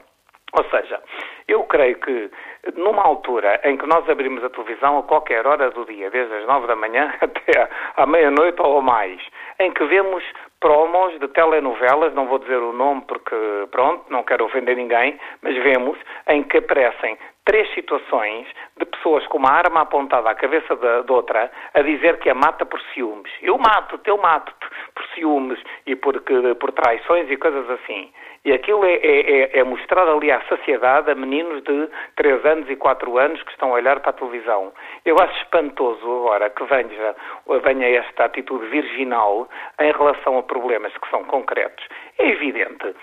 Ou 0.55 0.63
seja, 0.65 1.01
eu 1.47 1.63
creio 1.63 1.95
que 1.99 2.29
numa 2.75 3.01
altura 3.01 3.59
em 3.63 3.75
que 3.75 3.87
nós 3.87 4.07
abrimos 4.07 4.43
a 4.43 4.49
televisão 4.49 4.99
a 4.99 5.03
qualquer 5.03 5.45
hora 5.47 5.71
do 5.71 5.83
dia, 5.85 6.11
desde 6.11 6.33
as 6.33 6.45
nove 6.45 6.67
da 6.67 6.75
manhã 6.75 7.11
até 7.19 7.69
à 7.97 8.05
meia-noite 8.05 8.61
ou 8.61 8.81
mais, 8.81 9.19
em 9.59 9.71
que 9.71 9.83
vemos 9.85 10.23
promos 10.59 11.19
de 11.19 11.27
telenovelas, 11.29 12.13
não 12.13 12.27
vou 12.27 12.39
dizer 12.39 12.57
o 12.57 12.71
nome 12.71 13.01
porque, 13.07 13.35
pronto, 13.71 14.05
não 14.09 14.23
quero 14.23 14.45
ofender 14.45 14.77
ninguém, 14.77 15.19
mas 15.41 15.55
vemos 15.55 15.97
em 16.27 16.43
que 16.43 16.57
aparecem 16.57 17.17
três 17.45 17.71
situações 17.73 18.47
de 18.77 18.85
pessoas 18.85 19.25
com 19.27 19.37
uma 19.37 19.51
arma 19.51 19.81
apontada 19.81 20.29
à 20.29 20.35
cabeça 20.35 20.75
de, 20.75 21.03
de 21.03 21.11
outra 21.11 21.51
a 21.73 21.81
dizer 21.81 22.19
que 22.19 22.29
a 22.29 22.33
mata 22.33 22.65
por 22.65 22.81
ciúmes. 22.93 23.31
Eu 23.41 23.57
mato-te, 23.57 24.09
eu 24.09 24.17
mato-te 24.17 24.67
por 24.95 25.05
ciúmes 25.13 25.59
e 25.85 25.95
por, 25.95 26.21
por 26.59 26.71
traições 26.71 27.29
e 27.29 27.37
coisas 27.37 27.69
assim. 27.69 28.11
E 28.45 28.51
aquilo 28.51 28.83
é, 28.83 28.95
é, 28.95 29.31
é, 29.31 29.59
é 29.59 29.63
mostrado 29.63 30.11
ali 30.11 30.29
à 30.29 30.41
sociedade 30.41 31.09
a 31.09 31.15
meninos 31.15 31.63
de 31.63 31.89
3 32.17 32.45
anos 32.45 32.69
e 32.69 32.75
4 32.75 33.17
anos 33.17 33.41
que 33.41 33.51
estão 33.51 33.69
a 33.69 33.75
olhar 33.75 34.01
para 34.01 34.09
a 34.09 34.13
televisão. 34.13 34.73
Eu 35.05 35.17
acho 35.19 35.37
espantoso 35.43 36.05
agora 36.05 36.49
que 36.49 36.63
venha, 36.65 37.15
venha 37.63 37.87
esta 37.99 38.25
atitude 38.25 38.65
virginal 38.67 39.47
em 39.79 39.91
relação 39.91 40.37
a 40.37 40.43
problemas 40.43 40.91
que 40.97 41.09
são 41.09 41.23
concretos. 41.23 41.85
É 42.19 42.27
evidente 42.29 42.93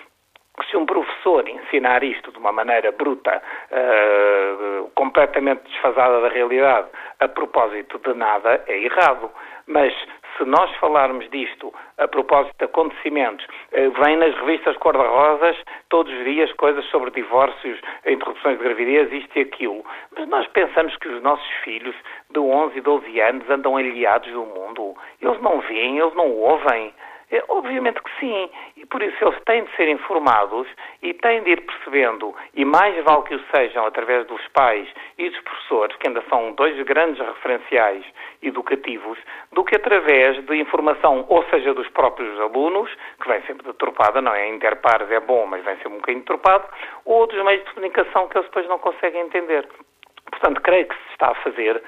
que 0.60 0.70
se 0.70 0.76
um 0.76 0.84
professor 0.84 1.48
ensinar 1.48 2.04
isto 2.04 2.30
de 2.30 2.38
uma 2.38 2.52
maneira 2.52 2.92
bruta, 2.92 3.42
uh, 3.72 4.90
completamente 4.94 5.62
desfasada 5.62 6.20
da 6.20 6.28
realidade, 6.28 6.88
a 7.18 7.28
propósito 7.28 7.98
de 7.98 8.14
nada, 8.14 8.62
é 8.66 8.84
errado. 8.84 9.30
Mas 9.66 9.94
se 10.36 10.44
nós 10.44 10.70
falarmos 10.76 11.28
disto 11.30 11.72
a 11.96 12.06
propósito 12.06 12.54
de 12.58 12.64
acontecimentos, 12.66 13.44
uh, 13.46 13.90
vem 14.04 14.18
nas 14.18 14.34
revistas 14.36 14.76
cor-de-rosas 14.76 15.56
todos 15.88 16.12
os 16.12 16.24
dias 16.24 16.52
coisas 16.54 16.84
sobre 16.86 17.10
divórcios, 17.10 17.80
interrupções 18.06 18.58
de 18.58 18.64
gravidez, 18.64 19.10
isto 19.12 19.38
e 19.38 19.42
aquilo. 19.42 19.84
Mas 20.16 20.28
nós 20.28 20.46
pensamos 20.48 20.94
que 20.96 21.08
os 21.08 21.22
nossos 21.22 21.50
filhos 21.64 21.96
de 22.30 22.38
11 22.38 22.76
e 22.76 22.80
12 22.82 23.20
anos 23.20 23.48
andam 23.48 23.76
aliados 23.76 24.30
do 24.30 24.44
mundo. 24.44 24.94
Eles 25.22 25.40
não 25.40 25.60
veem, 25.60 25.98
eles 25.98 26.14
não 26.14 26.30
ouvem. 26.32 26.92
É, 27.32 27.44
obviamente 27.48 28.02
que 28.02 28.10
sim, 28.18 28.50
e 28.76 28.84
por 28.86 29.00
isso 29.00 29.16
eles 29.24 29.38
têm 29.44 29.62
de 29.62 29.76
ser 29.76 29.88
informados 29.88 30.66
e 31.00 31.14
têm 31.14 31.44
de 31.44 31.50
ir 31.50 31.60
percebendo, 31.60 32.34
e 32.54 32.64
mais 32.64 33.04
vale 33.04 33.22
que 33.22 33.36
o 33.36 33.40
sejam 33.54 33.86
através 33.86 34.26
dos 34.26 34.40
pais 34.48 34.88
e 35.16 35.30
dos 35.30 35.40
professores, 35.42 35.96
que 35.96 36.08
ainda 36.08 36.22
são 36.28 36.52
dois 36.52 36.76
grandes 36.82 37.24
referenciais 37.24 38.04
educativos, 38.42 39.16
do 39.52 39.62
que 39.62 39.76
através 39.76 40.44
de 40.44 40.56
informação, 40.56 41.24
ou 41.28 41.44
seja, 41.50 41.72
dos 41.72 41.88
próprios 41.90 42.38
alunos, 42.40 42.90
que 43.22 43.28
vem 43.28 43.40
sempre 43.42 43.64
deturpada, 43.64 44.20
não 44.20 44.34
é? 44.34 44.48
Interpares 44.48 45.08
é 45.10 45.20
bom, 45.20 45.46
mas 45.46 45.64
vem 45.64 45.76
sempre 45.76 45.92
um 45.92 45.96
bocadinho 45.96 46.24
deturpado, 46.24 46.64
ou 47.04 47.28
dos 47.28 47.44
meios 47.44 47.64
de 47.64 47.74
comunicação 47.74 48.28
que 48.28 48.38
eles 48.38 48.48
depois 48.48 48.66
não 48.66 48.80
conseguem 48.80 49.20
entender. 49.20 49.68
Portanto, 50.30 50.60
creio 50.62 50.86
que 50.86 50.94
se 50.94 51.12
está 51.12 51.30
a 51.30 51.34
fazer 51.36 51.82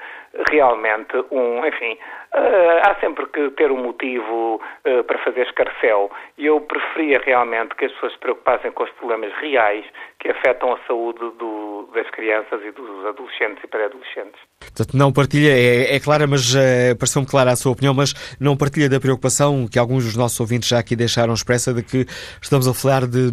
realmente 0.49 1.15
um, 1.31 1.65
enfim, 1.65 1.97
uh, 2.33 2.89
há 2.89 2.95
sempre 2.99 3.25
que 3.27 3.51
ter 3.51 3.71
um 3.71 3.83
motivo 3.83 4.55
uh, 4.85 5.03
para 5.03 5.19
fazer 5.19 5.45
escarcel 5.45 6.09
e 6.37 6.47
eu 6.47 6.59
preferia 6.61 7.21
realmente 7.23 7.75
que 7.75 7.85
as 7.85 7.91
pessoas 7.93 8.13
se 8.13 8.19
preocupassem 8.19 8.71
com 8.71 8.83
os 8.83 8.89
problemas 8.91 9.31
reais 9.39 9.85
que 10.19 10.29
afetam 10.29 10.73
a 10.73 10.79
saúde 10.87 11.19
do, 11.37 11.89
das 11.93 12.09
crianças 12.09 12.61
e 12.65 12.71
dos 12.71 13.05
adolescentes 13.05 13.63
e 13.63 13.67
pré-adolescentes. 13.67 14.39
Portanto, 14.59 14.97
não 14.97 15.13
partilha, 15.13 15.51
é, 15.51 15.95
é 15.95 15.99
clara, 15.99 16.25
mas 16.25 16.55
uh, 16.55 16.97
pareceu-me 16.97 17.27
clara 17.27 17.51
a 17.51 17.55
sua 17.55 17.73
opinião, 17.73 17.93
mas 17.93 18.13
não 18.39 18.57
partilha 18.57 18.89
da 18.89 18.99
preocupação 18.99 19.67
que 19.71 19.77
alguns 19.77 20.03
dos 20.03 20.17
nossos 20.17 20.39
ouvintes 20.39 20.69
já 20.69 20.79
aqui 20.79 20.95
deixaram 20.95 21.33
expressa 21.33 21.73
de 21.73 21.83
que 21.83 22.05
estamos 22.41 22.67
a 22.67 22.73
falar 22.73 23.05
de, 23.05 23.31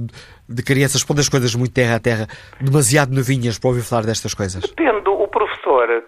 de 0.48 0.62
crianças, 0.62 1.03
pondo 1.03 1.20
as 1.20 1.28
coisas 1.30 1.55
muito 1.55 1.72
terra 1.72 1.96
a 1.96 2.01
terra, 2.01 2.26
demasiado 2.61 3.14
novinhas 3.14 3.59
para 3.59 3.70
ouvir 3.70 3.82
falar 3.82 4.03
destas 4.03 4.34
coisas. 4.34 4.62
Depende 4.62 5.01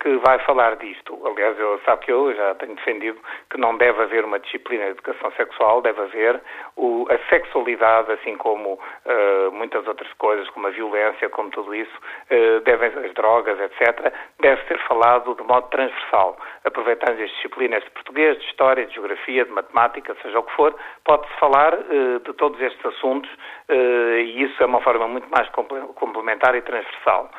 que 0.00 0.16
vai 0.16 0.38
falar 0.40 0.74
disto, 0.76 1.16
aliás, 1.24 1.56
eu 1.58 1.80
sabe 1.84 2.04
que 2.04 2.12
eu 2.12 2.34
já 2.34 2.54
tenho 2.56 2.74
defendido 2.74 3.18
que 3.48 3.58
não 3.58 3.76
deve 3.76 4.02
haver 4.02 4.24
uma 4.24 4.40
disciplina 4.40 4.84
de 4.84 4.90
educação 4.90 5.30
sexual, 5.32 5.80
deve 5.80 6.00
haver 6.00 6.40
o, 6.76 7.06
a 7.08 7.18
sexualidade, 7.28 8.10
assim 8.10 8.36
como 8.36 8.74
uh, 8.74 9.52
muitas 9.52 9.86
outras 9.86 10.12
coisas, 10.14 10.48
como 10.50 10.66
a 10.66 10.70
violência, 10.70 11.28
como 11.28 11.50
tudo 11.50 11.72
isso, 11.74 11.96
uh, 12.30 12.60
devem, 12.62 12.88
as 13.04 13.14
drogas, 13.14 13.58
etc., 13.60 14.12
deve 14.40 14.66
ser 14.66 14.78
falado 14.88 15.34
de 15.36 15.42
modo 15.44 15.68
transversal, 15.68 16.36
aproveitando 16.64 17.20
as 17.20 17.30
disciplinas 17.30 17.84
de 17.84 17.90
português, 17.90 18.38
de 18.38 18.44
história, 18.46 18.84
de 18.84 18.94
geografia, 18.94 19.44
de 19.44 19.52
matemática, 19.52 20.16
seja 20.22 20.40
o 20.40 20.42
que 20.42 20.52
for, 20.56 20.74
pode-se 21.04 21.32
falar 21.38 21.74
uh, 21.74 22.20
de 22.20 22.32
todos 22.32 22.60
estes 22.60 22.84
assuntos 22.84 23.30
e 23.68 24.42
isso 24.42 24.62
é 24.62 24.66
uma 24.66 24.82
forma 24.82 25.08
muito 25.08 25.28
mais 25.30 25.48
complementar 25.94 26.54
e 26.54 26.60
transversal. 26.60 27.30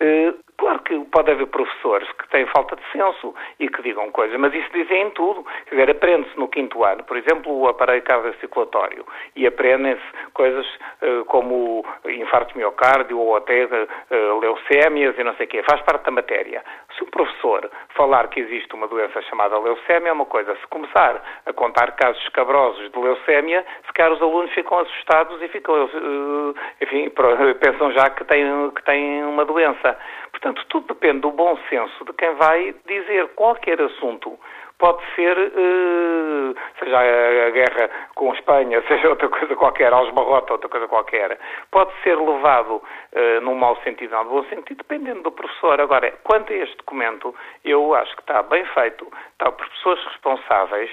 Uh, 0.00 0.38
claro 0.56 0.78
que 0.80 0.96
pode 1.06 1.30
haver 1.30 1.46
professores 1.48 2.08
que 2.12 2.28
têm 2.28 2.46
falta 2.46 2.76
de 2.76 2.82
senso 2.92 3.34
e 3.58 3.68
que 3.68 3.82
digam 3.82 4.12
coisas, 4.12 4.38
mas 4.38 4.54
isso 4.54 4.70
dizem 4.72 5.08
em 5.08 5.10
tudo. 5.10 5.44
Aprende-se 5.90 6.38
no 6.38 6.46
quinto 6.46 6.84
ano, 6.84 7.02
por 7.02 7.16
exemplo, 7.16 7.52
o 7.52 7.66
aparelho 7.66 8.02
cardiocirculatório 8.02 9.04
e 9.34 9.46
aprendem-se 9.46 10.02
coisas 10.34 10.66
uh, 11.02 11.24
como 11.24 11.84
infarto 12.06 12.56
miocárdio 12.56 13.18
ou 13.18 13.36
até 13.36 13.64
uh, 13.64 14.38
leucémias 14.38 15.18
e 15.18 15.24
não 15.24 15.34
sei 15.34 15.46
o 15.46 15.48
quê. 15.48 15.62
Faz 15.68 15.82
parte 15.82 16.04
da 16.04 16.12
matéria. 16.12 16.62
Se 16.98 17.04
um 17.04 17.06
professor 17.06 17.70
falar 17.94 18.26
que 18.26 18.40
existe 18.40 18.74
uma 18.74 18.88
doença 18.88 19.22
chamada 19.22 19.56
leucémia 19.56 20.08
é 20.08 20.12
uma 20.12 20.26
coisa. 20.26 20.52
Se 20.56 20.66
começar 20.66 21.22
a 21.46 21.52
contar 21.52 21.92
casos 21.92 22.20
escabrosos 22.24 22.90
de 22.90 22.98
leucémia, 22.98 23.64
se 23.86 23.92
calhar 23.92 24.12
os 24.12 24.20
alunos 24.20 24.52
ficam 24.52 24.80
assustados 24.80 25.40
e 25.40 25.46
ficam, 25.46 25.88
enfim, 26.80 27.08
pensam 27.62 27.92
já 27.92 28.10
que 28.10 28.24
têm, 28.24 28.70
que 28.72 28.82
têm 28.82 29.22
uma 29.22 29.44
doença. 29.44 29.96
Portanto, 30.32 30.64
tudo 30.68 30.88
depende 30.88 31.20
do 31.20 31.30
bom 31.30 31.56
senso 31.68 32.04
de 32.04 32.12
quem 32.14 32.34
vai 32.34 32.74
dizer 32.84 33.28
qualquer 33.36 33.80
assunto. 33.80 34.36
Pode 34.78 35.02
ser, 35.16 35.36
uh, 35.36 36.54
seja 36.78 36.98
a 36.98 37.50
guerra 37.50 37.90
com 38.14 38.30
a 38.30 38.34
Espanha, 38.34 38.80
seja 38.86 39.08
outra 39.08 39.28
coisa 39.28 39.56
qualquer, 39.56 39.92
aos 39.92 40.08
barrotes, 40.10 40.50
outra 40.50 40.68
coisa 40.68 40.86
qualquer, 40.86 41.36
pode 41.72 41.92
ser 42.04 42.16
levado 42.16 42.76
uh, 42.76 43.40
num 43.42 43.56
mau 43.56 43.76
sentido 43.82 44.16
ou 44.16 44.24
no 44.24 44.30
bom 44.30 44.44
sentido, 44.44 44.78
dependendo 44.78 45.22
do 45.22 45.32
professor. 45.32 45.80
Agora, 45.80 46.12
quanto 46.22 46.52
a 46.52 46.56
este 46.56 46.76
documento, 46.76 47.34
eu 47.64 47.92
acho 47.94 48.14
que 48.14 48.22
está 48.22 48.40
bem 48.44 48.64
feito, 48.66 49.06
está 49.32 49.50
por 49.50 49.68
pessoas 49.68 50.02
responsáveis, 50.04 50.90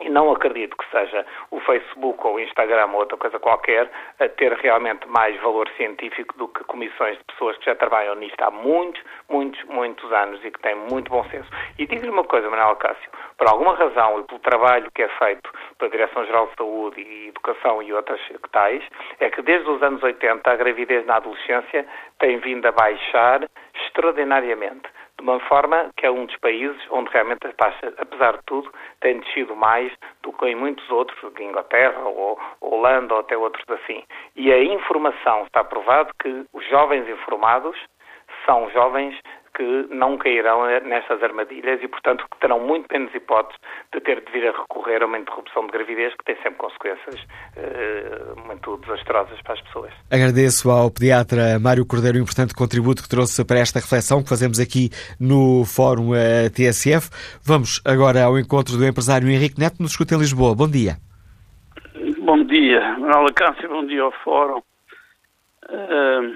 e 0.00 0.08
não 0.08 0.30
acredito 0.32 0.76
que 0.76 0.90
seja 0.90 1.24
o 1.50 1.60
Facebook 1.60 2.26
ou 2.26 2.34
o 2.34 2.40
Instagram 2.40 2.86
ou 2.92 3.00
outra 3.00 3.16
coisa 3.16 3.38
qualquer 3.38 3.90
a 4.18 4.28
ter 4.28 4.52
realmente 4.54 5.06
mais 5.08 5.38
valor 5.40 5.68
científico 5.76 6.36
do 6.38 6.48
que 6.48 6.64
comissões 6.64 7.18
de 7.18 7.24
pessoas 7.24 7.56
que 7.58 7.66
já 7.66 7.74
trabalham 7.74 8.14
nisto 8.14 8.40
há 8.42 8.50
muitos, 8.50 9.02
muitos, 9.28 9.62
muitos 9.64 10.12
anos 10.12 10.44
e 10.44 10.50
que 10.50 10.60
têm 10.60 10.74
muito 10.74 11.10
bom 11.10 11.24
senso. 11.24 11.48
E 11.78 11.86
digo-lhe 11.86 12.10
uma 12.10 12.24
coisa, 12.24 12.48
Manuel 12.48 12.76
Cássio, 12.76 13.10
por 13.36 13.48
alguma 13.48 13.74
razão 13.74 14.20
e 14.20 14.24
pelo 14.24 14.40
trabalho 14.40 14.90
que 14.94 15.02
é 15.02 15.08
feito 15.08 15.50
pela 15.78 15.90
Direção-Geral 15.90 16.46
de 16.48 16.54
Saúde 16.56 17.00
e 17.00 17.28
Educação 17.28 17.82
e 17.82 17.92
outras 17.92 18.20
que 18.20 18.50
tais, 18.50 18.82
é 19.18 19.30
que 19.30 19.42
desde 19.42 19.68
os 19.68 19.82
anos 19.82 20.02
80 20.02 20.50
a 20.50 20.56
gravidez 20.56 21.04
na 21.06 21.16
adolescência 21.16 21.86
tem 22.18 22.38
vindo 22.38 22.66
a 22.66 22.72
baixar 22.72 23.48
extraordinariamente 23.86 24.88
de 25.20 25.28
uma 25.28 25.40
forma 25.40 25.90
que 25.96 26.06
é 26.06 26.10
um 26.10 26.24
dos 26.24 26.36
países 26.38 26.80
onde 26.90 27.10
realmente 27.10 27.46
a 27.46 27.52
taxa, 27.52 27.92
apesar 27.98 28.32
de 28.38 28.42
tudo, 28.46 28.72
tem 29.00 29.20
descido 29.20 29.54
mais 29.54 29.92
do 30.22 30.32
que 30.32 30.46
em 30.46 30.54
muitos 30.54 30.88
outros, 30.90 31.18
Inglaterra 31.38 32.00
ou 32.00 32.38
Holanda 32.60 33.14
ou 33.14 33.20
até 33.20 33.36
outros 33.36 33.64
assim. 33.68 34.02
E 34.34 34.52
a 34.52 34.62
informação 34.62 35.44
está 35.44 35.62
provado 35.62 36.10
que 36.20 36.46
os 36.52 36.66
jovens 36.68 37.08
informados 37.08 37.76
são 38.46 38.70
jovens 38.70 39.14
que 39.56 39.86
não 39.94 40.16
cairão 40.16 40.66
nestas 40.84 41.22
armadilhas 41.22 41.82
e, 41.82 41.88
portanto, 41.88 42.24
que 42.30 42.40
terão 42.40 42.60
muito 42.60 42.86
menos 42.90 43.14
hipóteses 43.14 43.60
de 43.92 44.00
ter 44.00 44.24
de 44.24 44.32
vir 44.32 44.48
a 44.48 44.52
recorrer 44.52 45.02
a 45.02 45.06
uma 45.06 45.18
interrupção 45.18 45.66
de 45.66 45.72
gravidez 45.72 46.14
que 46.14 46.24
tem 46.24 46.36
sempre 46.36 46.58
consequências 46.58 47.20
uh, 47.20 48.46
muito 48.46 48.76
desastrosas 48.78 49.40
para 49.42 49.54
as 49.54 49.60
pessoas. 49.62 49.92
Agradeço 50.10 50.70
ao 50.70 50.90
pediatra 50.90 51.58
Mário 51.60 51.86
Cordeiro 51.86 52.18
o 52.18 52.22
importante 52.22 52.54
contributo 52.54 53.02
que 53.02 53.08
trouxe 53.08 53.44
para 53.44 53.58
esta 53.58 53.80
reflexão 53.80 54.22
que 54.22 54.28
fazemos 54.28 54.60
aqui 54.60 54.90
no 55.20 55.64
Fórum 55.64 56.14
eh, 56.14 56.48
TSF. 56.48 57.10
Vamos 57.44 57.80
agora 57.84 58.24
ao 58.24 58.38
encontro 58.38 58.76
do 58.76 58.86
empresário 58.86 59.28
Henrique 59.28 59.58
Neto, 59.58 59.80
nos 59.80 59.92
escuta 59.92 60.14
em 60.14 60.18
Lisboa. 60.18 60.54
Bom 60.54 60.68
dia. 60.68 60.96
Bom 62.20 62.44
dia, 62.44 62.80
Manuela 62.98 63.32
Câncer, 63.32 63.68
bom 63.68 63.84
dia 63.86 64.02
ao 64.02 64.12
Fórum. 64.24 64.62
Uh, 65.68 66.34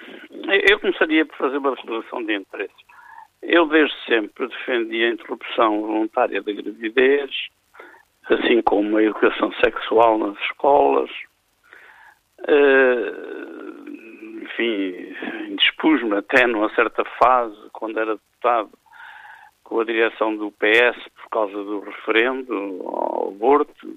eu 0.69 0.79
começaria 0.81 1.25
por 1.27 1.37
fazer 1.37 1.59
uma 1.59 1.75
declaração 1.75 2.25
de 2.25 2.37
interesse. 2.37 2.75
Eu 3.47 3.67
desde 3.67 3.95
sempre 4.07 4.49
defendi 4.49 5.05
a 5.05 5.11
interrupção 5.11 5.83
voluntária 5.83 6.43
da 6.43 6.53
gravidez, 6.53 7.31
assim 8.31 8.63
como 8.63 8.97
a 8.97 9.03
educação 9.03 9.53
sexual 9.63 10.17
nas 10.17 10.39
escolas. 10.41 11.11
Uh, 12.41 13.85
enfim, 14.43 15.15
dispus-me 15.57 16.17
até 16.17 16.47
numa 16.47 16.75
certa 16.75 17.05
fase, 17.23 17.57
quando 17.73 18.01
era 18.01 18.15
deputado, 18.15 18.71
com 19.63 19.81
a 19.81 19.85
direção 19.85 20.37
do 20.37 20.51
PS 20.53 21.09
por 21.15 21.29
causa 21.31 21.53
do 21.53 21.81
referendo 21.81 22.83
ao 22.87 23.29
aborto. 23.29 23.89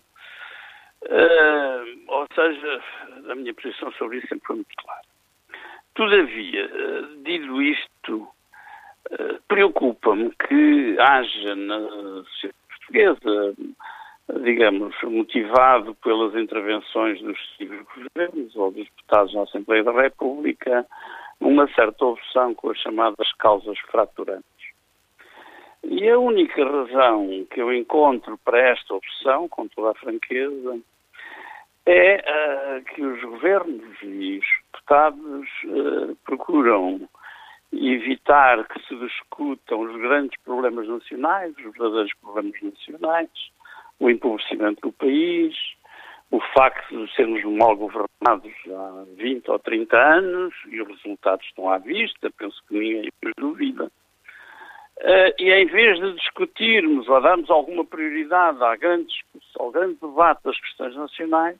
Uh, 1.04 2.04
ou 2.08 2.28
seja, 2.36 2.84
a 3.30 3.36
minha 3.36 3.54
posição 3.54 3.91
sobre 3.93 4.18
isso 4.18 4.28
sempre 4.28 4.45
foi 4.48 4.56
muito 4.58 4.76
clara. 4.78 5.02
Todavia, 5.93 6.66
uh, 6.66 7.24
dito 7.24 7.62
isto, 7.62 8.28
preocupa-me 9.47 10.32
que 10.47 10.97
haja 10.99 11.55
na 11.55 11.80
sociedade 12.24 12.58
portuguesa, 12.70 13.55
digamos, 14.43 14.95
motivado 15.03 15.95
pelas 15.95 16.36
intervenções 16.36 17.22
dos 17.22 17.38
governos 17.60 18.55
ou 18.55 18.72
dos 18.72 18.86
deputados 18.86 19.34
na 19.34 19.43
Assembleia 19.43 19.84
da 19.84 19.91
República, 19.91 20.86
uma 21.39 21.68
certa 21.74 22.05
obsessão 22.05 22.53
com 22.53 22.72
as 22.72 22.78
chamadas 22.80 23.32
causas 23.34 23.78
fraturantes. 23.91 24.45
E 25.84 26.10
a 26.10 26.20
única 26.20 26.66
razão 26.66 27.45
que 27.49 27.62
eu 27.62 27.74
encontro 27.74 28.38
para 28.43 28.60
esta 28.60 28.93
obsessão, 28.93 29.47
com 29.47 29.68
toda 29.68 29.91
a 29.91 29.95
franqueza, 29.95 30.80
é 31.86 32.18
uh, 32.18 32.84
que 32.84 33.01
os 33.01 33.22
governos 33.22 33.95
e 34.01 34.39
os 34.39 34.45
deputados 34.74 35.47
uh, 35.64 36.16
procuram 36.26 37.08
evitar 37.72 38.68
que 38.68 38.80
se 38.88 38.95
discutam 38.95 39.82
os 39.82 39.95
grandes 40.01 40.39
problemas 40.43 40.88
nacionais, 40.88 41.55
os 41.57 41.63
verdadeiros 41.63 42.13
problemas 42.22 42.61
nacionais, 42.61 43.30
o 43.99 44.09
empobrecimento 44.09 44.82
do 44.82 44.91
país, 44.93 45.55
o 46.32 46.39
facto 46.53 47.05
de 47.05 47.15
sermos 47.15 47.43
mal 47.43 47.76
governados 47.76 48.53
há 48.68 49.05
20 49.15 49.49
ou 49.49 49.59
30 49.59 49.97
anos 49.97 50.53
e 50.68 50.82
os 50.82 50.88
resultados 50.88 51.45
estão 51.45 51.70
à 51.70 51.78
vista, 51.78 52.30
penso 52.38 52.61
que 52.68 52.74
ninguém 52.74 53.11
os 53.24 53.32
duvida. 53.38 53.91
Uh, 54.97 55.30
e 55.38 55.51
em 55.51 55.65
vez 55.68 55.99
de 55.99 56.13
discutirmos 56.13 57.07
ou 57.07 57.22
darmos 57.22 57.49
alguma 57.51 57.86
prioridade 57.86 58.61
à 58.63 58.76
grande 58.76 59.13
ao 59.59 59.70
grande 59.72 59.95
debate 60.01 60.43
das 60.43 60.59
questões 60.59 60.95
nacionais, 60.95 61.57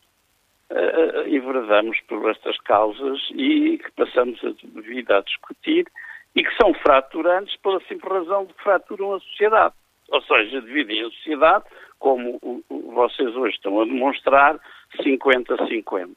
uh, 0.72 1.28
enveredamos 1.28 1.99
por 2.07 2.30
estas 2.30 2.57
causas 2.61 3.20
e 3.32 3.78
que 3.78 3.91
passamos 3.91 4.39
a 4.43 4.82
vida 4.82 5.18
a 5.18 5.22
discutir 5.22 5.88
e 6.36 6.43
que 6.43 6.55
são 6.55 6.74
fraturantes 6.76 7.55
pela 7.57 7.80
simples 7.88 8.11
razão 8.11 8.45
de 8.45 8.53
que 8.53 8.63
fraturam 8.63 9.15
a 9.15 9.20
sociedade. 9.20 9.74
Ou 10.09 10.22
seja, 10.22 10.61
dividem 10.61 11.01
a 11.01 11.09
sociedade, 11.09 11.65
como 11.99 12.39
vocês 12.70 13.36
hoje 13.36 13.55
estão 13.55 13.82
a 13.82 13.86
demonstrar, 13.86 14.59
50-50. 15.01 16.09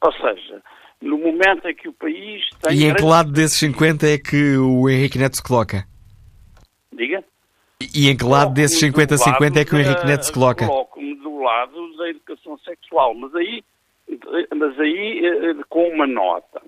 Ou 0.00 0.12
seja, 0.12 0.62
no 1.00 1.18
momento 1.18 1.68
em 1.68 1.74
que 1.74 1.88
o 1.88 1.92
país 1.92 2.48
tem. 2.62 2.78
E 2.78 2.84
em 2.84 2.94
que 2.94 3.02
lado 3.02 3.32
desses 3.32 3.58
50 3.58 4.06
é 4.06 4.18
que 4.18 4.56
o 4.56 4.88
Henrique 4.88 5.18
Neto 5.18 5.36
se 5.36 5.42
coloca? 5.42 5.84
Diga? 6.92 7.24
E 7.94 8.08
em 8.08 8.16
que 8.16 8.24
lado 8.24 8.54
desses 8.54 8.80
50-50 8.80 9.56
é 9.56 9.64
que 9.64 9.74
o 9.74 9.78
Henrique 9.78 10.06
Neto 10.06 10.22
se 10.22 10.32
coloca? 10.32 10.66
Coloco-me 10.66 11.14
do 11.16 11.40
lado 11.40 11.81
sexual, 12.58 13.14
mas 13.14 13.34
aí, 13.34 13.64
mas 14.54 14.78
aí 14.80 15.26
eh, 15.26 15.54
com 15.68 15.88
uma 15.88 16.06
nota. 16.06 16.62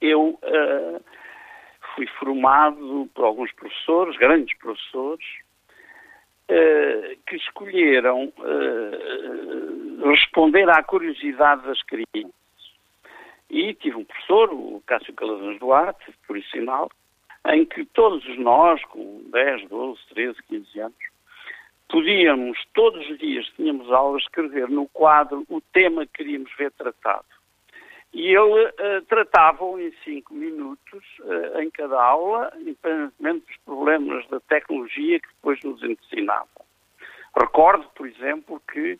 Eu 0.00 0.38
uh, 0.42 1.04
fui 1.94 2.06
formado 2.18 3.08
por 3.14 3.24
alguns 3.24 3.52
professores, 3.52 4.16
grandes 4.16 4.56
professores, 4.58 5.24
uh, 6.50 7.16
que 7.26 7.36
escolheram 7.36 8.32
uh, 8.38 10.08
responder 10.08 10.68
à 10.70 10.82
curiosidade 10.82 11.62
das 11.66 11.82
crianças. 11.82 12.34
E 13.50 13.74
tive 13.74 13.96
um 13.96 14.04
professor, 14.04 14.52
o 14.52 14.82
Cássio 14.86 15.12
Calazans 15.12 15.58
Duarte, 15.58 16.12
por 16.26 16.40
sinal, 16.44 16.90
em 17.48 17.64
que 17.64 17.84
todos 17.84 18.24
nós, 18.38 18.82
com 18.86 19.22
10, 19.30 19.68
12, 19.68 20.00
13, 20.10 20.42
15 20.44 20.80
anos, 20.80 21.09
podíamos, 21.90 22.58
todos 22.74 23.08
os 23.10 23.18
dias 23.18 23.46
tínhamos 23.56 23.90
aulas, 23.90 24.22
escrever 24.22 24.68
no 24.68 24.88
quadro 24.88 25.44
o 25.48 25.60
tema 25.72 26.06
que 26.06 26.12
queríamos 26.24 26.50
ver 26.56 26.70
tratado. 26.72 27.24
E 28.12 28.34
ele 28.34 28.66
uh, 28.66 29.02
tratava-o 29.08 29.78
em 29.78 29.92
cinco 30.04 30.34
minutos 30.34 31.04
uh, 31.20 31.60
em 31.60 31.70
cada 31.70 32.02
aula, 32.02 32.52
independentemente 32.58 33.46
dos 33.46 33.56
problemas 33.64 34.26
da 34.28 34.40
tecnologia 34.40 35.20
que 35.20 35.28
depois 35.28 35.60
nos 35.62 35.82
ensinavam. 35.82 36.48
Recordo, 37.38 37.88
por 37.94 38.08
exemplo, 38.08 38.60
que 38.72 38.98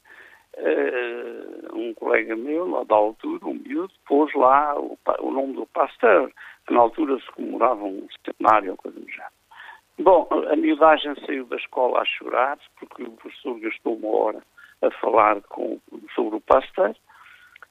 uh, 0.58 1.76
um 1.76 1.92
colega 1.94 2.36
meu, 2.36 2.68
lá 2.68 2.84
da 2.84 2.94
altura, 2.94 3.46
um 3.46 3.54
miúdo, 3.54 3.92
pôs 4.06 4.32
lá 4.34 4.78
o, 4.78 4.96
o 5.20 5.30
nome 5.32 5.54
do 5.54 5.66
pastor, 5.66 6.30
que 6.66 6.72
na 6.72 6.80
altura 6.80 7.18
se 7.18 7.26
comemorava 7.32 7.82
um 7.82 8.06
centenário 8.24 8.70
ou 8.70 8.76
coisa 8.76 9.00
do 9.00 9.10
género. 9.10 9.39
Bom, 10.00 10.26
a 10.50 10.56
miudagem 10.56 11.14
saiu 11.26 11.44
da 11.44 11.56
escola 11.56 12.00
a 12.00 12.04
chorar, 12.06 12.58
porque 12.78 13.02
o 13.02 13.10
professor 13.12 13.60
gastou 13.60 13.96
uma 13.96 14.16
hora 14.16 14.42
a 14.80 14.90
falar 14.92 15.42
com, 15.42 15.78
sobre 16.14 16.36
o 16.36 16.40
pastor, 16.40 16.96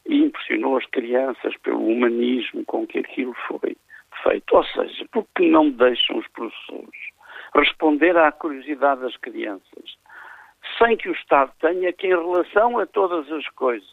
e 0.05 0.25
impressionou 0.25 0.77
as 0.77 0.85
crianças 0.85 1.57
pelo 1.57 1.83
humanismo 1.83 2.63
com 2.65 2.85
que 2.85 2.99
aquilo 2.99 3.33
foi 3.47 3.75
feito. 4.21 4.55
Ou 4.55 4.63
seja, 4.63 5.05
porque 5.11 5.49
não 5.49 5.71
deixam 5.71 6.17
os 6.17 6.27
professores 6.27 7.09
responder 7.55 8.15
à 8.15 8.31
curiosidade 8.31 9.01
das 9.01 9.17
crianças, 9.17 9.97
sem 10.77 10.97
que 10.97 11.09
o 11.09 11.13
Estado 11.13 11.51
tenha 11.59 11.91
que, 11.91 12.05
em 12.05 12.15
relação 12.15 12.77
a 12.77 12.85
todas 12.85 13.31
as 13.31 13.47
coisas, 13.49 13.89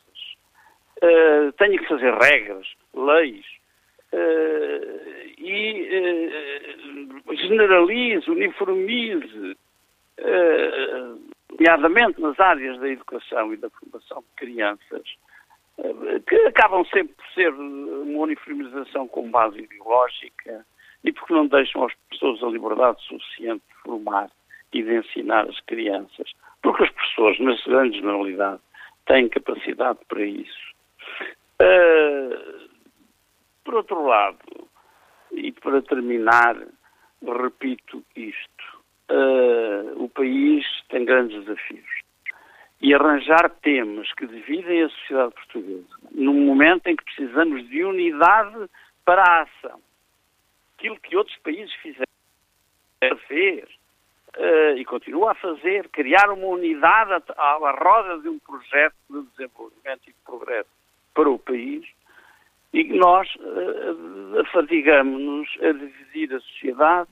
uh, 1.03 1.53
tenha 1.57 1.79
que 1.79 1.89
fazer 1.89 2.13
regras, 2.13 2.67
leis, 2.93 3.47
uh, 4.13 5.37
e 5.39 5.89
uh, 7.29 7.37
generalize, 7.37 8.31
uniformize, 8.31 9.57
uh, 10.21 11.21
nomeadamente 11.51 12.21
nas 12.21 12.39
áreas 12.39 12.79
da 12.81 12.89
educação 12.89 13.53
e 13.53 13.57
da 13.57 13.71
formação 13.71 14.21
de 14.21 14.37
crianças, 14.37 15.03
que 16.27 16.37
acabam 16.47 16.85
sempre 16.87 17.15
por 17.15 17.27
ser 17.35 17.53
uma 17.53 18.21
uniformização 18.21 19.07
com 19.09 19.31
base 19.31 19.59
ideológica 19.61 20.65
e 21.05 21.13
porque 21.13 21.35
não 21.35 21.47
deixam 21.47 21.85
às 21.85 21.95
pessoas 22.11 22.43
a 22.43 22.47
liberdade 22.47 23.01
suficiente 23.03 23.63
de 23.69 23.83
formar 23.83 24.31
e 24.73 24.83
de 24.83 24.97
ensinar 24.97 25.49
as 25.49 25.61
crianças. 25.61 26.33
Porque 26.63 26.85
as 26.85 26.91
pessoas, 26.91 27.39
na 27.39 27.55
grande 27.67 27.99
generalidade, 27.99 28.61
têm 29.07 29.29
capacidade 29.29 29.99
para 30.09 30.25
isso. 30.25 30.75
Uh, 31.61 32.66
por 33.67 33.75
outro 33.75 34.07
lado, 34.07 34.39
e 35.33 35.51
para 35.51 35.83
terminar, 35.83 36.57
repito 37.21 38.03
isto: 38.15 38.65
uh, 39.11 40.03
o 40.03 40.09
país 40.09 40.65
tem 40.89 41.05
grandes 41.05 41.45
desafios 41.45 42.07
e 42.81 42.95
arranjar 42.95 43.51
temas 43.63 44.13
que 44.13 44.27
dividem 44.27 44.85
a 44.85 44.89
sociedade 44.91 45.35
portuguesa, 45.35 45.97
num 46.13 46.47
momento 46.47 46.87
em 46.87 46.95
que 46.95 47.05
precisamos 47.05 47.69
de 47.69 47.83
unidade 47.83 48.71
para 49.05 49.23
a 49.23 49.43
ação. 49.43 49.81
Aquilo 50.79 51.01
que 51.01 51.17
outros 51.17 51.37
países 51.39 51.73
fizeram, 51.77 52.07
uh, 53.03 54.77
e 54.77 54.85
continua 54.85 55.33
a 55.33 55.35
fazer, 55.35 55.89
criar 55.89 56.31
uma 56.31 56.47
unidade 56.47 57.25
à 57.37 57.77
roda 57.83 58.21
de 58.21 58.29
um 58.29 58.39
projeto 58.39 58.95
de 59.11 59.23
desenvolvimento 59.31 60.03
e 60.07 60.13
de 60.13 60.19
progresso 60.25 60.71
para 61.15 61.31
o 61.31 61.39
país, 61.39 61.85
e 62.77 62.85
que 62.85 62.93
nós 62.93 63.27
uh, 63.37 64.41
afadigamos-nos 64.41 65.49
a 65.63 65.73
dividir 65.73 66.35
a 66.35 66.41
sociedade 66.41 67.09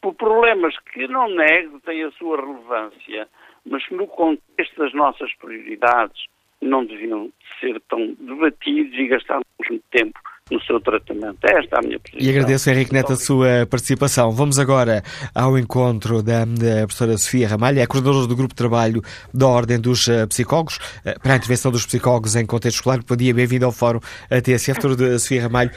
por 0.00 0.14
problemas 0.14 0.78
que, 0.78 1.08
não 1.08 1.28
nego, 1.28 1.80
têm 1.80 2.04
a 2.04 2.12
sua 2.12 2.36
relevância, 2.36 3.28
mas 3.66 3.82
no 3.90 4.06
contexto 4.06 4.76
das 4.78 4.94
nossas 4.94 5.34
prioridades 5.34 6.26
não 6.60 6.84
deviam 6.84 7.32
ser 7.58 7.80
tão 7.88 8.14
debatidos 8.14 8.96
e 8.96 9.08
gastarmos 9.08 9.46
muito 9.68 9.84
tempo 9.90 10.20
no 10.50 10.60
seu 10.62 10.80
tratamento. 10.80 11.38
Esta 11.42 11.76
é 11.76 11.78
a 11.78 11.82
minha 11.82 12.00
posição. 12.00 12.20
E 12.20 12.30
agradeço, 12.30 12.70
Henrique 12.70 12.92
Neto, 12.92 13.12
a 13.12 13.16
sua 13.16 13.66
participação. 13.68 14.30
Vamos 14.32 14.58
agora 14.58 15.02
ao 15.34 15.58
encontro 15.58 16.22
da, 16.22 16.44
da 16.44 16.86
professora 16.86 17.16
Sofia 17.16 17.48
Ramalho, 17.48 17.80
é 17.80 17.86
coordenadora 17.86 18.26
do 18.26 18.36
Grupo 18.36 18.52
de 18.52 18.58
Trabalho 18.58 19.02
da 19.32 19.46
Ordem 19.46 19.78
dos 19.78 20.06
uh, 20.08 20.26
Psicólogos, 20.28 20.76
uh, 20.76 21.20
para 21.20 21.34
a 21.34 21.36
intervenção 21.36 21.70
dos 21.70 21.86
psicólogos 21.86 22.36
em 22.36 22.44
contexto 22.44 22.76
escolar. 22.76 23.00
Bom 23.06 23.16
dia, 23.16 23.32
bem-vindo 23.32 23.64
ao 23.64 23.72
Fórum 23.72 24.00
TSF, 24.42 24.80
doutora 24.80 25.18
Sofia 25.18 25.42
Ramalho. 25.42 25.70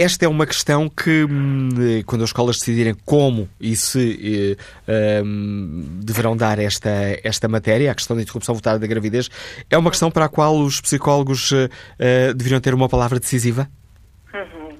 Esta 0.00 0.26
é 0.26 0.28
uma 0.28 0.46
questão 0.46 0.88
que, 0.88 1.24
hum, 1.24 1.70
quando 2.06 2.22
as 2.22 2.30
escolas 2.30 2.58
decidirem 2.58 2.94
como 3.04 3.48
e 3.60 3.74
se 3.74 4.56
eh, 4.86 5.20
um, 5.24 5.98
deverão 6.00 6.36
dar 6.36 6.60
esta, 6.60 6.88
esta 7.24 7.48
matéria, 7.48 7.90
a 7.90 7.94
questão 7.96 8.14
da 8.14 8.22
interrupção 8.22 8.54
voluntária 8.54 8.78
da 8.78 8.86
gravidez, 8.86 9.28
é 9.68 9.76
uma 9.76 9.90
questão 9.90 10.08
para 10.08 10.26
a 10.26 10.28
qual 10.28 10.56
os 10.56 10.80
psicólogos 10.80 11.50
uh, 11.50 11.68
deveriam 12.36 12.60
ter 12.60 12.74
uma 12.74 12.88
palavra 12.88 13.18
decisiva? 13.18 13.68
Uhum. 14.34 14.78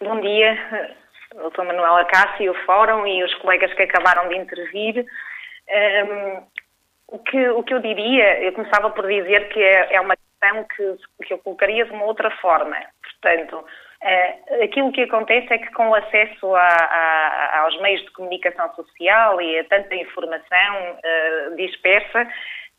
Bom 0.00 0.20
dia, 0.20 0.58
Dr. 1.34 1.62
Manuela 1.62 2.04
Cássio, 2.04 2.52
o 2.52 2.64
Fórum 2.66 3.06
e 3.06 3.22
os 3.24 3.34
colegas 3.36 3.72
que 3.74 3.82
acabaram 3.82 4.28
de 4.28 4.36
intervir. 4.36 5.06
Um, 5.68 6.42
o, 7.08 7.18
que, 7.18 7.48
o 7.48 7.62
que 7.62 7.74
eu 7.74 7.80
diria, 7.80 8.42
eu 8.42 8.52
começava 8.52 8.90
por 8.90 9.06
dizer 9.06 9.48
que 9.48 9.62
é, 9.62 9.94
é 9.94 10.00
uma 10.00 10.16
questão 10.16 10.64
que, 10.64 11.24
que 11.26 11.32
eu 11.32 11.38
colocaria 11.38 11.84
de 11.84 11.92
uma 11.92 12.04
outra 12.04 12.30
forma. 12.38 12.76
Portanto, 13.02 13.64
Uh, 14.02 14.64
aquilo 14.64 14.90
que 14.92 15.02
acontece 15.02 15.52
é 15.52 15.58
que 15.58 15.70
com 15.72 15.90
o 15.90 15.94
acesso 15.94 16.54
a, 16.54 16.66
a, 16.66 17.60
aos 17.60 17.78
meios 17.82 18.00
de 18.00 18.10
comunicação 18.12 18.74
social 18.74 19.38
e 19.42 19.58
a 19.58 19.64
tanta 19.64 19.94
informação 19.94 20.96
uh, 20.96 21.56
dispersa, 21.56 22.26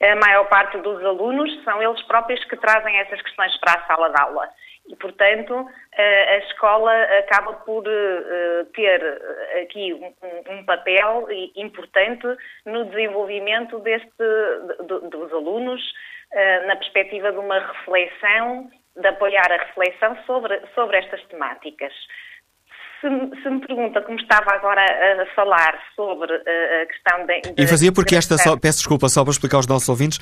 a 0.02 0.16
maior 0.16 0.46
parte 0.46 0.80
dos 0.80 1.06
alunos 1.06 1.64
são 1.64 1.80
eles 1.80 2.02
próprios 2.08 2.44
que 2.46 2.58
trazem 2.58 2.98
essas 2.98 3.22
questões 3.22 3.56
para 3.60 3.74
a 3.80 3.86
sala 3.86 4.10
de 4.10 4.20
aula. 4.20 4.50
E, 4.92 4.96
portanto, 4.98 5.66
a 5.98 6.38
escola 6.40 6.92
acaba 7.20 7.54
por 7.54 7.84
ter 8.74 9.22
aqui 9.64 9.94
um, 10.50 10.66
papel 10.66 11.28
importante 11.56 12.28
no 12.66 12.86
desenvolvimento 12.86 13.80
deste, 13.80 14.10
de, 14.10 15.10
dos 15.10 15.32
alunos, 15.32 15.82
na 16.68 16.76
perspectiva 16.76 17.32
de 17.32 17.38
uma 17.38 17.60
reflexão 17.60 18.70
de 18.98 19.08
apoiar 19.08 19.50
a 19.50 19.64
reflexão 19.64 20.18
sobre, 20.26 20.60
sobre 20.76 20.98
estas 20.98 21.24
temáticas. 21.26 21.94
Se, 23.02 23.42
se, 23.42 23.50
me 23.50 23.60
pergunta 23.66 24.02
como 24.02 24.18
estava 24.20 24.54
agora 24.54 24.82
a, 24.82 25.26
falar 25.36 25.78
sobre 25.96 26.34
a 26.34 26.86
questão 26.86 27.26
de, 27.26 27.62
E 27.62 27.68
fazia 27.68 27.92
porque 27.92 28.16
esta 28.16 28.38
só, 28.38 28.58
peço 28.58 28.78
desculpa 28.78 29.10
só 29.10 29.24
para 29.24 29.32
explicar 29.32 29.58
aos 29.58 29.68
nossos 29.68 29.90
ouvintes, 29.90 30.20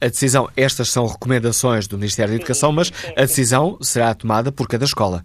a 0.00 0.06
decisão, 0.06 0.48
estas 0.56 0.92
são 0.92 1.06
recomendações 1.06 1.88
do 1.88 1.96
Ministério 1.96 2.30
da 2.32 2.36
Educação, 2.36 2.70
sim, 2.70 2.76
mas 2.76 2.88
sim, 2.88 3.08
sim, 3.08 3.14
a 3.16 3.22
decisão 3.22 3.78
será 3.80 4.14
tomada 4.14 4.52
por 4.52 4.68
cada 4.68 4.84
escola. 4.84 5.22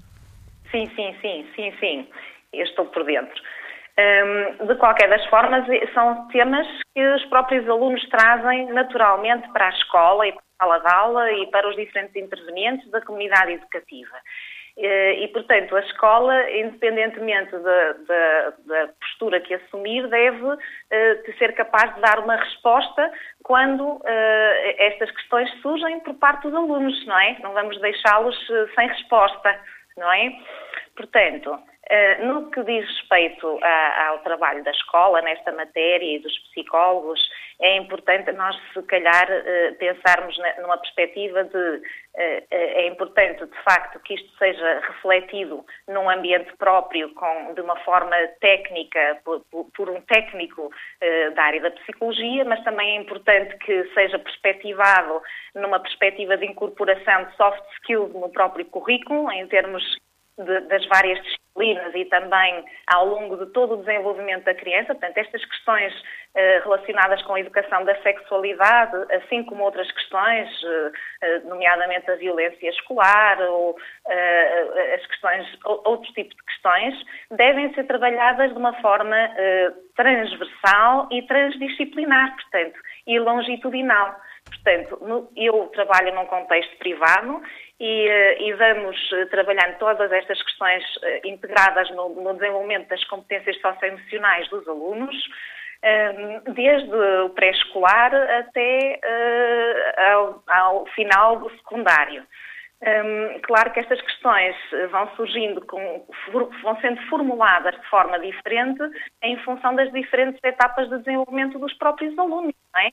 Sim, 0.71 0.89
sim, 0.95 1.15
sim, 1.21 1.45
sim, 1.55 1.73
sim. 1.79 2.07
Eu 2.53 2.63
estou 2.63 2.85
por 2.87 3.03
dentro. 3.05 3.41
Um, 3.97 4.67
de 4.67 4.75
qualquer 4.75 5.09
das 5.09 5.25
formas, 5.27 5.65
são 5.93 6.27
temas 6.27 6.67
que 6.93 7.01
os 7.15 7.25
próprios 7.25 7.67
alunos 7.69 8.03
trazem 8.09 8.67
naturalmente 8.73 9.47
para 9.53 9.67
a 9.67 9.69
escola 9.69 10.27
e 10.27 10.33
para 10.33 10.41
a 10.41 10.65
sala 10.65 10.79
de 10.79 10.93
aula 10.93 11.31
e 11.31 11.47
para 11.47 11.69
os 11.69 11.75
diferentes 11.77 12.15
intervenientes 12.15 12.89
da 12.91 13.01
comunidade 13.01 13.53
educativa. 13.53 14.17
Eh, 14.77 15.23
e, 15.23 15.27
portanto, 15.29 15.73
a 15.75 15.79
escola, 15.79 16.51
independentemente 16.51 17.57
da, 17.57 17.93
da, 17.93 18.53
da 18.65 18.87
postura 18.99 19.39
que 19.39 19.53
assumir, 19.53 20.05
deve 20.09 20.43
uh, 20.45 21.37
ser 21.37 21.53
capaz 21.55 21.95
de 21.95 22.01
dar 22.01 22.19
uma 22.19 22.35
resposta 22.35 23.09
quando 23.41 23.85
uh, 23.85 24.01
estas 24.77 25.09
questões 25.11 25.49
surgem 25.61 26.01
por 26.01 26.15
parte 26.15 26.41
dos 26.43 26.53
alunos, 26.53 27.05
não 27.05 27.17
é? 27.17 27.37
Não 27.41 27.53
vamos 27.53 27.79
deixá-los 27.79 28.35
sem 28.75 28.87
resposta, 28.89 29.57
não 29.95 30.11
é? 30.11 30.33
Portanto, 30.97 31.57
Uh, 31.85 32.25
no 32.25 32.49
que 32.49 32.63
diz 32.63 32.83
respeito 32.83 33.59
a, 33.61 34.07
ao 34.07 34.19
trabalho 34.19 34.63
da 34.63 34.71
escola 34.71 35.21
nesta 35.21 35.51
matéria 35.51 36.15
e 36.15 36.19
dos 36.19 36.35
psicólogos, 36.49 37.19
é 37.61 37.77
importante 37.77 38.31
nós, 38.31 38.55
se 38.73 38.81
calhar, 38.83 39.29
uh, 39.29 39.75
pensarmos 39.75 40.35
numa 40.61 40.77
perspectiva 40.79 41.43
de. 41.43 41.57
Uh, 41.57 42.41
é 42.49 42.87
importante, 42.87 43.45
de 43.45 43.63
facto, 43.63 43.99
que 43.99 44.15
isto 44.15 44.35
seja 44.39 44.79
refletido 44.79 45.63
num 45.87 46.09
ambiente 46.09 46.51
próprio, 46.57 47.13
com, 47.13 47.53
de 47.53 47.61
uma 47.61 47.75
forma 47.81 48.15
técnica, 48.41 49.19
por, 49.23 49.41
por, 49.51 49.69
por 49.75 49.89
um 49.89 50.01
técnico 50.01 50.71
da 51.35 51.43
área 51.43 51.61
da 51.61 51.71
psicologia, 51.71 52.45
mas 52.45 52.63
também 52.63 52.97
é 52.97 53.01
importante 53.01 53.57
que 53.57 53.83
seja 53.93 54.17
perspectivado 54.17 55.21
numa 55.53 55.79
perspectiva 55.79 56.37
de 56.37 56.45
incorporação 56.45 57.25
de 57.25 57.35
soft 57.35 57.63
skills 57.73 58.13
no 58.13 58.29
próprio 58.29 58.65
currículo, 58.65 59.29
em 59.31 59.45
termos 59.47 59.83
de, 60.37 60.61
das 60.61 60.85
várias 60.87 61.17
disciplinas 61.17 61.44
e 61.57 62.05
também 62.05 62.65
ao 62.87 63.05
longo 63.05 63.37
de 63.37 63.51
todo 63.51 63.75
o 63.75 63.77
desenvolvimento 63.77 64.43
da 64.43 64.53
criança. 64.53 64.93
Portanto, 64.93 65.17
estas 65.17 65.43
questões 65.45 65.93
eh, 66.35 66.59
relacionadas 66.63 67.21
com 67.21 67.35
a 67.35 67.39
educação 67.39 67.85
da 67.85 67.95
sexualidade, 68.01 68.93
assim 69.13 69.41
como 69.45 69.63
outras 69.63 69.89
questões, 69.89 70.49
eh, 70.65 70.91
eh, 71.21 71.39
nomeadamente 71.45 72.11
a 72.11 72.15
violência 72.15 72.69
escolar 72.69 73.39
ou 73.41 73.77
as 74.93 75.05
questões, 75.07 75.47
outros 75.63 76.13
tipos 76.13 76.35
de 76.35 76.43
questões, 76.43 76.93
devem 77.31 77.73
ser 77.73 77.85
trabalhadas 77.85 78.51
de 78.51 78.57
uma 78.57 78.73
forma 78.81 79.15
transversal 79.95 81.07
e 81.11 81.21
transdisciplinar, 81.23 82.35
portanto, 82.35 82.79
e 83.07 83.17
longitudinal. 83.17 84.15
Portanto, 84.45 85.29
eu 85.35 85.67
trabalho 85.73 86.13
num 86.15 86.25
contexto 86.25 86.77
privado 86.77 87.41
e, 87.79 88.07
eh, 88.07 88.41
e 88.41 88.53
vamos 88.53 88.97
eh, 89.13 89.25
trabalhando 89.25 89.77
todas 89.77 90.11
estas 90.11 90.41
questões 90.41 90.83
eh, 91.03 91.21
integradas 91.25 91.89
no, 91.91 92.09
no 92.09 92.33
desenvolvimento 92.33 92.87
das 92.87 93.03
competências 93.05 93.59
socioemocionais 93.59 94.47
dos 94.49 94.67
alunos, 94.67 95.15
desde 96.55 96.95
o 96.95 97.29
pré-escolar 97.29 98.11
até 98.15 98.99
ao, 100.13 100.41
ao, 100.47 100.85
final 100.95 101.37
do 101.37 101.49
secundário. 101.57 102.25
claro 103.43 103.71
que 103.71 103.81
estas 103.81 104.01
questões 104.01 104.55
vão 104.89 105.07
surgindo, 105.15 105.63
com, 105.67 106.07
vão 106.63 106.79
sendo 106.81 106.99
formuladas 107.07 107.79
de 107.79 107.87
forma 107.87 108.17
diferente 108.19 108.81
em 109.21 109.37
função 109.43 109.75
das 109.75 109.91
diferentes 109.91 110.39
etapas 110.43 110.89
de 110.89 110.97
desenvolvimento 110.99 111.59
dos 111.59 111.73
próprios 111.75 112.17
alunos, 112.17 112.55
não 112.73 112.81
é? 112.81 112.89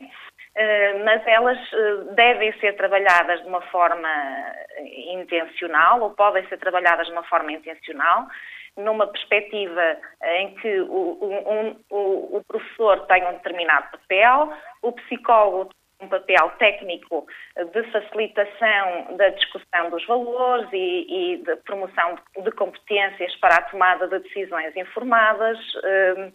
Eh, 0.54 1.02
mas 1.02 1.26
elas 1.26 1.58
eh, 1.72 2.14
devem 2.14 2.52
ser 2.60 2.76
trabalhadas 2.76 3.40
de 3.40 3.48
uma 3.48 3.62
forma 3.62 4.08
intencional 5.08 6.02
ou 6.02 6.10
podem 6.10 6.46
ser 6.48 6.58
trabalhadas 6.58 7.06
de 7.06 7.12
uma 7.12 7.22
forma 7.24 7.52
intencional, 7.52 8.26
numa 8.76 9.06
perspectiva 9.06 9.96
em 10.22 10.54
que 10.56 10.80
o, 10.80 11.18
um, 11.22 11.76
o, 11.90 12.36
o 12.38 12.44
professor 12.46 13.06
tem 13.06 13.26
um 13.26 13.32
determinado 13.32 13.90
papel, 13.92 14.52
o 14.82 14.92
psicólogo 14.92 15.70
um 16.02 16.08
papel 16.08 16.50
técnico 16.58 17.26
de 17.72 17.82
facilitação 17.92 19.16
da 19.16 19.28
discussão 19.28 19.88
dos 19.90 20.04
valores 20.06 20.68
e, 20.72 21.06
e 21.08 21.36
de 21.38 21.56
promoção 21.64 22.18
de, 22.42 22.50
competências 22.52 23.34
para 23.36 23.54
a 23.56 23.62
tomada 23.62 24.08
de 24.08 24.18
decisões 24.18 24.76
informadas. 24.76 25.58
Eh, 25.84 26.32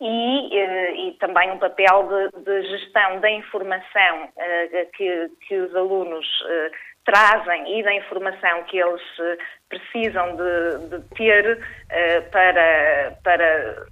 e, 0.00 0.56
eh, 0.56 0.94
e, 0.94 1.12
também 1.18 1.50
um 1.50 1.58
papel 1.58 2.08
de, 2.08 2.42
de 2.44 2.62
gestão 2.70 3.20
da 3.20 3.30
informação 3.30 4.24
uh, 4.24 4.90
que, 4.96 5.30
que, 5.46 5.56
os 5.56 5.74
alunos 5.76 6.26
uh, 6.40 6.70
trazem 7.04 7.78
e 7.78 7.82
da 7.82 7.92
informação 7.94 8.62
que 8.64 8.78
eles 8.78 9.02
precisam 9.68 10.36
de, 10.36 10.88
de 10.88 11.08
ter 11.14 11.58
para, 12.30 13.16
para, 13.24 13.86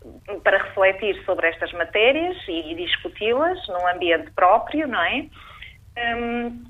para 0.44 0.58
refletir 0.58 1.24
sobre 1.24 1.48
estas 1.48 1.72
matérias 1.72 2.36
e, 2.46 2.74
discuti-las 2.74 3.66
num 3.68 3.88
ambiente 3.88 4.30
próprio, 4.32 4.86
não 4.86 5.02
é? 5.02 5.26
Um, 5.96 6.67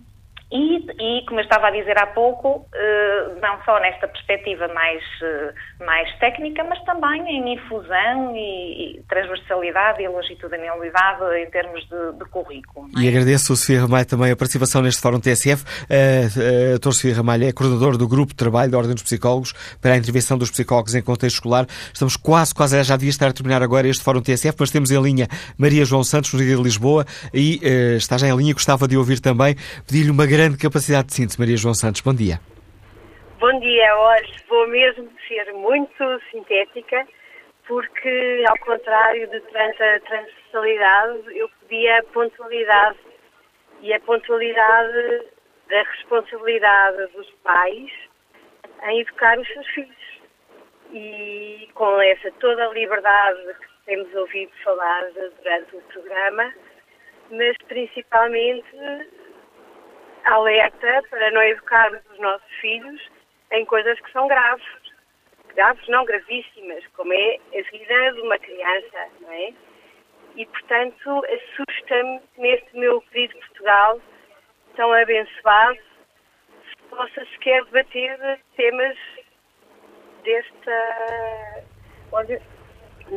e, 0.50 0.76
e, 0.98 1.26
como 1.26 1.40
eu 1.40 1.44
estava 1.44 1.68
a 1.68 1.70
dizer 1.70 1.98
há 1.98 2.06
pouco, 2.06 2.66
eh, 2.74 3.34
não 3.42 3.62
só 3.66 3.78
nesta 3.80 4.08
perspectiva 4.08 4.66
mais, 4.68 5.02
eh, 5.22 5.52
mais 5.84 6.18
técnica, 6.18 6.64
mas 6.64 6.82
também 6.84 7.20
em 7.28 7.52
infusão 7.52 8.34
e, 8.34 8.96
e 8.96 9.02
transversalidade 9.10 10.02
e 10.02 10.08
longitudinalidade 10.08 11.22
em 11.36 11.50
termos 11.50 11.86
de, 11.86 12.18
de 12.18 12.24
currículo. 12.30 12.88
É? 12.96 13.02
E 13.02 13.08
agradeço, 13.08 13.54
Sofia 13.54 13.82
Ramalho, 13.82 14.06
também 14.06 14.30
a 14.30 14.36
participação 14.36 14.80
neste 14.80 15.02
Fórum 15.02 15.20
TSF. 15.20 15.64
A 15.90 16.70
doutora 16.70 16.94
Sofia 16.94 17.14
Ramalho 17.14 17.44
é 17.44 17.52
coordenadora 17.52 17.98
do 17.98 18.08
Grupo 18.08 18.32
de 18.32 18.36
Trabalho 18.36 18.70
da 18.70 18.78
Ordem 18.78 18.94
dos 18.94 19.02
Psicólogos 19.02 19.52
para 19.82 19.92
a 19.92 19.96
intervenção 19.98 20.38
dos 20.38 20.50
psicólogos 20.50 20.94
em 20.94 21.02
contexto 21.02 21.36
escolar. 21.36 21.66
Estamos 21.92 22.16
quase, 22.16 22.54
quase, 22.54 22.82
já 22.84 22.96
devia 22.96 23.10
estar 23.10 23.28
a 23.28 23.32
terminar 23.34 23.62
agora 23.62 23.86
este 23.86 24.02
Fórum 24.02 24.22
TSF, 24.22 24.56
mas 24.58 24.70
temos 24.70 24.90
em 24.90 25.00
linha 25.02 25.28
Maria 25.58 25.84
João 25.84 26.02
Santos, 26.02 26.32
no 26.32 26.38
Dia 26.38 26.56
de 26.56 26.62
Lisboa, 26.62 27.04
e 27.34 27.60
uh, 27.62 27.96
está 27.98 28.16
já 28.16 28.28
em 28.28 28.34
linha, 28.34 28.54
gostava 28.54 28.88
de 28.88 28.96
ouvir 28.96 29.20
também, 29.20 29.54
pedir-lhe 29.86 30.10
uma 30.10 30.24
grande 30.24 30.37
capacidade 30.56 31.08
de 31.08 31.14
síntese, 31.14 31.38
Maria 31.38 31.56
João 31.56 31.74
Santos. 31.74 32.00
Bom 32.00 32.14
dia. 32.14 32.38
Bom 33.40 33.58
dia. 33.58 33.96
Hoje 33.96 34.34
vou 34.48 34.68
mesmo 34.68 35.10
ser 35.26 35.52
muito 35.52 36.20
sintética, 36.30 37.06
porque, 37.66 38.44
ao 38.48 38.58
contrário 38.60 39.28
de 39.28 39.40
tanta 39.40 40.00
transversalidade, 40.06 41.36
eu 41.36 41.50
pedi 41.60 41.88
a 41.88 42.02
pontualidade. 42.04 42.98
E 43.82 43.92
a 43.92 44.00
pontualidade 44.00 45.26
da 45.68 45.82
responsabilidade 45.82 47.12
dos 47.12 47.30
pais 47.42 47.90
em 48.84 49.00
educar 49.00 49.38
os 49.38 49.48
seus 49.48 49.66
filhos. 49.68 50.20
E 50.92 51.68
com 51.74 52.00
essa 52.00 52.30
toda 52.38 52.64
a 52.64 52.72
liberdade 52.72 53.40
que 53.60 53.86
temos 53.86 54.14
ouvido 54.14 54.52
falar 54.62 55.04
durante 55.12 55.76
o 55.76 55.80
programa, 55.92 56.54
mas 57.30 57.56
principalmente 57.66 58.76
alerta 60.28 61.02
para 61.10 61.30
não 61.30 61.42
educarmos 61.42 62.00
os 62.10 62.18
nossos 62.18 62.50
filhos 62.60 63.00
em 63.52 63.64
coisas 63.64 63.98
que 64.00 64.12
são 64.12 64.28
graves. 64.28 64.66
Graves, 65.54 65.88
não 65.88 66.04
gravíssimas, 66.04 66.86
como 66.96 67.12
é 67.12 67.38
a 67.52 67.62
vida 67.70 68.12
de 68.12 68.20
uma 68.20 68.38
criança, 68.38 69.08
não 69.20 69.32
é? 69.32 69.52
E, 70.36 70.46
portanto, 70.46 71.24
assusta-me 71.24 72.20
neste 72.36 72.76
meu 72.76 73.00
querido 73.02 73.36
Portugal, 73.38 74.00
tão 74.76 74.92
abençoado, 74.92 75.78
se 76.68 76.76
possa 76.88 77.24
sequer 77.32 77.64
debater 77.64 78.40
temas 78.56 78.96
desta. 80.22 81.64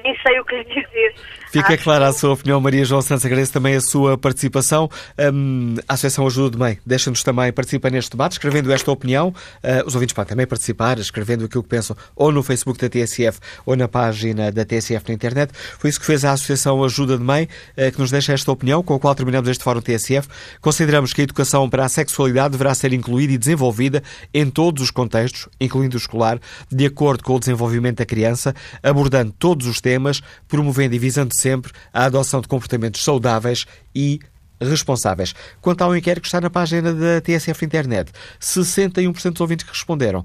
Nem 0.03 0.15
sei 0.21 0.39
o 0.39 0.45
que 0.45 0.55
lhe 0.55 0.63
dizer. 0.63 1.15
Fica 1.51 1.73
Acho 1.73 1.83
clara 1.83 2.07
a 2.07 2.13
sua 2.13 2.31
opinião, 2.31 2.61
Maria 2.61 2.85
João 2.85 3.01
Santos. 3.01 3.25
Agradeço 3.25 3.51
também 3.51 3.75
a 3.75 3.81
sua 3.81 4.17
participação. 4.17 4.89
Um, 5.33 5.75
a 5.85 5.95
Associação 5.95 6.25
Ajuda 6.25 6.51
de 6.51 6.57
Mãe 6.57 6.79
deixa-nos 6.85 7.23
também 7.23 7.51
participar 7.51 7.91
neste 7.91 8.11
debate, 8.11 8.33
escrevendo 8.33 8.71
esta 8.71 8.89
opinião. 8.89 9.33
Uh, 9.61 9.85
os 9.85 9.93
ouvintes 9.93 10.13
podem 10.13 10.29
também 10.29 10.47
participar, 10.47 10.97
escrevendo 10.97 11.43
aquilo 11.43 11.61
que 11.61 11.67
pensam 11.67 11.93
ou 12.15 12.31
no 12.31 12.41
Facebook 12.41 12.79
da 12.79 12.87
TSF 12.87 13.39
ou 13.65 13.75
na 13.75 13.89
página 13.89 14.49
da 14.49 14.63
TSF 14.63 15.09
na 15.09 15.13
internet. 15.13 15.51
Foi 15.77 15.89
isso 15.89 15.99
que 15.99 16.05
fez 16.05 16.23
a 16.23 16.31
Associação 16.31 16.81
Ajuda 16.85 17.17
de 17.17 17.23
Mãe, 17.23 17.49
uh, 17.77 17.91
que 17.91 17.99
nos 17.99 18.11
deixa 18.11 18.31
esta 18.31 18.49
opinião, 18.49 18.81
com 18.81 18.95
a 18.95 18.99
qual 18.99 19.13
terminamos 19.13 19.49
este 19.49 19.61
Fórum 19.61 19.81
TSF. 19.81 20.29
Consideramos 20.61 21.11
que 21.11 21.19
a 21.19 21.23
educação 21.25 21.69
para 21.69 21.83
a 21.83 21.89
sexualidade 21.89 22.51
deverá 22.51 22.73
ser 22.73 22.93
incluída 22.93 23.33
e 23.33 23.37
desenvolvida 23.37 24.01
em 24.33 24.49
todos 24.49 24.81
os 24.81 24.89
contextos, 24.89 25.49
incluindo 25.59 25.97
o 25.97 25.99
escolar, 25.99 26.39
de 26.71 26.85
acordo 26.85 27.25
com 27.25 27.35
o 27.35 27.39
desenvolvimento 27.39 27.97
da 27.97 28.05
criança, 28.05 28.55
abordando 28.81 29.33
todos 29.37 29.67
os 29.67 29.80
temas, 29.81 30.21
promovendo 30.47 30.95
e 30.95 30.99
visando 30.99 31.37
sempre 31.37 31.71
a 31.91 32.05
adoção 32.05 32.39
de 32.39 32.47
comportamentos 32.47 33.03
saudáveis 33.03 33.65
e 33.93 34.19
responsáveis. 34.59 35.33
Quanto 35.59 35.81
ao 35.81 35.95
inquérito 35.95 36.21
que 36.21 36.27
está 36.27 36.39
na 36.39 36.49
página 36.49 36.93
da 36.93 37.19
TSF 37.19 37.65
Internet, 37.65 38.11
61% 38.39 39.31
dos 39.31 39.41
ouvintes 39.41 39.65
que 39.65 39.71
responderam 39.71 40.23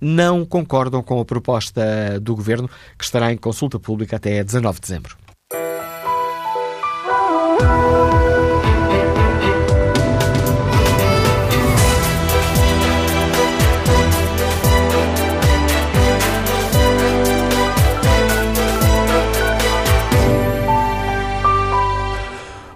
não 0.00 0.44
concordam 0.44 1.02
com 1.02 1.20
a 1.20 1.24
proposta 1.24 2.18
do 2.20 2.34
governo, 2.34 2.68
que 2.98 3.04
estará 3.04 3.32
em 3.32 3.36
consulta 3.36 3.78
pública 3.78 4.16
até 4.16 4.42
19 4.42 4.76
de 4.76 4.80
dezembro. 4.82 5.16